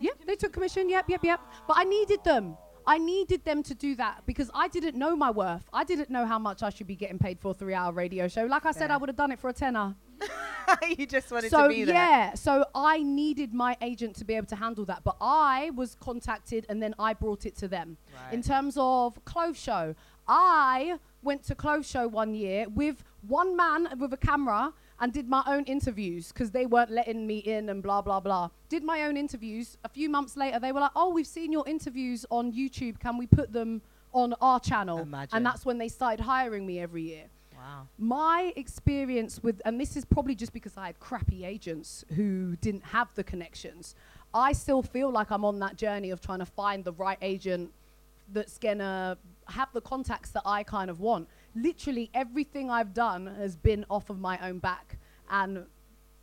Yep, 0.00 0.24
they 0.26 0.34
took 0.34 0.52
commission. 0.52 0.88
Yep, 0.88 1.10
yep, 1.10 1.22
yep. 1.22 1.40
But 1.68 1.76
I 1.78 1.84
needed 1.84 2.24
them. 2.24 2.56
I 2.86 2.98
needed 2.98 3.44
them 3.44 3.62
to 3.64 3.74
do 3.74 3.94
that 3.96 4.22
because 4.26 4.50
I 4.54 4.68
didn't 4.68 4.96
know 4.96 5.14
my 5.16 5.30
worth. 5.30 5.68
I 5.72 5.84
didn't 5.84 6.10
know 6.10 6.26
how 6.26 6.38
much 6.38 6.62
I 6.62 6.70
should 6.70 6.86
be 6.86 6.96
getting 6.96 7.18
paid 7.18 7.40
for 7.40 7.50
a 7.52 7.54
three-hour 7.54 7.92
radio 7.92 8.28
show. 8.28 8.44
Like 8.44 8.66
I 8.66 8.72
said, 8.72 8.90
I 8.90 8.96
would 8.96 9.08
have 9.08 9.16
done 9.16 9.32
it 9.32 9.38
for 9.38 9.48
a 9.48 9.52
tenner. 9.52 9.94
you 10.96 11.06
just 11.06 11.30
wanted 11.30 11.50
so 11.50 11.64
to 11.64 11.68
be 11.68 11.84
there. 11.84 11.94
yeah, 11.94 12.34
so 12.34 12.64
I 12.74 13.02
needed 13.02 13.52
my 13.52 13.76
agent 13.82 14.16
to 14.16 14.24
be 14.24 14.34
able 14.34 14.46
to 14.48 14.56
handle 14.56 14.84
that, 14.86 15.02
but 15.04 15.16
I 15.20 15.70
was 15.74 15.96
contacted 15.96 16.66
and 16.68 16.82
then 16.82 16.94
I 16.98 17.14
brought 17.14 17.46
it 17.46 17.56
to 17.56 17.68
them. 17.68 17.96
In 18.30 18.42
terms 18.42 18.76
of 18.78 19.22
Clothes 19.24 19.60
Show, 19.60 19.94
I 20.28 20.98
went 21.22 21.42
to 21.44 21.54
Clothes 21.54 21.88
Show 21.88 22.08
one 22.08 22.34
year 22.34 22.66
with 22.68 23.02
one 23.26 23.56
man 23.56 23.88
with 23.98 24.12
a 24.12 24.16
camera 24.16 24.72
and 25.02 25.12
did 25.12 25.28
my 25.28 25.42
own 25.46 25.64
interviews 25.64 26.28
because 26.28 26.52
they 26.52 26.64
weren't 26.64 26.90
letting 26.90 27.26
me 27.26 27.38
in 27.38 27.68
and 27.68 27.82
blah 27.82 28.00
blah 28.00 28.20
blah. 28.20 28.48
Did 28.70 28.82
my 28.84 29.02
own 29.02 29.16
interviews. 29.16 29.76
A 29.84 29.88
few 29.88 30.08
months 30.08 30.36
later, 30.36 30.58
they 30.58 30.72
were 30.72 30.80
like, 30.80 30.92
"Oh, 30.96 31.10
we've 31.10 31.26
seen 31.26 31.52
your 31.52 31.68
interviews 31.68 32.24
on 32.30 32.52
YouTube. 32.52 32.98
Can 33.00 33.18
we 33.18 33.26
put 33.26 33.52
them 33.52 33.82
on 34.14 34.32
our 34.40 34.60
channel?" 34.60 35.00
Imagine. 35.00 35.36
And 35.36 35.44
that's 35.44 35.66
when 35.66 35.76
they 35.78 35.88
started 35.88 36.22
hiring 36.22 36.64
me 36.64 36.78
every 36.80 37.02
year 37.02 37.24
Wow. 37.54 37.86
my 37.96 38.52
experience 38.56 39.40
with 39.40 39.60
and 39.64 39.80
this 39.80 39.96
is 39.96 40.04
probably 40.04 40.34
just 40.34 40.52
because 40.52 40.76
i 40.76 40.86
had 40.86 40.98
crappy 40.98 41.44
agents 41.44 42.04
who 42.16 42.56
didn't 42.56 42.82
have 42.82 43.14
the 43.14 43.22
connections 43.22 43.94
I 44.34 44.52
still 44.52 44.82
feel 44.82 45.10
like 45.10 45.30
I'm 45.30 45.44
on 45.44 45.58
that 45.58 45.76
journey 45.76 46.10
of 46.10 46.20
trying 46.20 46.38
to 46.38 46.46
find 46.46 46.84
the 46.84 46.92
right 46.92 47.18
agent 47.20 47.70
that's 48.32 48.58
gonna 48.58 49.18
have 49.48 49.68
the 49.72 49.80
contacts 49.80 50.30
that 50.30 50.42
I 50.46 50.62
kind 50.62 50.88
of 50.88 51.00
want. 51.00 51.28
Literally 51.54 52.10
everything 52.14 52.70
I've 52.70 52.94
done 52.94 53.26
has 53.26 53.56
been 53.56 53.84
off 53.90 54.10
of 54.10 54.18
my 54.18 54.38
own 54.46 54.58
back, 54.58 54.98
and 55.30 55.66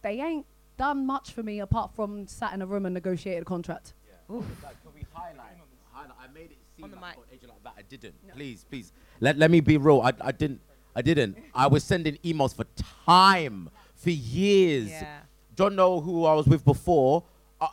they 0.02 0.22
ain't 0.22 0.46
done 0.78 1.06
much 1.06 1.32
for 1.32 1.44
me 1.44 1.60
apart 1.60 1.92
from 1.96 2.26
sat 2.28 2.54
in 2.54 2.62
a 2.62 2.66
room 2.66 2.86
and 2.86 2.94
negotiated 2.94 3.44
a 3.44 3.46
contract. 3.46 3.94
Like, 4.28 4.42
can 4.82 4.92
we 4.96 5.06
highlight? 5.14 5.58
highlight? 5.92 6.16
I 6.20 6.34
made 6.34 6.52
it 6.52 6.58
seem 6.76 6.92
like 6.92 7.02
mic. 7.02 7.18
an 7.18 7.24
agent 7.34 7.52
like 7.52 7.64
that. 7.64 7.74
I 7.78 7.82
didn't. 7.82 8.16
Please, 8.36 8.66
please. 8.70 8.92
Let, 9.20 9.38
let 9.38 9.52
me 9.52 9.60
be 9.60 9.78
real. 9.78 10.02
I, 10.02 10.14
I 10.22 10.32
didn't. 10.32 10.62
I 10.96 11.02
didn't. 11.02 11.38
I 11.54 11.68
was 11.68 11.84
sending 11.84 12.16
emails 12.24 12.56
for 12.56 12.66
time, 13.06 13.70
for 13.96 14.10
years. 14.10 14.90
Yeah. 14.90 15.20
John 15.56 15.76
Noel 15.76 16.02
who 16.02 16.26
I 16.26 16.34
was 16.34 16.48
with 16.48 16.64
before. 16.66 17.24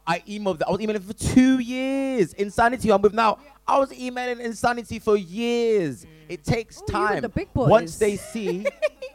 I, 0.07 0.18
emailed. 0.20 0.62
I 0.66 0.70
was 0.70 0.80
emailing 0.80 1.03
for 1.03 1.12
two 1.12 1.59
years. 1.61 2.32
Insanity. 2.32 2.91
I'm 2.91 3.01
with 3.03 3.14
now. 3.14 3.39
I 3.66 3.78
was 3.78 3.93
emailing 3.93 4.41
Insanity 4.45 4.99
for 4.99 5.16
years. 5.16 6.05
Mm. 6.05 6.09
It 6.28 6.45
takes 6.45 6.78
Oh, 6.78 6.82
with 6.87 6.93
time. 6.93 7.22
the 7.22 7.28
big 7.28 7.49
Once 7.55 7.97
they 7.99 8.16
see, 8.16 8.66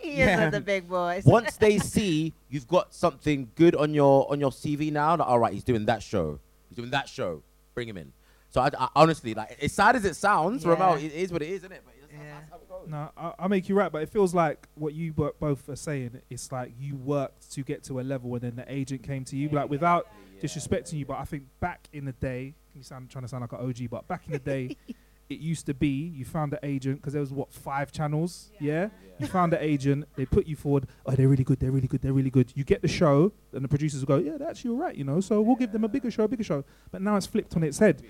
Yeah. 0.03 0.49
the 0.49 0.61
big 0.61 0.87
boys. 0.87 1.25
once 1.25 1.57
they 1.57 1.77
see 1.93 2.33
you've 2.49 2.67
got 2.67 2.93
something 2.93 3.49
good 3.55 3.75
on 3.75 3.93
your 3.93 4.31
on 4.31 4.39
your 4.39 4.51
CV 4.51 4.91
now, 4.91 5.15
like, 5.17 5.27
all 5.27 5.39
right, 5.39 5.53
he's 5.53 5.63
doing 5.63 5.85
that 5.85 6.01
show. 6.01 6.39
He's 6.69 6.77
doing 6.77 6.91
that 6.91 7.09
show. 7.09 7.43
Bring 7.75 7.87
him 7.89 7.97
in. 7.97 8.13
So 8.49 8.61
I, 8.61 8.69
I 8.77 8.87
honestly 8.95 9.33
like 9.33 9.57
as 9.61 9.71
sad 9.73 9.95
as 9.95 10.05
it 10.05 10.15
sounds, 10.15 10.63
Yeah. 10.63 10.75
Remel, 10.75 11.01
it 11.03 11.11
is 11.13 11.31
what 11.33 11.41
it 11.41 11.49
is, 11.49 11.59
isn't 11.59 11.71
it? 11.73 11.81
But 11.85 11.95
No, 12.87 13.09
I, 13.17 13.33
I 13.39 13.47
make 13.47 13.69
you 13.69 13.75
right, 13.75 13.91
but 13.91 14.01
it 14.01 14.09
feels 14.09 14.33
like 14.33 14.67
what 14.75 14.93
you 14.93 15.13
bo- 15.13 15.35
both 15.39 15.67
are 15.69 15.75
saying. 15.75 16.21
It's 16.29 16.51
like 16.51 16.73
you 16.79 16.95
worked 16.95 17.51
to 17.53 17.63
get 17.63 17.83
to 17.85 17.99
a 17.99 18.03
level, 18.03 18.33
and 18.33 18.41
then 18.41 18.55
the 18.55 18.71
agent 18.71 19.03
came 19.03 19.23
to 19.25 19.35
you. 19.35 19.49
Like 19.49 19.69
without 19.69 20.07
disrespecting 20.41 20.93
you, 20.93 21.05
but 21.05 21.17
I 21.19 21.25
think 21.25 21.43
back 21.59 21.87
in 21.93 22.05
the 22.05 22.13
day, 22.13 22.55
you 22.75 22.83
sound 22.83 23.09
trying 23.09 23.23
to 23.23 23.27
sound 23.27 23.41
like 23.41 23.51
an 23.53 23.59
OG, 23.67 23.89
but 23.89 24.07
back 24.07 24.23
in 24.25 24.31
the 24.33 24.39
day, 24.39 24.75
it 25.29 25.39
used 25.39 25.65
to 25.67 25.73
be 25.73 25.87
you 25.87 26.25
found 26.25 26.51
the 26.51 26.59
agent 26.63 26.97
because 26.97 27.13
there 27.13 27.21
was 27.21 27.31
what 27.31 27.53
five 27.53 27.91
channels. 27.91 28.51
Yeah. 28.59 28.89
you 29.19 29.27
found 29.27 29.53
the 29.53 29.63
agent. 29.63 30.05
They 30.15 30.25
put 30.25 30.45
you 30.47 30.55
forward. 30.55 30.87
Oh, 31.05 31.11
they're 31.11 31.27
really 31.27 31.43
good. 31.43 31.59
They're 31.59 31.71
really 31.71 31.87
good. 31.87 32.01
They're 32.01 32.13
really 32.13 32.29
good. 32.31 32.51
You 32.55 32.63
get 32.63 32.81
the 32.81 32.87
show, 32.87 33.31
and 33.53 33.63
the 33.63 33.67
producers 33.69 34.01
will 34.01 34.07
go, 34.07 34.17
yeah, 34.17 34.37
that's 34.37 34.63
you're 34.63 34.75
right. 34.75 34.95
You 34.95 35.03
know, 35.03 35.21
so 35.21 35.41
we'll 35.41 35.55
give 35.55 35.71
them 35.71 35.83
a 35.83 35.87
bigger 35.89 36.11
show, 36.11 36.23
a 36.23 36.27
bigger 36.27 36.43
show. 36.43 36.63
But 36.91 37.01
now 37.01 37.15
it's 37.15 37.27
flipped 37.27 37.55
on 37.55 37.63
its 37.63 37.79
head. 37.79 38.01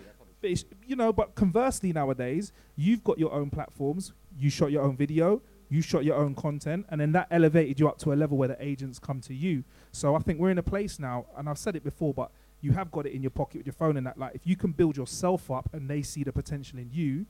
But 0.42 0.52
it's, 0.52 0.66
you 0.86 0.96
know, 0.96 1.14
but 1.14 1.36
conversely 1.36 1.94
nowadays, 1.94 2.52
you've 2.76 3.04
got 3.04 3.20
your 3.20 3.32
own 3.32 3.50
platforms. 3.50 4.14
You 4.38 4.50
shot 4.50 4.72
your 4.72 4.84
own 4.84 4.98
video. 4.98 5.42
You 5.70 5.82
shot 5.82 6.04
your 6.04 6.18
own 6.18 6.36
content, 6.36 6.86
and 6.90 7.00
then 7.00 7.14
that 7.14 7.28
elevated 7.32 7.80
you 7.80 7.88
up 7.88 7.98
to 8.00 8.12
a 8.12 8.16
level 8.16 8.38
where 8.38 8.50
the 8.50 8.62
agents 8.62 9.00
come 9.00 9.22
to 9.22 9.34
you. 9.34 9.64
So 9.94 10.16
I 10.16 10.20
think 10.20 10.38
we're 10.38 10.50
in 10.50 10.58
a 10.58 10.64
place 10.64 11.00
now, 11.00 11.28
and 11.38 11.48
I've 11.48 11.58
said 11.58 11.78
it 11.78 11.84
before, 11.86 12.14
but 12.14 12.30
you 12.60 12.74
have 12.74 12.92
got 12.92 13.06
it 13.06 13.14
in 13.14 13.22
your 13.22 13.32
pocket 13.32 13.60
with 13.60 13.68
your 13.68 13.74
phone, 13.74 13.96
and 13.96 14.06
that 14.06 14.18
like 14.18 14.36
if 14.36 14.46
you 14.46 14.58
can 14.58 14.74
build 14.74 14.98
yourself 14.98 15.50
up, 15.50 15.70
and 15.72 15.90
they 15.90 16.02
see 16.02 16.26
the 16.26 16.34
potential 16.34 16.78
in 16.78 16.90
you, 16.92 17.26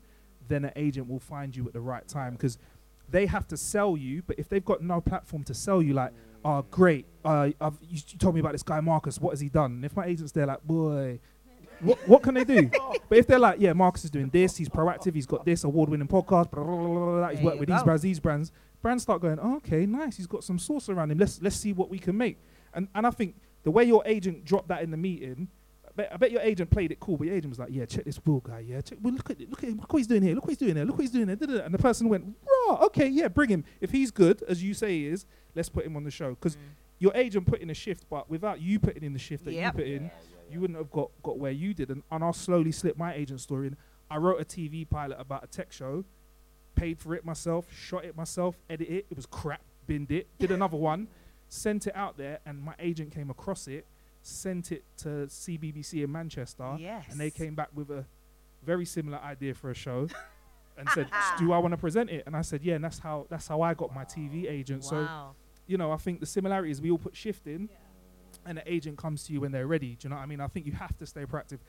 then 0.47 0.66
an 0.66 0.72
agent 0.76 1.07
will 1.07 1.20
find 1.20 1.55
you 1.55 1.68
at 1.68 1.74
the 1.74 1.80
right 1.80 2.07
time 2.07 2.34
because 2.34 2.57
they 3.07 3.28
have 3.28 3.47
to 3.49 3.57
sell 3.57 3.95
you. 3.95 4.24
But 4.26 4.39
if 4.39 4.49
they've 4.49 4.66
got 4.66 4.82
no 4.82 5.01
platform 5.01 5.43
to 5.43 5.53
sell 5.53 5.80
you, 5.80 5.93
like, 5.93 6.12
oh 6.43 6.64
great, 6.72 7.05
uh, 7.24 7.51
I've, 7.62 7.78
you, 7.88 7.99
told 8.18 8.34
me 8.34 8.39
about 8.39 8.53
this 8.53 8.64
guy 8.64 8.80
Marcus. 8.82 9.20
What 9.20 9.32
has 9.32 9.39
he 9.39 9.49
done? 9.49 9.74
And 9.74 9.86
if 9.86 9.95
my 9.95 10.05
agent's 10.05 10.32
there, 10.32 10.47
like, 10.47 10.64
boy, 10.64 11.20
what, 11.84 12.07
what 12.07 12.23
can 12.23 12.34
they 12.34 12.43
do? 12.43 12.69
but 13.09 13.17
if 13.17 13.27
they're 13.27 13.39
like, 13.39 13.59
yeah, 13.59 13.73
Marcus 13.73 14.03
is 14.03 14.09
doing 14.09 14.29
this, 14.29 14.57
he's 14.57 14.69
proactive, 14.69 15.13
he's 15.15 15.25
got 15.25 15.45
this 15.45 15.63
award-winning 15.63 16.07
podcast, 16.07 16.51
blah, 16.51 16.63
blah, 16.63 16.75
blah, 16.75 16.88
blah, 16.88 17.29
he's 17.29 17.39
There 17.39 17.45
worked 17.45 17.59
with 17.59 17.69
these 17.69 17.84
brands, 17.84 18.01
these 18.01 18.19
brands. 18.19 18.51
Brands 18.82 19.03
start 19.03 19.21
going, 19.21 19.39
oh, 19.41 19.57
okay, 19.57 19.86
nice. 19.86 20.17
He's 20.17 20.27
got 20.27 20.43
some 20.43 20.57
sauce 20.57 20.89
around 20.89 21.11
him. 21.11 21.19
Let's 21.19 21.39
let's 21.41 21.55
see 21.55 21.71
what 21.71 21.89
we 21.89 21.99
can 21.99 22.17
make. 22.17 22.39
And 22.73 22.88
and 22.95 23.05
I 23.05 23.11
think 23.11 23.36
the 23.63 23.69
way 23.71 23.84
your 23.84 24.01
agent 24.05 24.43
dropped 24.43 24.69
that 24.69 24.82
in 24.82 24.89
the 24.89 24.97
meeting, 24.97 25.49
I 25.88 25.91
bet, 25.95 26.09
I 26.13 26.17
bet 26.17 26.32
your 26.32 26.41
agent 26.41 26.69
played 26.69 26.91
it 26.91 26.99
cool, 26.99 27.17
but 27.17 27.27
your 27.27 27.36
agent 27.36 27.51
was 27.51 27.59
like, 27.59 27.69
yeah, 27.71 27.86
check 27.86 28.05
this 28.05 28.19
Will 28.25 28.39
guy, 28.39 28.59
yeah, 28.59 28.82
check, 28.82 28.97
well, 29.01 29.13
look 29.13 29.29
at 29.29 29.39
look 29.49 29.63
at 29.63 29.69
him, 29.69 29.77
look 29.77 29.91
what 29.91 29.99
he's 29.99 30.07
doing 30.07 30.23
here, 30.23 30.34
look 30.34 30.45
what 30.45 30.51
he's 30.51 30.57
doing 30.57 30.73
there, 30.73 30.86
look 30.86 30.97
what 30.97 31.01
he's 31.01 31.11
doing 31.11 31.27
there, 31.27 31.61
and 31.61 31.73
the 31.73 31.77
person 31.77 32.09
went, 32.09 32.25
raw, 32.67 32.75
okay, 32.86 33.07
yeah, 33.07 33.27
bring 33.27 33.49
him. 33.49 33.65
If 33.82 33.91
he's 33.91 34.09
good, 34.09 34.41
as 34.47 34.63
you 34.63 34.73
say 34.73 34.91
he 34.91 35.07
is, 35.07 35.25
let's 35.53 35.69
put 35.69 35.86
him 35.86 35.95
on 35.95 36.03
the 36.03 36.11
show 36.11 36.29
because 36.32 36.55
mm. 36.55 36.61
your 36.99 37.11
agent 37.13 37.45
put 37.45 37.59
in 37.59 37.69
a 37.69 37.73
shift, 37.73 38.05
but 38.09 38.29
without 38.29 38.61
you 38.61 38.79
putting 38.79 39.03
in 39.03 39.13
the 39.13 39.19
shift 39.19 39.45
that 39.45 39.53
Yep. 39.53 39.73
you 39.73 39.84
put 39.84 39.88
in, 39.88 40.11
you 40.52 40.60
wouldn't 40.62 40.78
have 40.78 40.91
got, 40.91 41.10
got 41.24 41.38
where 41.39 41.52
you 41.52 41.74
did. 41.74 41.89
And, 41.89 42.04
and 42.12 42.24
I'll 42.24 42.34
slowly 42.34 42.72
slip 42.72 42.97
my 42.97 43.14
agent 43.14 43.41
story 43.41 43.68
in. 43.68 43.78
I 44.10 44.18
wrote 44.18 44.41
a 44.41 44.45
TV 44.45 44.88
pilot 44.89 45.18
about 45.20 45.43
a 45.43 45.47
tech 45.47 45.72
show, 45.72 46.04
paid 46.76 46.99
for 46.99 47.16
it 47.16 47.24
myself, 47.26 47.68
shot 47.74 48.06
it 48.06 48.16
myself, 48.16 48.56
edited 48.70 48.93
it. 48.95 49.06
It 49.10 49.16
was 49.16 49.26
crap, 49.26 49.62
binned 49.88 50.12
it, 50.12 50.28
did 50.39 50.52
another 50.52 50.78
one, 50.91 51.08
sent 51.47 51.88
it 51.88 51.95
out 51.95 52.18
there, 52.18 52.39
and 52.45 52.62
my 52.62 52.74
agent 52.80 53.12
came 53.14 53.30
across 53.30 53.68
it, 53.68 53.86
sent 54.22 54.72
it 54.72 54.84
to 54.97 55.28
CBBC 55.28 56.04
in 56.04 56.12
Manchester, 56.12 56.76
Yes. 56.80 57.06
and 57.10 57.20
they 57.20 57.32
came 57.32 57.56
back 57.56 57.70
with 57.74 57.89
a 57.89 58.06
very 58.64 58.86
similar 58.86 59.18
idea 59.20 59.54
for 59.54 59.70
a 59.70 59.76
show. 59.76 60.08
And 60.78 60.88
said, 60.89 61.10
"Do 61.38 61.52
I 61.52 61.58
want 61.60 61.74
to 61.74 61.78
present 61.78 62.10
it?" 62.10 62.24
And 62.26 62.36
I 62.36 62.41
said, 62.41 62.64
"Yeah." 62.64 62.76
And 62.76 62.84
that's 62.84 62.97
how 62.97 63.28
that's 63.30 63.45
how 63.45 63.62
I 63.62 63.74
got 63.74 63.93
my 63.93 64.04
TV 64.06 64.49
agent. 64.49 64.86
So 64.86 65.08
you 65.68 65.78
know, 65.78 65.91
I 65.91 65.97
think 65.97 66.22
the 66.22 66.26
similarities 66.26 66.82
we 66.82 66.89
all 66.89 66.97
put 66.97 67.16
shift 67.16 67.45
in, 67.45 67.70
and 68.45 68.57
an 68.57 68.63
agent 68.67 68.97
comes 68.97 69.23
to 69.25 69.34
you 69.34 69.41
when 69.41 69.51
they're 69.51 69.67
ready. 69.67 69.95
Do 69.95 70.05
you 70.05 70.09
know 70.09 70.15
what 70.17 70.23
I 70.23 70.25
mean? 70.25 70.39
I 70.41 70.47
think 70.47 70.65
you 70.65 70.73
have 70.73 70.95
to 70.97 71.05
stay 71.05 71.25
proactive. 71.25 71.59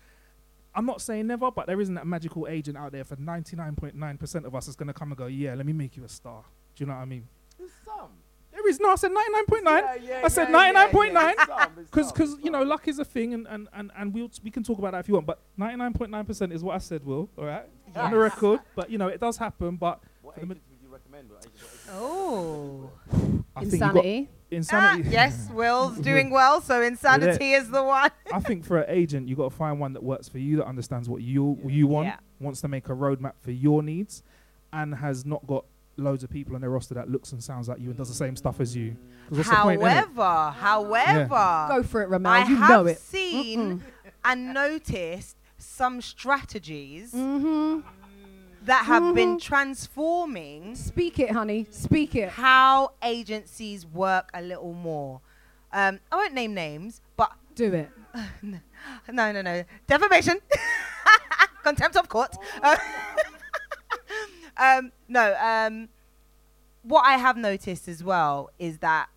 I'm 0.75 0.87
not 0.87 1.01
saying 1.03 1.27
never, 1.27 1.51
but 1.51 1.67
there 1.67 1.81
isn't 1.81 1.95
that 1.97 2.07
magical 2.07 2.47
agent 2.49 2.79
out 2.79 2.93
there 2.93 3.05
for 3.05 3.17
99.9% 3.17 4.45
of 4.45 4.55
us 4.55 4.67
that's 4.67 4.77
going 4.77 4.87
to 4.87 4.95
come 4.95 5.09
and 5.11 5.17
go, 5.19 5.27
yeah, 5.27 5.55
let 5.55 5.67
me 5.67 5.73
make 5.73 5.97
you 5.97 6.05
a 6.05 6.09
star. 6.09 6.45
Do 6.75 6.83
you 6.85 6.87
know 6.89 6.95
what 6.95 7.03
I 7.03 7.05
mean? 7.05 7.29
There's 7.59 7.71
some. 7.85 8.09
There 8.51 8.67
is 8.69 8.81
no, 8.81 8.91
I 8.91 8.95
said 8.97 9.11
99.9. 9.13 9.65
Yeah, 9.65 9.95
yeah, 10.03 10.21
I 10.25 10.29
said 10.29 10.49
yeah, 10.51 10.71
yeah, 10.73 10.89
99.9 10.91 11.13
yeah, 11.13 11.31
it's 11.31 11.47
some, 11.47 11.73
it's 11.79 11.91
Because, 11.91 12.07
some, 12.09 12.15
because 12.17 12.37
you 12.45 12.51
know, 12.51 12.63
luck 12.63 12.87
is 12.89 12.99
a 12.99 13.05
thing, 13.05 13.35
and, 13.35 13.47
and, 13.49 13.69
and, 13.75 13.91
and 13.97 14.15
we'll, 14.15 14.31
we 14.43 14.51
can 14.51 14.63
talk 14.63 14.79
about 14.79 14.93
that 14.93 15.01
if 15.01 15.09
you 15.09 15.15
want. 15.15 15.27
But 15.27 15.41
99.9% 15.59 16.53
is 16.53 16.63
what 16.63 16.75
I 16.75 16.79
said, 16.79 17.05
Will. 17.05 17.29
All 17.39 17.45
right, 17.45 17.65
on 17.97 18.11
the 18.11 18.17
record. 18.19 18.61
But 18.75 18.91
you 18.91 18.99
know, 18.99 19.09
it 19.09 19.21
does 19.21 19.37
happen. 19.39 19.77
But 19.77 20.01
What 20.21 20.35
for 20.35 20.41
the 20.41 20.47
mi- 20.47 20.53
agents 20.53 20.69
would 20.71 20.81
you 20.83 20.89
recommend? 20.93 21.31
What 21.31 21.39
agents- 21.47 21.63
what 21.63 21.71
agents- 21.73 21.89
Oh. 21.93 22.91
I 23.57 23.61
think 23.61 23.73
you 23.73 23.79
got 23.79 24.05
Insanity. 24.53 25.05
Ah, 25.09 25.11
yes, 25.13 25.49
Will's 25.53 25.99
doing 25.99 26.31
well, 26.31 26.61
so 26.61 26.83
insanity 26.83 27.53
is 27.53 27.71
the 27.71 27.83
one. 27.83 28.11
I 28.33 28.41
think 28.41 28.65
for 28.65 28.79
an 28.79 28.85
agent, 28.89 29.29
you've 29.29 29.39
got 29.39 29.51
to 29.51 29.57
find 29.57 29.81
one 29.81 29.93
that 29.95 30.03
works 30.03 30.29
for 30.29 30.39
you, 30.39 30.57
that 30.59 30.67
understands 30.67 31.09
what 31.09 31.23
you 31.23 31.59
you 31.67 31.87
want, 31.87 32.07
Yeah. 32.09 32.17
wants 32.41 32.61
to 32.61 32.69
make 32.69 32.89
a 32.89 32.93
roadmap 32.93 33.33
for 33.41 33.51
your 33.51 33.83
needs, 33.83 34.23
and 34.73 34.95
has 34.95 35.25
not 35.25 35.47
got 35.47 35.65
loads 35.99 36.25
of 36.25 36.31
people 36.31 36.55
on 36.55 36.61
their 36.63 36.71
roster 36.71 36.95
that 36.95 37.11
looks 37.11 37.33
and 37.33 37.43
sounds 37.45 37.69
like 37.69 37.79
you 37.79 37.89
and 37.91 37.97
does 37.99 38.09
the 38.09 38.15
same 38.15 38.35
stuff 38.37 38.61
as 38.61 38.75
you. 38.77 38.97
what's 39.29 39.49
the 39.49 39.55
point. 39.57 39.81
However, 39.83 40.51
however, 40.59 41.67
Go 41.69 41.83
for 41.83 42.03
it, 42.03 42.09
Remel. 42.11 42.27
I 42.29 42.47
you 42.49 42.57
have 42.57 42.71
know 42.71 42.87
it. 42.87 42.99
seen 42.99 43.83
and 44.25 44.55
noticed 44.55 45.37
some 45.59 46.01
strategies 46.01 47.13
Mm-hmm. 47.13 47.81
That 48.65 48.85
have 48.87 49.15
been 49.15 49.39
transforming 49.39 50.75
Speak 50.75 51.19
it, 51.19 51.31
honey. 51.31 51.67
Speak 51.71 52.15
it. 52.15 52.31
how 52.31 52.93
agencies 53.03 53.87
work 53.87 54.31
a 54.35 54.43
little 54.43 54.73
more. 54.73 55.21
Um, 55.73 56.01
I 56.11 56.17
won't 56.17 56.35
name 56.35 56.55
names, 56.55 57.01
but 57.17 57.33
Do 57.55 57.73
it. 57.73 57.91
no, 58.43 59.33
no, 59.33 59.43
no, 59.43 59.65
defamation, 59.87 60.39
contempt 61.63 61.97
of 61.97 62.09
court. 62.09 62.37
Um, 64.57 64.93
no, 65.09 65.35
um, 65.41 65.89
what 66.83 67.03
I 67.03 67.17
have 67.17 67.37
noticed 67.37 67.89
as 67.89 68.05
well 68.05 68.51
is 68.59 68.79
that 68.79 69.09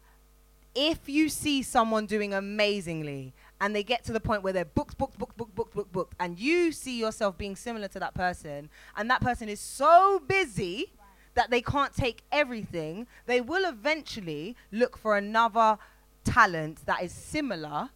if 0.74 1.08
you 1.08 1.30
see 1.30 1.62
someone 1.62 2.06
doing 2.06 2.34
amazingly 2.34 3.34
and 3.62 3.76
they 3.76 3.84
get 3.84 4.04
to 4.06 4.12
the 4.12 4.20
point 4.20 4.44
where 4.44 4.54
they're 4.54 4.66
booked, 4.66 4.98
booked, 4.98 5.18
booked, 5.18 5.38
booked, 5.38 5.56
booked, 5.56 5.74
booked, 5.76 5.92
booked, 5.92 6.16
and 6.20 6.40
you 6.40 6.72
see 6.72 7.00
yourself 7.00 7.38
being 7.38 7.56
similar 7.56 7.88
to 7.90 8.00
that 8.00 8.14
person, 8.14 8.70
and 8.98 9.10
that 9.10 9.22
person 9.22 9.50
is 9.50 9.60
so 9.60 10.22
busy 10.28 10.92
that 11.36 11.50
they 11.52 11.62
can't 11.62 11.94
take 11.94 12.24
everything, 12.32 13.08
they 13.26 13.42
will 13.42 13.68
eventually 13.68 14.56
look 14.72 14.98
for 14.98 15.18
another 15.18 15.78
talent 16.24 16.86
that 16.86 17.04
is 17.04 17.12
similar 17.12 17.90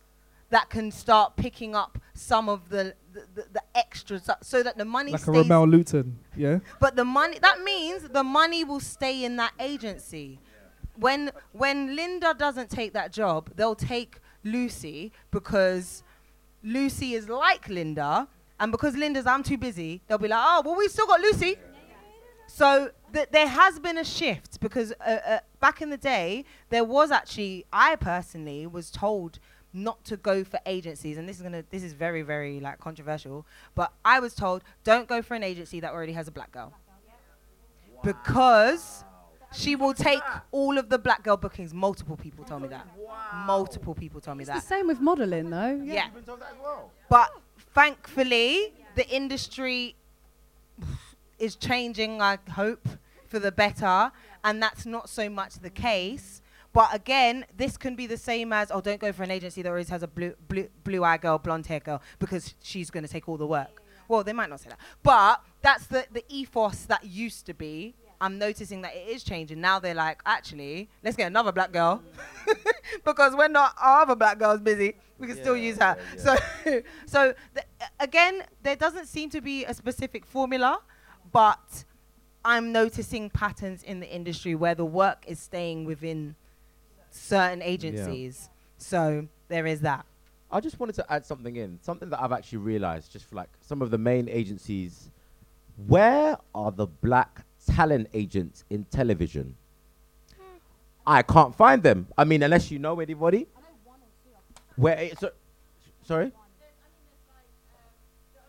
that 0.50 0.70
can 0.70 0.92
start 0.92 1.36
picking 1.36 1.76
up 1.76 2.00
some 2.14 2.50
of 2.50 2.70
the 2.70 2.94
the, 3.14 3.24
the, 3.34 3.46
the 3.54 3.62
extras 3.76 4.30
so- 4.42 4.64
that 4.64 4.78
the 4.78 4.86
money 4.86 5.12
Like 5.12 5.22
a 5.22 5.24
stays 5.24 5.46
Remel 5.46 5.70
Luton, 5.70 6.20
yeah. 6.36 6.60
but 6.80 6.96
the 6.96 7.06
money 7.06 7.40
that 7.40 7.62
means 7.62 8.08
the 8.10 8.24
money 8.24 8.64
will 8.64 8.80
stay 8.80 9.24
in 9.24 9.36
that 9.38 9.54
agency. 9.60 10.40
When 10.96 11.32
when 11.54 11.96
Linda 11.96 12.36
doesn't 12.38 12.70
take 12.70 12.94
that 12.94 13.12
job, 13.14 13.52
they'll 13.56 13.74
take 13.76 14.20
Lucy 14.44 15.12
because 15.32 16.04
Lucy 16.64 17.14
is 17.14 17.30
like 17.30 17.68
Linda, 17.70 18.28
and 18.60 18.72
because 18.72 18.96
Linda's 18.96 19.26
I'm 19.26 19.44
too 19.44 19.58
busy, 19.58 20.02
they'll 20.08 20.18
be 20.18 20.28
like, 20.28 20.44
oh 20.44 20.62
well, 20.66 20.76
we've 20.76 20.92
still 20.92 21.08
got 21.08 21.22
Lucy. 21.22 21.56
So 22.48 22.90
th- 23.14 23.30
there 23.32 23.48
has 23.48 23.80
been 23.80 23.98
a 23.98 24.04
shift 24.04 24.60
because 24.60 24.92
uh, 25.06 25.18
uh, 25.26 25.40
back 25.60 25.82
in 25.82 25.90
the 25.90 25.98
day, 25.98 26.46
there 26.70 26.84
was 26.84 27.12
actually 27.12 27.66
I 27.72 27.96
personally 27.96 28.66
was 28.68 28.90
told 28.90 29.40
not 29.72 30.04
to 30.06 30.18
go 30.18 30.44
for 30.44 30.60
agencies, 30.66 31.18
and 31.18 31.30
this 31.30 31.38
is 31.38 31.44
gonna 31.44 31.64
this 31.70 31.84
is 31.84 31.94
very 31.94 32.24
very 32.24 32.60
like 32.60 32.80
controversial, 32.80 33.46
but 33.76 33.94
I 34.04 34.20
was 34.20 34.34
told 34.34 34.64
don't 34.84 35.08
go 35.08 35.22
for 35.22 35.36
an 35.36 35.44
agency 35.44 35.80
that 35.80 35.92
already 35.92 36.14
has 36.14 36.28
a 36.28 36.32
black 36.32 36.52
girl 36.52 36.74
because 38.04 39.04
she 39.54 39.76
will 39.76 39.94
take 39.94 40.22
all 40.52 40.78
of 40.78 40.90
the 40.90 40.98
black 41.00 41.24
girl 41.24 41.38
bookings. 41.38 41.74
Multiple 41.74 42.18
people 42.18 42.46
told 42.46 42.62
me 42.62 42.68
that. 42.70 42.88
Wow. 42.98 43.44
Multiple 43.46 43.96
people 43.96 44.22
told 44.22 44.38
me 44.38 44.44
It's 44.44 44.50
that. 44.52 44.62
the 44.62 44.68
same 44.68 44.88
with 44.88 45.00
modeling, 45.00 45.50
though. 45.50 45.82
Yeah. 45.84 46.08
But 47.10 47.30
thankfully, 47.74 48.74
the 48.96 49.08
industry 49.10 49.96
is 51.40 51.56
changing, 51.56 52.22
I 52.22 52.38
hope, 52.52 52.88
for 53.28 53.40
the 53.40 53.52
better. 53.52 54.12
And 54.44 54.62
that's 54.62 54.86
not 54.86 55.10
so 55.10 55.30
much 55.30 55.56
the 55.56 55.70
case. 55.70 56.42
But 56.72 56.94
again, 56.94 57.46
this 57.58 57.78
can 57.78 57.96
be 57.96 58.06
the 58.06 58.18
same 58.18 58.54
as, 58.54 58.70
oh, 58.72 58.80
don't 58.80 59.02
go 59.02 59.12
for 59.12 59.24
an 59.24 59.32
agency 59.32 59.64
that 59.64 59.70
always 59.70 59.90
has 59.90 60.04
a 60.04 60.08
blue, 60.08 60.36
blue, 60.48 60.68
blue 60.84 61.04
eye 61.04 61.18
girl, 61.18 61.40
blonde 61.40 61.66
hair 61.66 61.80
girl, 61.80 62.02
because 62.20 62.54
she's 62.62 62.92
going 62.92 63.04
to 63.04 63.10
take 63.10 63.28
all 63.28 63.38
the 63.38 63.48
work. 63.48 63.82
Well, 64.08 64.24
they 64.24 64.34
might 64.34 64.50
not 64.50 64.60
say 64.60 64.70
that. 64.70 64.80
But 65.02 65.42
that's 65.62 65.88
the, 65.88 66.06
the 66.12 66.24
ethos 66.30 66.84
that 66.86 67.04
used 67.06 67.46
to 67.48 67.54
be. 67.54 67.96
I'm 68.22 68.38
noticing 68.38 68.82
that 68.82 68.96
it 68.96 69.08
is 69.08 69.24
changing. 69.24 69.62
Now 69.62 69.80
they're 69.80 69.94
like, 69.96 70.22
actually, 70.26 70.90
let's 71.04 71.16
get 71.16 71.28
another 71.28 71.52
black 71.52 71.72
girl. 71.72 72.04
because 73.06 73.36
we're 73.36 73.48
not 73.48 73.74
our 73.82 74.02
other 74.02 74.16
black 74.16 74.40
girl's 74.40 74.60
busy, 74.60 74.96
we 75.18 75.28
can 75.28 75.38
still 75.38 75.56
use 75.56 75.78
her. 75.78 75.98
yeah, 76.18 76.38
So, 76.66 76.82
so 77.06 77.34
th- 77.54 77.66
again, 78.00 78.44
there 78.64 78.76
doesn't 78.76 79.08
seem 79.08 79.30
to 79.32 79.42
be 79.42 79.66
a 79.66 79.74
specific 79.74 80.26
formula, 80.26 80.80
but 81.32 81.86
I'm 82.44 82.72
noticing 82.72 83.30
patterns 83.30 83.84
in 83.84 84.00
the 84.00 84.10
industry 84.14 84.56
where 84.56 84.76
the 84.76 84.86
work 84.86 85.24
is 85.28 85.40
staying 85.40 85.86
within 85.86 86.36
certain 87.12 87.62
agencies. 87.62 88.50
So 88.78 89.28
there 89.48 89.66
is 89.66 89.82
that. 89.82 90.06
I 90.52 90.60
just 90.60 90.80
wanted 90.80 90.96
to 90.96 91.06
add 91.12 91.26
something 91.26 91.56
in, 91.56 91.80
something 91.82 92.10
that 92.10 92.22
I've 92.22 92.32
actually 92.32 92.60
realized, 92.60 93.12
just 93.12 93.26
for 93.30 93.36
like 93.36 93.50
some 93.62 93.82
of 93.82 93.92
the 93.92 93.98
main 93.98 94.28
agencies. 94.28 95.12
Where 95.88 96.38
are 96.56 96.72
the 96.72 96.88
black 96.88 97.46
talent 97.74 98.08
agents 98.14 98.64
in 98.70 98.86
television? 98.86 99.56
I 101.06 101.22
can't 101.24 101.56
find 101.56 101.82
them. 101.82 102.08
I 102.18 102.24
mean, 102.24 102.44
unless 102.44 102.70
you 102.72 102.80
know 102.80 103.00
anybody. 103.00 103.48
Where? 104.76 104.98
eh, 104.98 105.10
So, 105.20 105.32
sorry. 106.04 106.32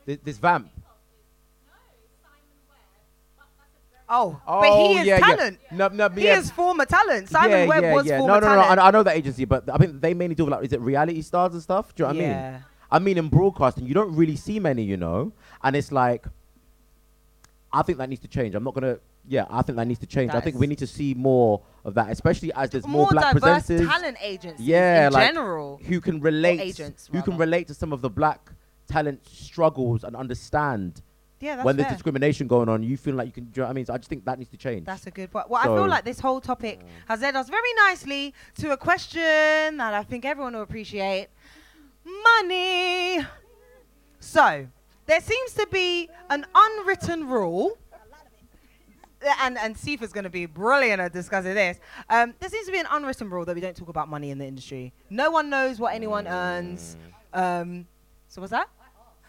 This, 0.06 0.18
this 0.24 0.38
vamp. 0.38 0.68
Oh, 4.12 4.40
Oh, 4.46 4.60
but 4.60 4.88
he 4.88 4.98
is 4.98 5.06
yeah, 5.06 5.18
yeah. 5.18 5.26
talent. 5.36 5.58
No, 5.70 5.88
no, 5.88 6.08
He 6.08 6.24
yeah. 6.24 6.38
is 6.38 6.50
former 6.50 6.84
talent. 6.84 7.28
Simon 7.28 7.50
yeah, 7.60 7.66
Webb 7.66 7.82
yeah, 7.84 7.94
was 7.94 8.06
yeah. 8.06 8.18
former 8.18 8.34
No, 8.34 8.40
no, 8.40 8.54
no. 8.56 8.62
talent. 8.62 8.80
I, 8.80 8.88
I 8.88 8.90
know 8.90 9.02
that 9.04 9.16
agency, 9.16 9.44
but 9.44 9.70
I 9.70 9.78
think 9.78 10.00
they 10.00 10.14
mainly 10.14 10.34
do 10.34 10.46
like 10.48 10.64
is 10.64 10.72
it 10.72 10.80
reality 10.80 11.22
stars 11.22 11.52
and 11.52 11.62
stuff. 11.62 11.94
Do 11.94 12.02
you 12.02 12.08
know 12.08 12.14
what 12.14 12.16
I 12.16 12.20
mean? 12.20 12.30
yeah. 12.30 12.60
I 12.90 12.98
mean, 12.98 13.18
in 13.18 13.28
broadcasting, 13.28 13.86
you 13.86 13.94
don't 13.94 14.14
really 14.16 14.34
see 14.34 14.58
many, 14.58 14.82
you 14.82 14.96
know, 14.96 15.32
and 15.62 15.76
it's 15.76 15.92
like, 15.92 16.26
I 17.72 17.82
think 17.82 17.98
that 17.98 18.08
needs 18.08 18.20
to 18.22 18.28
change. 18.28 18.56
I'm 18.56 18.64
not 18.64 18.74
gonna, 18.74 18.98
yeah, 19.28 19.44
I 19.50 19.62
think 19.62 19.76
that 19.76 19.86
needs 19.86 20.00
to 20.00 20.06
change. 20.06 20.32
I 20.34 20.40
think 20.40 20.56
we 20.56 20.66
need 20.66 20.78
to 20.78 20.86
see 20.86 21.14
more 21.14 21.62
of 21.84 21.94
that, 21.94 22.10
especially 22.10 22.52
as 22.54 22.70
there's 22.70 22.86
more, 22.86 23.02
More, 23.02 23.10
black 23.12 23.34
diverse 23.34 23.66
presenters 23.68 23.86
talent 23.88 24.16
agents. 24.20 24.60
Yeah, 24.60 25.06
in 25.06 25.12
like- 25.12 25.26
general. 25.28 25.80
who 25.84 26.00
can 26.00 26.20
relate, 26.20 26.60
agents, 26.60 27.08
who 27.12 27.22
can 27.22 27.36
relate 27.36 27.68
to 27.68 27.74
some 27.74 27.92
of 27.92 28.00
the 28.00 28.10
black 28.10 28.50
talent 28.88 29.24
struggles 29.28 30.02
and 30.02 30.16
understand 30.16 31.00
Yeah, 31.38 31.56
that's 31.56 31.64
when 31.64 31.76
there's 31.76 31.86
fair. 31.88 31.94
discrimination 31.94 32.48
going 32.48 32.68
on. 32.68 32.82
You 32.82 32.96
feel 32.96 33.14
like 33.14 33.26
you 33.26 33.32
can, 33.32 33.44
do 33.44 33.60
you 33.60 33.62
know 33.62 33.66
what 33.66 33.70
I 33.70 33.74
mean? 33.74 33.86
So 33.86 33.94
I 33.94 33.98
just 33.98 34.08
think 34.10 34.24
that 34.24 34.38
needs 34.38 34.50
to 34.50 34.56
change. 34.56 34.84
That's 34.86 35.06
a 35.06 35.10
good 35.12 35.30
point. 35.30 35.48
Well, 35.48 35.60
I 35.60 35.66
feel 35.66 35.86
like 35.86 36.04
this 36.04 36.18
whole 36.20 36.40
topic 36.40 36.80
has 37.06 37.20
led 37.20 37.36
us 37.36 37.48
very 37.48 37.72
nicely 37.86 38.34
to 38.58 38.72
a 38.72 38.76
question 38.76 39.76
that 39.76 39.94
I 39.94 40.02
think 40.02 40.24
everyone 40.24 40.54
will 40.54 40.62
appreciate 40.62 41.28
money. 42.04 43.24
So, 44.18 44.66
there 45.06 45.20
seems 45.20 45.54
to 45.54 45.66
be 45.70 46.08
an 46.28 46.46
unwritten 46.54 47.26
rule. 47.28 47.78
And 49.42 49.58
and 49.58 49.76
Sefa's 49.76 50.12
going 50.12 50.24
to 50.24 50.30
be 50.30 50.46
brilliant 50.46 51.00
at 51.00 51.12
discussing 51.12 51.54
this. 51.54 51.78
Um, 52.08 52.34
there 52.40 52.48
seems 52.48 52.66
to 52.66 52.72
be 52.72 52.78
an 52.78 52.86
unwritten 52.90 53.28
rule 53.28 53.44
that 53.44 53.54
we 53.54 53.60
don't 53.60 53.76
talk 53.76 53.88
about 53.88 54.08
money 54.08 54.30
in 54.30 54.38
the 54.38 54.46
industry. 54.46 54.92
No 55.10 55.30
one 55.30 55.50
knows 55.50 55.78
what 55.78 55.94
anyone 55.94 56.26
earns. 56.26 56.96
Um, 57.32 57.86
so 58.28 58.40
what's 58.40 58.50
that? 58.50 58.68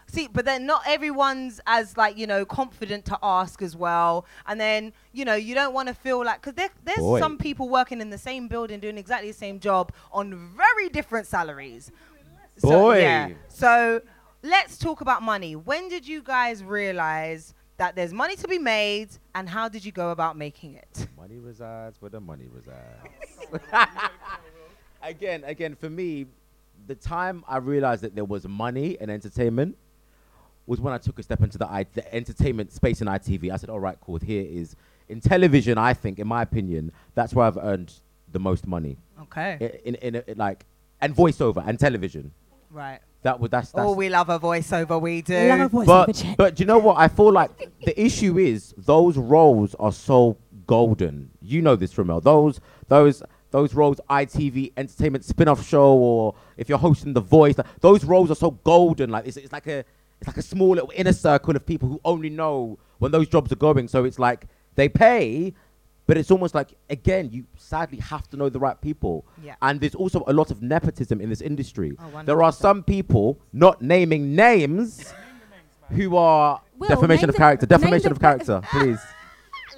See, 0.08 0.28
but 0.30 0.44
then 0.44 0.66
not 0.66 0.82
everyone's 0.86 1.60
as 1.66 1.96
like 1.96 2.18
you 2.18 2.26
know 2.26 2.44
confident 2.44 3.04
to 3.06 3.18
ask 3.22 3.62
as 3.62 3.74
well. 3.76 4.26
And 4.46 4.60
then 4.60 4.92
you 5.12 5.24
know 5.24 5.34
you 5.34 5.54
don't 5.54 5.72
want 5.72 5.88
to 5.88 5.94
feel 5.94 6.24
like 6.24 6.40
because 6.42 6.54
there, 6.54 6.70
there's 6.84 6.98
Boy. 6.98 7.18
some 7.18 7.38
people 7.38 7.68
working 7.68 8.00
in 8.00 8.10
the 8.10 8.18
same 8.18 8.48
building 8.48 8.80
doing 8.80 8.98
exactly 8.98 9.30
the 9.30 9.36
same 9.36 9.58
job 9.58 9.92
on 10.12 10.50
very 10.56 10.88
different 10.88 11.26
salaries. 11.26 11.90
So, 12.58 12.68
Boy. 12.68 13.00
yeah. 13.00 13.30
So 13.48 14.02
let's 14.42 14.76
talk 14.78 15.00
about 15.00 15.22
money. 15.22 15.56
When 15.56 15.88
did 15.88 16.06
you 16.06 16.22
guys 16.22 16.62
realize 16.62 17.54
that 17.82 17.96
there's 17.96 18.12
money 18.12 18.36
to 18.36 18.46
be 18.46 18.60
made, 18.60 19.08
and 19.34 19.48
how 19.48 19.68
did 19.68 19.84
you 19.84 19.90
go 19.90 20.10
about 20.12 20.36
making 20.38 20.74
it? 20.76 21.08
Money 21.16 21.40
resides 21.40 22.00
where 22.00 22.10
the 22.10 22.20
money 22.20 22.46
resides. 22.48 23.58
again, 25.02 25.42
again, 25.42 25.74
for 25.74 25.90
me, 25.90 26.26
the 26.86 26.94
time 26.94 27.42
I 27.48 27.56
realized 27.56 28.02
that 28.04 28.14
there 28.14 28.24
was 28.24 28.46
money 28.46 28.96
in 29.00 29.10
entertainment 29.10 29.76
was 30.64 30.80
when 30.80 30.94
I 30.94 30.98
took 30.98 31.18
a 31.18 31.24
step 31.24 31.42
into 31.42 31.58
the, 31.58 31.66
I- 31.68 31.86
the 31.92 32.14
entertainment 32.14 32.70
space 32.70 33.00
in 33.00 33.08
ITV. 33.08 33.50
I 33.52 33.56
said, 33.56 33.68
all 33.68 33.80
right, 33.80 33.98
cool, 34.00 34.18
here 34.18 34.46
is. 34.48 34.76
In 35.08 35.20
television, 35.20 35.76
I 35.76 35.92
think, 35.92 36.20
in 36.20 36.28
my 36.28 36.42
opinion, 36.42 36.92
that's 37.16 37.34
where 37.34 37.46
I've 37.46 37.58
earned 37.58 37.92
the 38.30 38.38
most 38.38 38.64
money. 38.68 38.96
Okay. 39.22 39.80
In, 39.84 39.96
in, 39.96 40.14
in, 40.24 40.38
like, 40.38 40.66
and 41.00 41.16
voiceover 41.16 41.66
and 41.66 41.80
television. 41.80 42.30
Right. 42.70 43.00
That 43.22 43.38
would, 43.38 43.50
that's, 43.50 43.70
oh, 43.74 43.78
that's 43.78 43.88
Oh, 43.88 43.92
we 43.94 44.08
love 44.08 44.28
a 44.28 44.38
voiceover. 44.40 45.00
We 45.00 45.22
do. 45.22 45.48
Love 45.48 45.60
a 45.60 45.68
voice 45.68 45.86
but 45.86 46.08
over 46.08 46.18
check. 46.18 46.36
but 46.36 46.54
do 46.56 46.62
you 46.62 46.66
know 46.66 46.78
what? 46.78 46.98
I 46.98 47.08
feel 47.08 47.32
like 47.32 47.50
the 47.84 48.00
issue 48.00 48.38
is 48.38 48.74
those 48.76 49.16
roles 49.16 49.74
are 49.76 49.92
so 49.92 50.36
golden. 50.66 51.30
You 51.40 51.62
know 51.62 51.76
this, 51.76 51.94
Remel. 51.94 52.22
Those 52.22 52.60
those 52.88 53.22
those 53.52 53.74
roles, 53.74 54.00
ITV 54.10 54.72
entertainment 54.76 55.24
spin-off 55.24 55.66
show, 55.66 55.92
or 55.92 56.34
if 56.56 56.68
you're 56.68 56.78
hosting 56.78 57.12
The 57.12 57.20
Voice, 57.20 57.58
like, 57.58 57.66
those 57.80 58.02
roles 58.02 58.30
are 58.30 58.34
so 58.34 58.52
golden. 58.52 59.10
Like 59.10 59.26
it's, 59.26 59.36
it's 59.36 59.52
like 59.52 59.66
a 59.66 59.84
it's 60.20 60.26
like 60.26 60.38
a 60.38 60.42
small 60.42 60.70
little 60.70 60.92
inner 60.94 61.12
circle 61.12 61.54
of 61.54 61.64
people 61.66 61.88
who 61.88 62.00
only 62.04 62.30
know 62.30 62.78
when 62.98 63.12
those 63.12 63.28
jobs 63.28 63.52
are 63.52 63.56
going. 63.56 63.88
So 63.88 64.04
it's 64.04 64.18
like 64.18 64.46
they 64.74 64.88
pay, 64.88 65.52
but 66.12 66.18
it's 66.18 66.30
almost 66.30 66.54
like 66.54 66.74
again, 66.90 67.30
you 67.32 67.46
sadly 67.56 67.96
have 67.96 68.28
to 68.28 68.36
know 68.36 68.50
the 68.50 68.58
right 68.58 68.78
people. 68.78 69.24
Yeah. 69.42 69.54
And 69.62 69.80
there's 69.80 69.94
also 69.94 70.22
a 70.26 70.32
lot 70.34 70.50
of 70.50 70.60
nepotism 70.60 71.22
in 71.22 71.30
this 71.30 71.40
industry. 71.40 71.96
Oh, 71.98 72.22
there 72.22 72.42
are 72.42 72.52
some 72.52 72.82
people, 72.82 73.40
not 73.54 73.80
naming 73.80 74.36
names, 74.36 75.10
who 75.88 76.14
are 76.18 76.60
Will, 76.76 76.88
defamation 76.88 77.30
of 77.30 77.34
character. 77.34 77.64
name 77.64 77.80
Defamation 77.80 78.12
of 78.12 78.20
character, 78.20 78.60
please. 78.72 78.98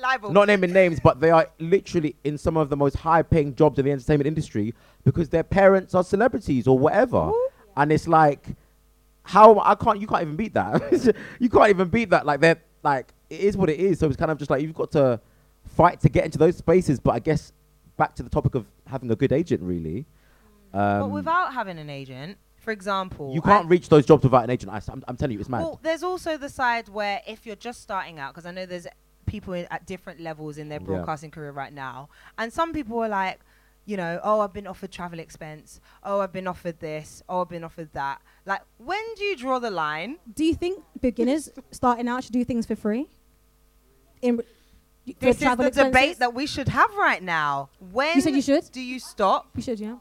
Libel. 0.03 0.33
Not 0.33 0.49
naming 0.49 0.73
names, 0.73 0.99
but 0.99 1.21
they 1.21 1.31
are 1.31 1.47
literally 1.61 2.17
in 2.25 2.37
some 2.37 2.57
of 2.57 2.69
the 2.69 2.77
most 2.77 2.97
high-paying 2.97 3.55
jobs 3.55 3.79
in 3.79 3.85
the 3.85 3.93
entertainment 3.93 4.27
industry 4.27 4.75
because 5.05 5.29
their 5.29 5.45
parents 5.45 5.95
are 5.95 6.03
celebrities 6.03 6.67
or 6.67 6.77
whatever. 6.77 7.31
And 7.77 7.93
it's 7.93 8.09
like, 8.09 8.57
how 9.23 9.61
I 9.61 9.77
can't, 9.77 10.01
you 10.01 10.09
can't 10.09 10.23
even 10.23 10.35
beat 10.35 10.55
that. 10.55 11.15
you 11.39 11.49
can't 11.49 11.71
even 11.71 11.87
beat 11.91 12.11
that. 12.11 12.27
Like 12.27 12.41
they're 12.41 12.61
like, 12.83 13.15
it 13.31 13.39
is 13.39 13.57
what 13.57 13.71
it 13.71 13.79
is. 13.79 14.01
So 14.01 14.09
it's 14.09 14.17
kind 14.17 14.33
of 14.33 14.39
just 14.39 14.51
like 14.51 14.61
you've 14.61 14.75
got 14.75 14.91
to 14.91 15.21
fight 15.65 16.01
to 16.01 16.09
get 16.09 16.25
into 16.25 16.39
those 16.39 16.57
spaces. 16.57 17.01
But 17.01 17.13
I 17.15 17.19
guess 17.19 17.53
back 17.97 18.15
to 18.17 18.23
the 18.23 18.31
topic 18.31 18.55
of 18.55 18.67
having 18.87 19.11
a 19.11 19.17
good 19.17 19.33
agent, 19.33 19.63
really. 19.63 20.07
but 20.73 21.03
Um, 21.03 21.11
without 21.13 21.55
having 21.55 21.79
an 21.79 21.89
agent, 21.91 22.39
for 22.57 22.71
example, 22.73 23.33
you 23.35 23.41
can't 23.43 23.67
I- 23.67 23.69
reach 23.69 23.89
those 23.89 24.07
jobs 24.07 24.25
without 24.25 24.45
an 24.45 24.51
agent. 24.51 24.73
I, 24.73 24.81
am 24.93 25.05
I'm 25.07 25.17
telling 25.17 25.35
you, 25.35 25.41
it's 25.41 25.49
mad. 25.49 25.61
Well, 25.63 25.79
there's 25.83 26.03
also 26.03 26.37
the 26.37 26.49
side 26.49 26.89
where 26.89 27.21
if 27.27 27.47
you're 27.47 27.57
just 27.57 27.81
starting 27.83 28.19
out, 28.19 28.33
because 28.35 28.47
I 28.47 28.51
know 28.53 28.67
there's 28.67 28.87
people 29.27 29.53
in, 29.55 29.67
at 29.71 29.87
different 29.87 30.21
levels 30.21 30.59
in 30.59 30.69
their 30.69 30.81
Yeah. 30.81 30.87
broadcasting 30.87 31.31
career 31.31 31.53
right 31.53 31.73
now, 31.73 32.09
and 32.39 32.53
some 32.53 32.73
people 32.73 32.99
are 32.99 33.09
like, 33.09 33.41
you 33.87 33.97
know, 33.99 34.19
oh, 34.25 34.41
I've 34.41 34.55
been 34.55 34.67
offered 34.67 34.91
travel 34.91 35.19
expense. 35.19 35.79
Oh, 36.03 36.21
I've 36.21 36.33
been 36.33 36.47
offered 36.47 36.81
this. 36.81 37.23
Oh, 37.29 37.43
I've 37.43 37.51
been 37.51 37.63
offered 37.65 37.93
that. 37.93 38.23
Like, 38.47 38.63
when 38.79 39.03
do 39.17 39.25
you 39.25 39.37
draw 39.37 39.59
the 39.59 39.71
line? 39.71 40.17
Do 40.35 40.43
you 40.45 40.55
think 40.55 40.83
beginners 41.01 41.51
starting 41.71 42.09
out 42.09 42.25
should 42.25 42.33
do 42.33 42.45
things 42.45 42.65
for 42.65 42.77
free? 42.77 43.09
In 44.23 44.39
re- 44.39 44.45
y- 44.45 44.45
for 44.45 44.54
This 45.07 45.37
is 45.37 45.43
travel 45.43 45.65
the 45.67 45.71
debate 45.71 46.19
that 46.19 46.33
we 46.33 46.47
should 46.47 46.69
have 46.69 46.95
right 46.97 47.23
now. 47.23 47.69
When 47.93 48.17
You 48.17 48.21
said 48.23 48.35
you 48.35 48.43
should? 48.43 48.71
do 48.73 48.81
you 48.81 48.99
stop? 48.99 49.49
You 49.55 49.63
should, 49.63 49.81
yeah. 49.81 49.97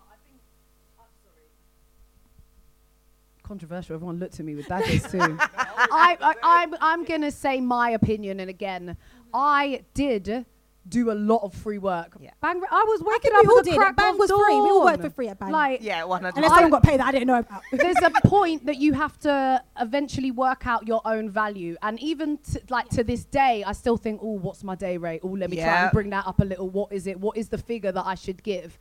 Controversial. 3.44 3.96
Everyone 3.96 4.20
looked 4.20 4.40
at 4.40 4.46
me 4.46 4.56
with 4.56 4.68
daggers 4.68 5.04
too. 5.12 5.20
I, 5.40 6.18
I, 6.22 6.34
I'm, 6.42 6.76
I'm 6.80 7.04
gonna 7.04 7.32
say 7.32 7.60
my 7.60 7.90
opinion, 7.90 8.40
and 8.40 8.50
again, 8.50 8.96
I 9.34 9.84
did 9.94 10.46
do 10.88 11.12
a 11.12 11.14
lot 11.14 11.44
of 11.44 11.54
free 11.54 11.78
work. 11.78 12.18
Yeah. 12.20 12.32
Bang! 12.42 12.62
I 12.70 12.84
was 12.88 13.02
I 13.02 13.06
waking 13.06 13.32
think 13.32 13.36
up 13.36 13.44
we 13.44 13.48
all 13.50 13.58
the 13.58 13.64
did. 13.64 13.78
crack 13.78 13.96
Bang 13.96 14.14
of 14.14 14.20
was 14.20 14.30
free. 14.30 14.38
We 14.40 14.70
all 14.70 14.84
worked 14.84 15.02
for 15.02 15.10
free 15.10 15.30
at 15.30 15.40
Bang. 15.40 15.52
Like, 15.52 15.82
Yeah, 15.82 16.04
100. 16.04 16.36
Unless 16.36 16.52
I- 16.52 16.56
someone 16.56 16.72
got 16.72 16.84
paid 16.84 17.00
that 17.00 17.08
I 17.08 17.12
didn't 17.12 17.28
know 17.28 17.40
about. 17.40 17.62
there's 17.72 17.96
a 18.04 18.12
point 18.28 18.66
that 18.66 18.78
you 18.78 18.94
have 18.94 19.18
to 19.20 19.64
eventually 19.80 20.32
work 20.32 20.68
out 20.68 20.86
your 20.88 21.02
own 21.06 21.30
value, 21.30 21.78
and 21.82 22.00
even 22.02 22.38
t- 22.38 22.60
like 22.70 22.90
to 22.90 23.04
this 23.04 23.24
day, 23.24 23.64
I 23.66 23.72
still 23.72 23.96
think, 23.98 24.20
oh, 24.22 24.34
what's 24.40 24.64
my 24.64 24.76
day 24.76 24.98
rate? 24.98 25.22
Oh, 25.24 25.30
let 25.30 25.50
me 25.50 25.58
try 25.58 25.84
and 25.84 25.92
bring 25.92 26.10
that 26.10 26.28
up 26.28 26.40
a 26.42 26.46
little. 26.46 26.70
What 26.70 26.92
is 26.92 27.08
it? 27.08 27.20
What 27.20 27.38
is 27.38 27.48
the 27.50 27.58
figure 27.58 27.92
that 27.92 28.06
I 28.06 28.16
should 28.16 28.44
give? 28.44 28.78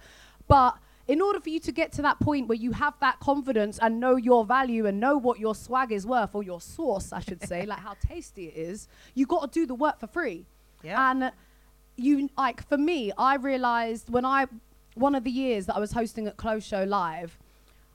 But 0.49 0.77
in 1.07 1.21
order 1.21 1.41
for 1.41 1.51
you 1.51 1.61
to 1.61 1.73
get 1.73 1.93
to 1.93 2.03
that 2.03 2.19
point 2.21 2.49
where 2.49 2.57
you 2.59 2.73
have 2.73 2.95
that 3.01 3.19
confidence 3.21 3.79
and 3.81 3.99
know 4.01 4.17
your 4.17 4.45
value 4.45 4.87
and 4.87 4.99
know 5.01 5.17
what 5.19 5.39
your 5.39 5.55
swag 5.55 5.93
is 5.93 6.05
worth, 6.05 6.35
or 6.35 6.43
your 6.43 6.61
sauce, 6.61 7.13
I 7.13 7.21
should 7.21 7.43
say, 7.47 7.65
like 7.73 7.79
how 7.79 7.95
tasty 8.09 8.47
it 8.49 8.57
is, 8.57 8.89
you 9.15 9.25
got 9.27 9.53
to 9.53 9.61
do 9.61 9.67
the 9.67 9.75
work 9.75 10.01
for 10.01 10.09
free. 10.09 10.47
Yeah. 10.83 11.11
And 11.13 11.33
you 11.97 12.29
like 12.37 12.67
for 12.69 12.79
me, 12.79 13.13
I 13.17 13.37
realized 13.37 14.11
when 14.11 14.25
I 14.25 14.47
one 14.95 15.15
of 15.15 15.25
the 15.25 15.31
years 15.31 15.67
that 15.67 15.77
I 15.77 15.81
was 15.81 15.93
hosting 15.93 16.27
at 16.27 16.37
Clothes 16.37 16.67
Show 16.67 16.85
Live, 16.85 17.39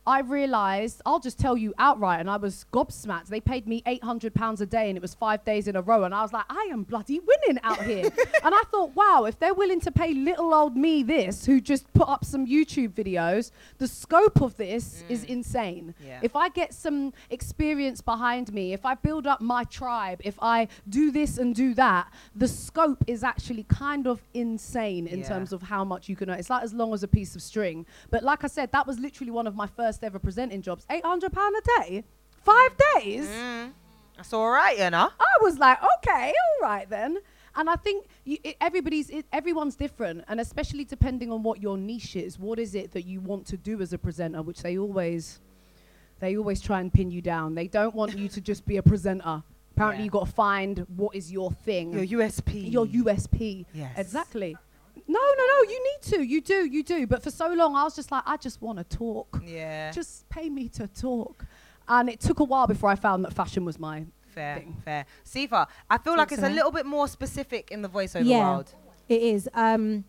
I 0.07 0.21
realized 0.21 1.01
I'll 1.05 1.19
just 1.19 1.37
tell 1.37 1.57
you 1.57 1.73
outright, 1.77 2.21
and 2.21 2.29
I 2.29 2.37
was 2.37 2.65
gobsmacked. 2.71 3.27
They 3.27 3.41
paid 3.41 3.67
me 3.67 3.83
eight 3.85 4.01
hundred 4.03 4.33
pounds 4.33 4.61
a 4.61 4.65
day, 4.65 4.87
and 4.89 4.97
it 4.97 5.01
was 5.01 5.13
five 5.13 5.43
days 5.43 5.67
in 5.67 5.75
a 5.75 5.81
row, 5.81 6.05
and 6.05 6.15
I 6.15 6.21
was 6.21 6.31
like, 6.31 6.45
I 6.49 6.69
am 6.71 6.83
bloody 6.83 7.19
winning 7.19 7.61
out 7.61 7.83
here. 7.83 8.05
and 8.43 8.55
I 8.55 8.63
thought, 8.71 8.95
wow, 8.95 9.25
if 9.25 9.37
they're 9.37 9.53
willing 9.53 9.81
to 9.81 9.91
pay 9.91 10.13
little 10.13 10.53
old 10.53 10.77
me 10.77 11.03
this, 11.03 11.45
who 11.45 11.59
just 11.59 11.91
put 11.93 12.07
up 12.07 12.23
some 12.23 12.47
YouTube 12.47 12.93
videos, 12.93 13.51
the 13.79 13.87
scope 13.87 14.39
of 14.41 14.55
this 14.55 15.03
mm. 15.05 15.11
is 15.11 15.25
insane. 15.25 15.93
Yeah. 16.01 16.21
If 16.23 16.37
I 16.37 16.47
get 16.47 16.73
some 16.73 17.13
experience 17.29 17.99
behind 17.99 18.53
me, 18.53 18.71
if 18.71 18.85
I 18.85 18.95
build 18.95 19.27
up 19.27 19.41
my 19.41 19.65
tribe, 19.65 20.21
if 20.23 20.37
I 20.41 20.69
do 20.87 21.11
this 21.11 21.37
and 21.37 21.53
do 21.53 21.73
that, 21.73 22.07
the 22.33 22.47
scope 22.47 23.03
is 23.07 23.25
actually 23.25 23.63
kind 23.63 24.07
of 24.07 24.21
insane 24.33 25.05
in 25.07 25.19
Yeah. 25.19 25.27
terms 25.27 25.51
of 25.51 25.63
how 25.63 25.83
much 25.83 26.07
you 26.07 26.15
can 26.15 26.29
earn. 26.29 26.39
It's 26.39 26.49
like 26.49 26.63
as 26.63 26.73
long 26.73 26.93
as 26.93 27.03
a 27.03 27.09
piece 27.09 27.35
of 27.35 27.41
string. 27.41 27.85
But 28.09 28.23
like 28.23 28.45
I 28.45 28.47
said, 28.47 28.71
that 28.71 28.87
was 28.87 28.99
literally 28.99 29.31
one 29.31 29.47
of 29.47 29.55
my 29.55 29.67
first 29.67 29.96
ever 30.03 30.19
presenting 30.19 30.61
jobs. 30.61 30.85
Eight 30.89 31.05
hundred 31.05 31.31
pound 31.33 31.55
a 31.57 31.81
day, 31.81 32.03
five 32.43 32.71
days. 32.95 33.27
Mm. 33.27 33.71
That's 34.15 34.33
all 34.33 34.49
right, 34.49 34.77
you 34.77 34.89
know. 34.89 35.09
I 35.19 35.43
was 35.43 35.59
like, 35.59 35.77
okay, 35.99 36.33
all 36.61 36.67
right 36.67 36.89
then. 36.89 37.17
And 37.55 37.69
I 37.69 37.75
think 37.75 38.05
you, 38.23 38.37
it, 38.43 38.55
everybody's, 38.61 39.09
it, 39.09 39.25
everyone's 39.31 39.75
different, 39.75 40.23
and 40.27 40.39
especially 40.39 40.85
depending 40.85 41.31
on 41.31 41.41
what 41.43 41.61
your 41.61 41.77
niche 41.77 42.15
is. 42.15 42.37
What 42.39 42.59
is 42.59 42.75
it 42.75 42.91
that 42.93 43.05
you 43.05 43.19
want 43.19 43.45
to 43.47 43.57
do 43.57 43.81
as 43.81 43.93
a 43.93 43.97
presenter? 43.97 44.41
Which 44.41 44.61
they 44.61 44.77
always, 44.77 45.39
they 46.19 46.35
always 46.37 46.61
try 46.61 46.81
and 46.81 46.91
pin 46.93 47.09
you 47.11 47.21
down. 47.21 47.55
They 47.55 47.67
don't 47.67 47.93
want 47.95 48.17
you 48.17 48.27
to 48.29 48.41
just 48.41 48.65
be 48.65 48.77
a 48.77 48.83
presenter. 48.83 49.43
Apparently, 49.75 49.99
Yeah. 50.01 50.05
you 50.05 50.09
got 50.11 50.25
to 50.25 50.31
find 50.31 50.85
what 50.95 51.15
is 51.15 51.31
your 51.31 51.51
thing, 51.51 51.93
Your 51.93 52.21
USP. 52.21 52.71
your 52.71 52.85
USP. 52.87 53.65
Yes. 53.73 53.93
Exactly. 53.97 54.57
No, 55.07 55.19
no, 55.19 55.45
no. 55.47 55.61
You 55.71 55.83
need 55.83 56.01
to. 56.17 56.21
You 56.23 56.41
do. 56.41 56.65
You 56.65 56.83
do. 56.83 57.07
But 57.07 57.23
for 57.23 57.31
so 57.31 57.47
long, 57.53 57.75
I 57.75 57.83
was 57.83 57.95
just 57.95 58.11
like, 58.11 58.23
I 58.25 58.37
just 58.37 58.61
want 58.61 58.77
to 58.79 58.83
talk. 58.97 59.41
Yeah. 59.45 59.91
Just 59.91 60.27
pay 60.29 60.49
me 60.49 60.67
to 60.69 60.87
talk. 60.87 61.45
And 61.87 62.09
it 62.09 62.19
took 62.19 62.39
a 62.39 62.43
while 62.43 62.67
before 62.67 62.89
I 62.89 62.95
found 62.95 63.23
that 63.23 63.33
fashion 63.33 63.63
was 63.63 63.79
my 63.79 64.05
fair, 64.27 64.57
thing. 64.57 64.75
fair. 64.83 65.05
Sefa, 65.25 65.67
I 65.89 65.97
feel 65.97 66.13
Talk 66.13 66.17
like 66.17 66.27
to 66.29 66.33
it's 66.33 66.43
a 66.43 66.49
little 66.49 66.71
bit 66.71 66.85
more 66.85 67.07
specific 67.07 67.71
in 67.71 67.81
the 67.81 67.89
voiceover 67.89 68.25
Yeah. 68.25 68.49
world. 68.51 68.73
It 69.07 69.21
is. 69.21 69.47
Um, 69.53 70.03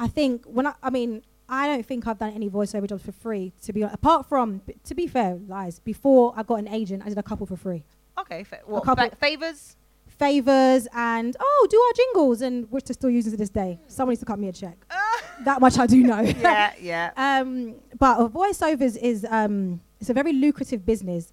I 0.00 0.08
think 0.08 0.46
when 0.46 0.66
I, 0.66 0.74
I 0.82 0.88
mean, 0.88 1.22
I 1.50 1.66
don't 1.66 1.84
think 1.84 2.06
I've 2.06 2.18
done 2.18 2.32
any 2.32 2.48
voiceover 2.48 2.88
jobs 2.88 3.02
for 3.02 3.12
free. 3.12 3.52
To 3.64 3.72
be 3.74 3.82
hon- 3.82 3.90
apart 3.92 4.26
from, 4.26 4.62
to 4.84 4.94
be 4.94 5.06
fair, 5.06 5.38
lies. 5.46 5.78
Before 5.80 6.32
I 6.34 6.42
got 6.42 6.54
an 6.56 6.68
agent, 6.68 7.02
I 7.04 7.10
did 7.10 7.18
a 7.18 7.22
couple 7.22 7.44
for 7.46 7.56
free. 7.56 7.84
Okay, 8.18 8.42
fair. 8.44 8.62
What, 8.64 8.84
couple- 8.84 9.10
fa- 9.10 9.16
favors? 9.16 9.76
Favors 10.18 10.86
and 10.94 11.36
oh, 11.40 11.66
do 11.70 11.80
our 11.80 11.92
jingles, 11.94 12.42
and 12.42 12.70
which 12.70 12.84
they're 12.84 12.94
still 12.94 13.10
using 13.10 13.32
to 13.32 13.36
this 13.38 13.50
day. 13.50 13.80
Someone 13.88 14.12
needs 14.12 14.20
to 14.20 14.26
cut 14.26 14.38
me 14.38 14.48
a 14.48 14.52
check. 14.52 14.76
that 15.44 15.60
much 15.60 15.78
I 15.78 15.86
do 15.86 16.02
know. 16.02 16.20
yeah, 16.20 16.72
yeah. 16.80 17.10
Um, 17.16 17.76
but 17.98 18.28
voiceovers 18.32 18.96
is 18.96 19.26
um, 19.28 19.80
it's 20.00 20.10
a 20.10 20.14
very 20.14 20.32
lucrative 20.32 20.84
business, 20.86 21.32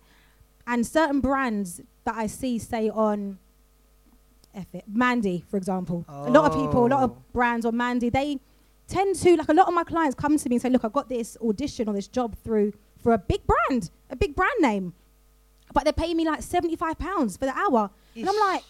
and 0.66 0.86
certain 0.88 1.20
brands 1.20 1.82
that 2.06 2.16
I 2.16 2.28
see 2.28 2.58
say 2.58 2.90
on, 2.90 3.38
F 4.56 4.66
it, 4.74 4.86
Mandy, 4.88 5.44
for 5.50 5.58
example. 5.58 6.06
A 6.08 6.30
lot 6.32 6.52
of 6.52 6.54
people, 6.58 6.86
a 6.86 6.88
lot 6.88 7.02
Oh. 7.02 7.06
of 7.06 7.34
brands 7.34 7.66
on 7.66 7.78
Mandy, 7.78 8.10
they 8.10 8.40
tend 8.88 9.16
to 9.18 9.36
like 9.38 9.50
a 9.50 9.54
lot 9.54 9.68
of 9.68 9.74
my 9.74 9.84
clients 9.84 10.16
come 10.16 10.38
to 10.38 10.50
me 10.50 10.56
and 10.56 10.62
say, 10.62 10.70
"Look, 10.70 10.84
I've 10.84 10.94
got 10.94 11.10
this 11.10 11.38
audition 11.42 11.88
or 11.88 11.94
this 11.94 12.08
job 12.08 12.36
through 12.44 12.74
for 12.98 13.12
a 13.14 13.18
big 13.20 13.42
brand, 13.46 13.92
a 14.10 14.16
big 14.16 14.36
brand 14.36 14.60
name, 14.62 14.94
but 15.74 15.84
they're 15.84 15.94
paying 15.94 16.18
me 16.18 16.26
like 16.26 16.42
seventy 16.42 16.76
five 16.76 16.98
pounds 16.98 17.38
for 17.38 17.46
the 17.46 17.56
hour," 17.56 17.92
and 18.22 18.30
I'm 18.30 18.40
like. 18.54 18.64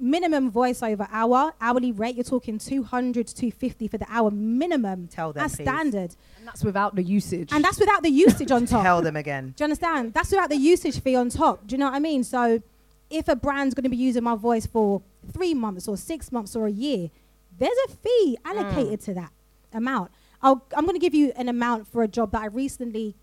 Minimum 0.00 0.52
voiceover 0.52 1.08
hour, 1.10 1.52
hourly 1.60 1.90
rate, 1.90 2.14
you're 2.14 2.22
talking 2.22 2.56
200 2.56 3.26
to 3.26 3.34
250 3.34 3.88
for 3.88 3.98
the 3.98 4.06
hour 4.08 4.30
minimum. 4.30 5.08
Tell 5.08 5.32
them, 5.32 5.42
That's 5.42 5.56
please. 5.56 5.64
standard. 5.64 6.14
And 6.36 6.46
that's 6.46 6.62
without 6.62 6.94
the 6.94 7.02
usage. 7.02 7.48
And 7.52 7.64
that's 7.64 7.80
without 7.80 8.04
the 8.04 8.08
usage 8.08 8.52
on 8.52 8.64
top. 8.66 8.84
Tell 8.84 9.02
them 9.02 9.16
again. 9.16 9.54
Do 9.56 9.62
you 9.62 9.64
understand? 9.64 10.14
That's 10.14 10.30
without 10.30 10.50
the 10.50 10.56
usage 10.56 11.00
fee 11.00 11.16
on 11.16 11.30
top. 11.30 11.66
Do 11.66 11.74
you 11.74 11.78
know 11.78 11.86
what 11.86 11.94
I 11.94 11.98
mean? 11.98 12.22
So 12.22 12.62
if 13.10 13.26
a 13.26 13.36
brand's 13.36 13.74
going 13.74 13.84
to 13.84 13.90
be 13.90 13.96
using 13.96 14.22
my 14.22 14.36
voice 14.36 14.66
for 14.66 15.02
three 15.32 15.52
months 15.52 15.88
or 15.88 15.96
six 15.96 16.30
months 16.30 16.54
or 16.54 16.68
a 16.68 16.70
year, 16.70 17.10
there's 17.58 17.76
a 17.88 17.90
fee 17.90 18.38
allocated 18.44 19.00
mm. 19.00 19.04
to 19.06 19.14
that 19.14 19.32
amount. 19.72 20.10
I'll, 20.42 20.64
I'm 20.76 20.84
going 20.84 20.94
to 20.94 21.00
give 21.00 21.14
you 21.14 21.32
an 21.36 21.48
amount 21.48 21.88
for 21.88 22.02
a 22.02 22.08
job 22.08 22.32
that 22.32 22.42
I 22.42 22.46
recently 22.46 23.16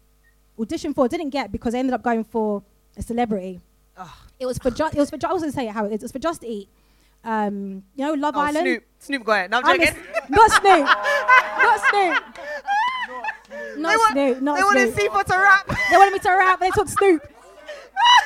auditioned 0.60 0.96
for, 0.96 1.08
didn't 1.08 1.30
get 1.30 1.52
because 1.52 1.76
I 1.76 1.80
ended 1.80 1.94
up 1.94 2.04
going 2.04 2.24
for 2.24 2.64
a 2.98 3.02
celebrity. 3.02 3.62
Ugh. 3.98 4.10
It 4.40 4.46
was 4.46 4.58
for 4.58 4.70
just. 4.72 4.96
It 4.96 5.00
was 5.00 5.10
for. 5.10 5.18
ju- 5.18 5.28
I 5.28 5.34
was 5.34 5.42
going 5.42 5.52
to 5.52 5.56
say 5.56 5.68
it 5.68 5.72
how 5.72 5.86
it 5.86 5.90
is. 5.94 6.02
It 6.02 6.04
was 6.04 6.12
for 6.12 6.20
Just 6.20 6.44
Eat. 6.44 6.68
Um, 7.24 7.84
you 7.96 8.06
know, 8.06 8.14
Love 8.14 8.36
Oh, 8.36 8.42
Island. 8.42 8.66
Snoop. 8.66 8.84
Snoop, 9.00 9.24
go 9.24 9.32
ahead. 9.32 9.50
No, 9.52 9.58
I'm 9.60 9.66
I'm 9.66 9.80
joking. 9.80 9.96
not 10.30 10.52
Snoop. 10.52 10.86
not 10.86 11.80
Snoop. 11.90 12.24
Not 13.78 13.92
They 13.92 13.98
want- 13.98 14.12
Snoop. 14.14 14.42
Not 14.42 14.58
they 14.58 14.64
wanted 14.64 14.94
Snoop. 14.94 15.12
Sefa 15.12 15.24
to 15.26 15.34
rap. 15.38 15.68
They 15.92 15.98
wanted 15.98 16.14
me 16.14 16.20
to 16.20 16.30
rap. 16.32 16.60
They 16.60 16.70
took 16.72 16.88
Snoop. 16.90 17.32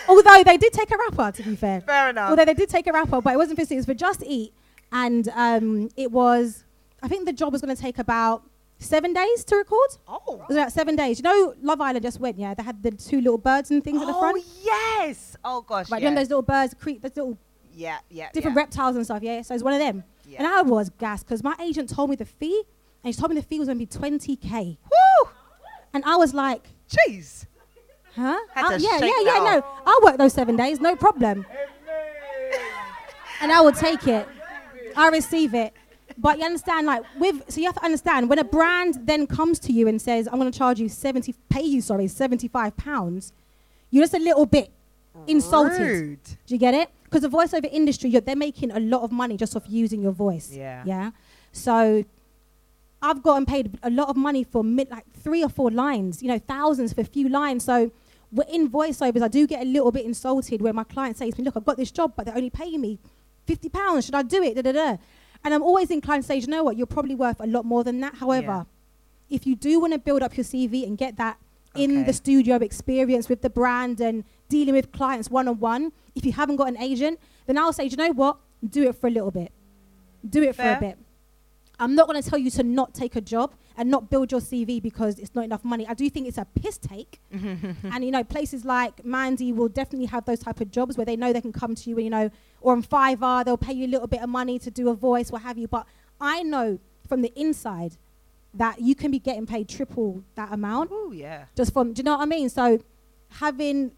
Although 0.08 0.44
they 0.44 0.58
did 0.58 0.74
take 0.74 0.90
a 0.92 0.98
rapper, 0.98 1.32
to 1.32 1.44
be 1.44 1.56
fair. 1.56 1.82
Fair 1.82 2.10
enough. 2.10 2.30
Although 2.32 2.46
they 2.46 2.54
did 2.54 2.70
take 2.70 2.88
a 2.88 2.92
rapper, 2.94 3.22
but 3.22 3.34
it 3.34 3.38
wasn't 3.38 3.60
for 3.60 3.66
Snoop. 3.66 3.76
It 3.76 3.80
was 3.80 3.86
for 3.86 3.94
Just 3.94 4.24
Eat, 4.24 4.54
and 4.92 5.28
um, 5.36 5.90
it 5.96 6.12
was. 6.12 6.64
I 7.04 7.08
think 7.08 7.26
the 7.26 7.34
job 7.34 7.52
was 7.54 7.62
going 7.62 7.76
to 7.76 7.82
take 7.82 8.00
about 8.00 8.44
seven 8.80 9.14
days 9.14 9.44
to 9.46 9.56
record. 9.58 9.90
oh. 10.08 10.42
It 10.44 10.48
was 10.50 10.58
about 10.58 10.72
seven 10.72 10.96
days. 10.96 11.20
You 11.20 11.24
know, 11.24 11.54
Love 11.62 11.82
Island 11.82 12.04
just 12.04 12.20
went. 12.20 12.40
Yeah, 12.40 12.54
they 12.54 12.64
had 12.64 12.82
the 12.82 12.92
two 12.92 13.22
little 13.22 13.38
birds 13.38 13.72
and 13.72 13.84
things 13.84 14.02
at 14.02 14.08
the 14.08 14.16
oh, 14.16 14.20
front. 14.20 14.38
Oh, 14.40 14.52
yes. 14.64 15.38
Oh, 15.44 15.62
gosh. 15.62 15.90
Right, 15.92 16.02
yeah. 16.02 16.10
you 16.10 16.16
know 16.16 16.22
those 16.22 16.30
little 16.30 16.42
birds, 16.42 16.74
creep, 16.74 17.02
those 17.02 17.16
little 17.16 17.38
yeah, 17.74 18.00
yeah. 18.10 18.30
different 18.34 18.56
yeah. 18.56 18.64
reptiles 18.64 18.96
and 18.96 19.06
stuff. 19.06 19.22
Yeah, 19.22 19.42
so 19.42 19.54
it's 19.54 19.64
one 19.64 19.74
of 19.74 19.80
them. 19.80 20.04
Yeah. 20.28 20.40
And 20.40 20.48
I 20.48 20.62
was 20.62 20.90
gassed 20.90 21.26
because 21.26 21.44
my 21.44 21.56
agent 21.62 21.90
told 21.90 22.10
me 22.10 22.16
the 22.16 22.26
fee, 22.26 22.64
and 23.04 23.14
she 23.14 23.20
told 23.20 23.32
me 23.32 23.40
the 23.40 23.46
fee 23.46 23.60
was 23.60 23.68
going 23.68 23.78
to 23.78 23.86
be 23.86 23.86
twenty 23.86 24.36
k. 24.36 24.78
Woo! 24.84 25.30
And 25.94 26.04
I 26.06 26.16
was 26.18 26.34
like, 26.34 26.68
Jeez. 26.90 27.46
huh? 28.16 28.38
Had 28.54 28.66
I- 28.66 28.78
to 28.78 28.84
yeah, 28.84 29.00
shake 29.00 29.14
yeah, 29.26 29.34
yeah. 29.34 29.44
that 29.44 29.60
No, 29.62 29.66
I'll 29.86 30.02
work 30.04 30.18
those 30.18 30.34
seven 30.34 30.56
days, 30.56 30.80
no 30.80 30.96
problem. 30.96 31.46
and 33.42 33.52
I 33.52 33.62
will 33.62 33.72
take 33.72 34.08
it. 34.08 34.28
I 34.96 35.10
receive 35.10 35.54
it. 35.54 35.74
But 36.22 36.38
you 36.38 36.46
understand, 36.46 36.86
like 36.86 37.04
with 37.18 37.50
so 37.50 37.62
you 37.62 37.68
have 37.68 37.76
to 37.76 37.86
understand 37.86 38.30
when 38.30 38.40
a 38.40 38.44
brand 38.44 39.00
then 39.04 39.26
comes 39.26 39.58
to 39.60 39.72
you 39.72 39.88
and 39.88 40.02
says, 40.02 40.28
"I'm 40.28 40.38
going 40.38 40.52
to 40.52 40.58
charge 40.58 40.80
you 40.80 40.90
seventy, 40.90 41.34
pay 41.50 41.64
you 41.64 41.82
sorry, 41.82 42.08
seventy-five 42.08 42.76
pounds," 42.76 43.32
you're 43.90 44.04
just 44.04 44.14
a 44.14 44.20
little 44.20 44.46
bit 44.46 44.70
insulted. 45.28 45.80
Rude. 45.80 46.24
Do 46.24 46.54
you 46.54 46.58
get 46.58 46.74
it? 46.74 46.90
Because 47.04 47.22
the 47.22 47.30
voiceover 47.30 47.70
industry, 47.72 48.10
you're, 48.10 48.22
they're 48.22 48.36
making 48.36 48.72
a 48.72 48.80
lot 48.80 49.02
of 49.02 49.12
money 49.12 49.38
just 49.38 49.56
off 49.56 49.64
using 49.68 50.02
your 50.02 50.12
voice. 50.12 50.52
Yeah. 50.54 50.84
Yeah. 50.86 51.12
So 51.54 52.04
I've 53.02 53.24
gotten 53.24 53.46
paid 53.46 53.80
a 53.82 53.90
lot 53.90 54.10
of 54.10 54.18
money 54.18 54.44
for 54.44 54.64
mid, 54.64 54.90
like 54.90 55.10
three 55.14 55.44
or 55.44 55.50
four 55.50 55.72
lines, 55.72 56.22
you 56.22 56.28
know, 56.28 56.40
thousands 56.40 56.94
for 56.94 57.02
a 57.02 57.06
few 57.06 57.30
lines. 57.30 57.64
So 57.64 57.92
we're 58.32 58.46
in 58.52 58.70
voiceovers, 58.70 59.22
I 59.22 59.28
do 59.28 59.48
get 59.48 59.62
a 59.62 59.66
little 59.66 59.92
bit 59.92 60.06
insulted 60.06 60.62
where 60.62 60.74
my 60.74 60.84
client 60.84 61.18
says 61.18 61.34
to 61.34 61.42
me, 61.42 61.46
look, 61.46 61.58
I've 61.58 61.66
got 61.66 61.78
this 61.78 61.92
job, 61.92 62.14
but 62.16 62.26
they're 62.26 62.36
only 62.36 62.50
paying 62.50 62.80
me 62.82 63.00
50 63.48 63.70
pounds. 63.70 64.06
Should 64.06 64.16
I 64.16 64.22
do 64.22 64.44
it? 64.44 64.56
Da, 64.56 64.62
da, 64.62 64.72
da. 64.72 64.98
And 65.44 65.54
I'm 65.54 65.64
always 65.64 65.90
inclined 65.90 66.24
to 66.24 66.28
say, 66.28 66.38
you 66.38 66.48
know 66.48 66.64
what? 66.64 66.78
You're 66.78 66.88
probably 66.88 67.16
worth 67.16 67.40
a 67.40 67.48
lot 67.48 67.66
more 67.66 67.84
than 67.84 68.00
that. 68.02 68.16
However, 68.16 68.66
if 69.30 69.48
you 69.48 69.56
do 69.56 69.80
want 69.80 69.94
to 69.94 70.00
build 70.00 70.22
up 70.22 70.36
your 70.36 70.44
CV 70.44 70.86
and 70.86 70.98
get 70.98 71.18
that 71.18 71.38
in 71.76 72.06
the 72.06 72.14
studio 72.14 72.56
experience 72.58 73.30
with 73.30 73.42
the 73.42 73.50
brand 73.50 74.02
and 74.02 74.24
dealing 74.50 74.74
with 74.74 74.92
clients 74.92 75.30
one 75.30 75.48
on 75.48 75.60
one, 75.60 75.92
if 76.16 76.26
you 76.26 76.32
haven't 76.34 76.58
got 76.58 76.68
an 76.68 76.78
agent, 76.78 77.20
then 77.46 77.58
I'll 77.58 77.72
say, 77.74 77.86
you 77.86 77.96
know 77.96 78.12
what? 78.12 78.38
Do 78.68 78.84
it 78.90 78.96
for 78.96 79.08
a 79.08 79.12
little 79.12 79.32
bit. 79.32 79.52
Do 80.28 80.44
it 80.44 80.56
for 80.56 80.64
a 80.64 80.78
bit. 80.80 80.98
I'm 81.80 81.96
not 81.96 82.08
going 82.08 82.22
to 82.22 82.30
tell 82.30 82.40
you 82.40 82.52
to 82.52 82.64
not 82.64 82.94
take 82.94 83.16
a 83.16 83.22
job 83.22 83.54
and 83.80 83.90
not 83.90 84.10
build 84.10 84.30
your 84.30 84.42
CV 84.42 84.82
because 84.82 85.18
it's 85.20 85.34
not 85.34 85.46
enough 85.46 85.64
money. 85.64 85.88
I 85.88 85.94
do 85.94 86.10
think 86.10 86.28
it's 86.28 86.38
a 86.38 86.46
piss 86.46 86.78
take. 86.78 87.22
Mm-hmm. 87.34 87.92
and 87.94 88.04
you 88.04 88.12
know, 88.12 88.26
places 88.26 88.66
like 88.66 89.06
Mandy 89.06 89.54
will 89.54 89.70
definitely 89.70 90.08
have 90.08 90.26
those 90.26 90.40
type 90.40 90.60
of 90.60 90.70
jobs 90.70 90.98
where 90.98 91.06
they 91.06 91.16
know 91.16 91.32
they 91.32 91.40
can 91.40 91.54
come 91.54 91.76
to 91.76 91.90
you 91.90 91.96
and 91.96 92.04
you 92.04 92.10
know, 92.10 92.30
or 92.60 92.74
on 92.74 92.84
Fiverr 92.84 93.46
they'll 93.46 93.58
pay 93.58 93.72
you 93.74 93.88
a 93.88 93.92
little 93.96 94.08
bit 94.08 94.22
of 94.22 94.30
money 94.30 94.60
to 94.60 94.70
do 94.70 94.90
a 94.90 94.94
voice, 94.94 95.32
what 95.32 95.44
have 95.44 95.58
you. 95.58 95.68
But 95.68 95.88
I 96.20 96.44
know 96.44 96.80
from 97.08 97.22
the 97.22 97.32
inside 97.40 97.96
that 98.54 98.82
you 98.82 98.96
can 98.96 99.12
be 99.12 99.20
getting 99.20 99.46
paid 99.46 99.70
triple 99.70 100.24
that 100.36 100.52
amount 100.52 100.90
Oh, 100.92 101.12
yeah. 101.14 101.46
just 101.56 101.72
from 101.72 101.94
do 101.94 102.02
you 102.02 102.04
know 102.04 102.18
what 102.18 102.24
I 102.24 102.26
mean? 102.26 102.50
So 102.50 102.80
having 103.30 103.94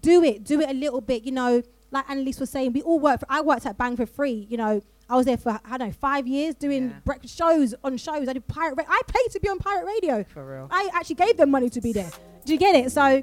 do 0.00 0.22
it, 0.22 0.44
do 0.44 0.60
it 0.60 0.68
a 0.68 0.74
little 0.74 1.00
bit, 1.00 1.22
you 1.22 1.32
know, 1.32 1.62
like 1.90 2.06
Annaliese 2.08 2.40
was 2.40 2.50
saying, 2.50 2.74
we 2.74 2.82
all 2.82 2.98
work 2.98 3.20
for 3.20 3.26
I 3.30 3.40
worked 3.40 3.64
at 3.64 3.78
Bang 3.78 3.96
for 3.96 4.04
free, 4.04 4.46
you 4.50 4.58
know. 4.58 4.82
I 5.08 5.16
was 5.16 5.26
there 5.26 5.36
for 5.36 5.60
I 5.64 5.78
don't 5.78 5.88
know, 5.88 5.92
five 5.92 6.26
years 6.26 6.54
doing 6.54 6.90
Yeah. 6.90 6.96
breakfast 7.04 7.36
shows 7.36 7.74
on 7.84 7.96
shows. 7.96 8.28
I 8.28 8.32
did 8.32 8.46
pirate 8.48 8.74
ra- 8.76 8.84
I 8.88 9.00
paid 9.06 9.30
to 9.32 9.40
be 9.40 9.48
on 9.48 9.58
pirate 9.58 9.86
radio. 9.86 10.24
For 10.24 10.44
real. 10.44 10.68
I 10.70 10.90
actually 10.94 11.16
gave 11.16 11.36
them 11.36 11.50
money 11.50 11.70
to 11.70 11.80
be 11.80 11.92
there. 11.92 12.10
Do 12.44 12.52
you 12.52 12.58
get 12.58 12.74
it? 12.74 12.90
So 12.92 13.22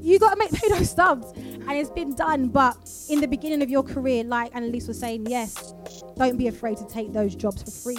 you 0.00 0.18
got 0.18 0.30
to 0.32 0.36
make 0.36 0.52
pay 0.52 0.68
those 0.68 0.90
subs, 0.90 1.32
and 1.36 1.70
it's 1.72 1.90
been 1.90 2.14
done. 2.14 2.48
But 2.48 2.76
in 3.08 3.20
the 3.20 3.26
beginning 3.26 3.62
of 3.62 3.70
your 3.70 3.82
career, 3.82 4.22
like 4.24 4.52
Annaliese 4.52 4.86
was 4.88 4.98
saying, 4.98 5.26
yes, 5.26 5.74
don't 6.16 6.36
be 6.36 6.46
afraid 6.48 6.76
to 6.78 6.86
take 6.86 7.12
those 7.12 7.34
jobs 7.34 7.62
for 7.62 7.70
free. 7.70 7.98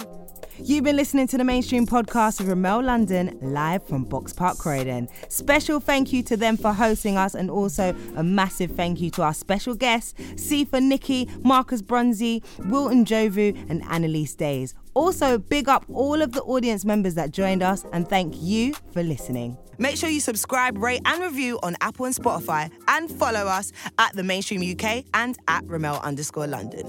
You've 0.58 0.84
been 0.84 0.96
listening 0.96 1.26
to 1.28 1.38
the 1.38 1.44
Mainstream 1.44 1.86
Podcast 1.86 2.38
with 2.38 2.48
Remel 2.48 2.84
London, 2.84 3.38
live 3.40 3.86
from 3.86 4.04
Boxpark 4.04 4.58
Croydon. 4.58 5.08
Special 5.28 5.80
thank 5.80 6.12
you 6.12 6.22
to 6.24 6.36
them 6.36 6.56
for 6.56 6.72
hosting 6.72 7.16
us, 7.16 7.34
and 7.34 7.50
also 7.50 7.96
a 8.16 8.22
massive 8.22 8.72
thank 8.72 9.00
you 9.00 9.10
to 9.12 9.22
our 9.22 9.32
special 9.32 9.74
guests, 9.74 10.12
Sefa 10.34 10.80
Nkyi, 10.80 11.42
Marcus 11.42 11.80
Bronzy, 11.80 12.42
Will 12.66 12.88
Njobvu, 12.90 13.70
and 13.70 13.82
Annaliese 13.84 14.36
Dayes. 14.36 14.74
Also, 14.94 15.38
big 15.38 15.68
up 15.68 15.86
all 15.88 16.20
of 16.20 16.32
the 16.32 16.42
audience 16.42 16.84
members 16.84 17.14
that 17.14 17.30
joined 17.30 17.62
us, 17.62 17.84
and 17.92 18.06
thank 18.08 18.34
you 18.36 18.74
for 18.92 19.02
listening. 19.02 19.56
Make 19.78 19.96
sure 19.96 20.10
you 20.10 20.20
subscribe, 20.20 20.76
rate, 20.76 21.00
and 21.06 21.22
review 21.22 21.58
on 21.62 21.76
Apple 21.80 22.04
and 22.04 22.14
Spotify, 22.14 22.70
and 22.88 23.10
follow 23.10 23.46
us 23.46 23.72
at 23.98 24.12
the 24.12 24.22
Mainstream 24.22 24.60
UK 24.60 25.04
and 25.14 25.38
at 25.48 25.64
Remel 25.64 26.00
underscore 26.02 26.46
London. 26.46 26.86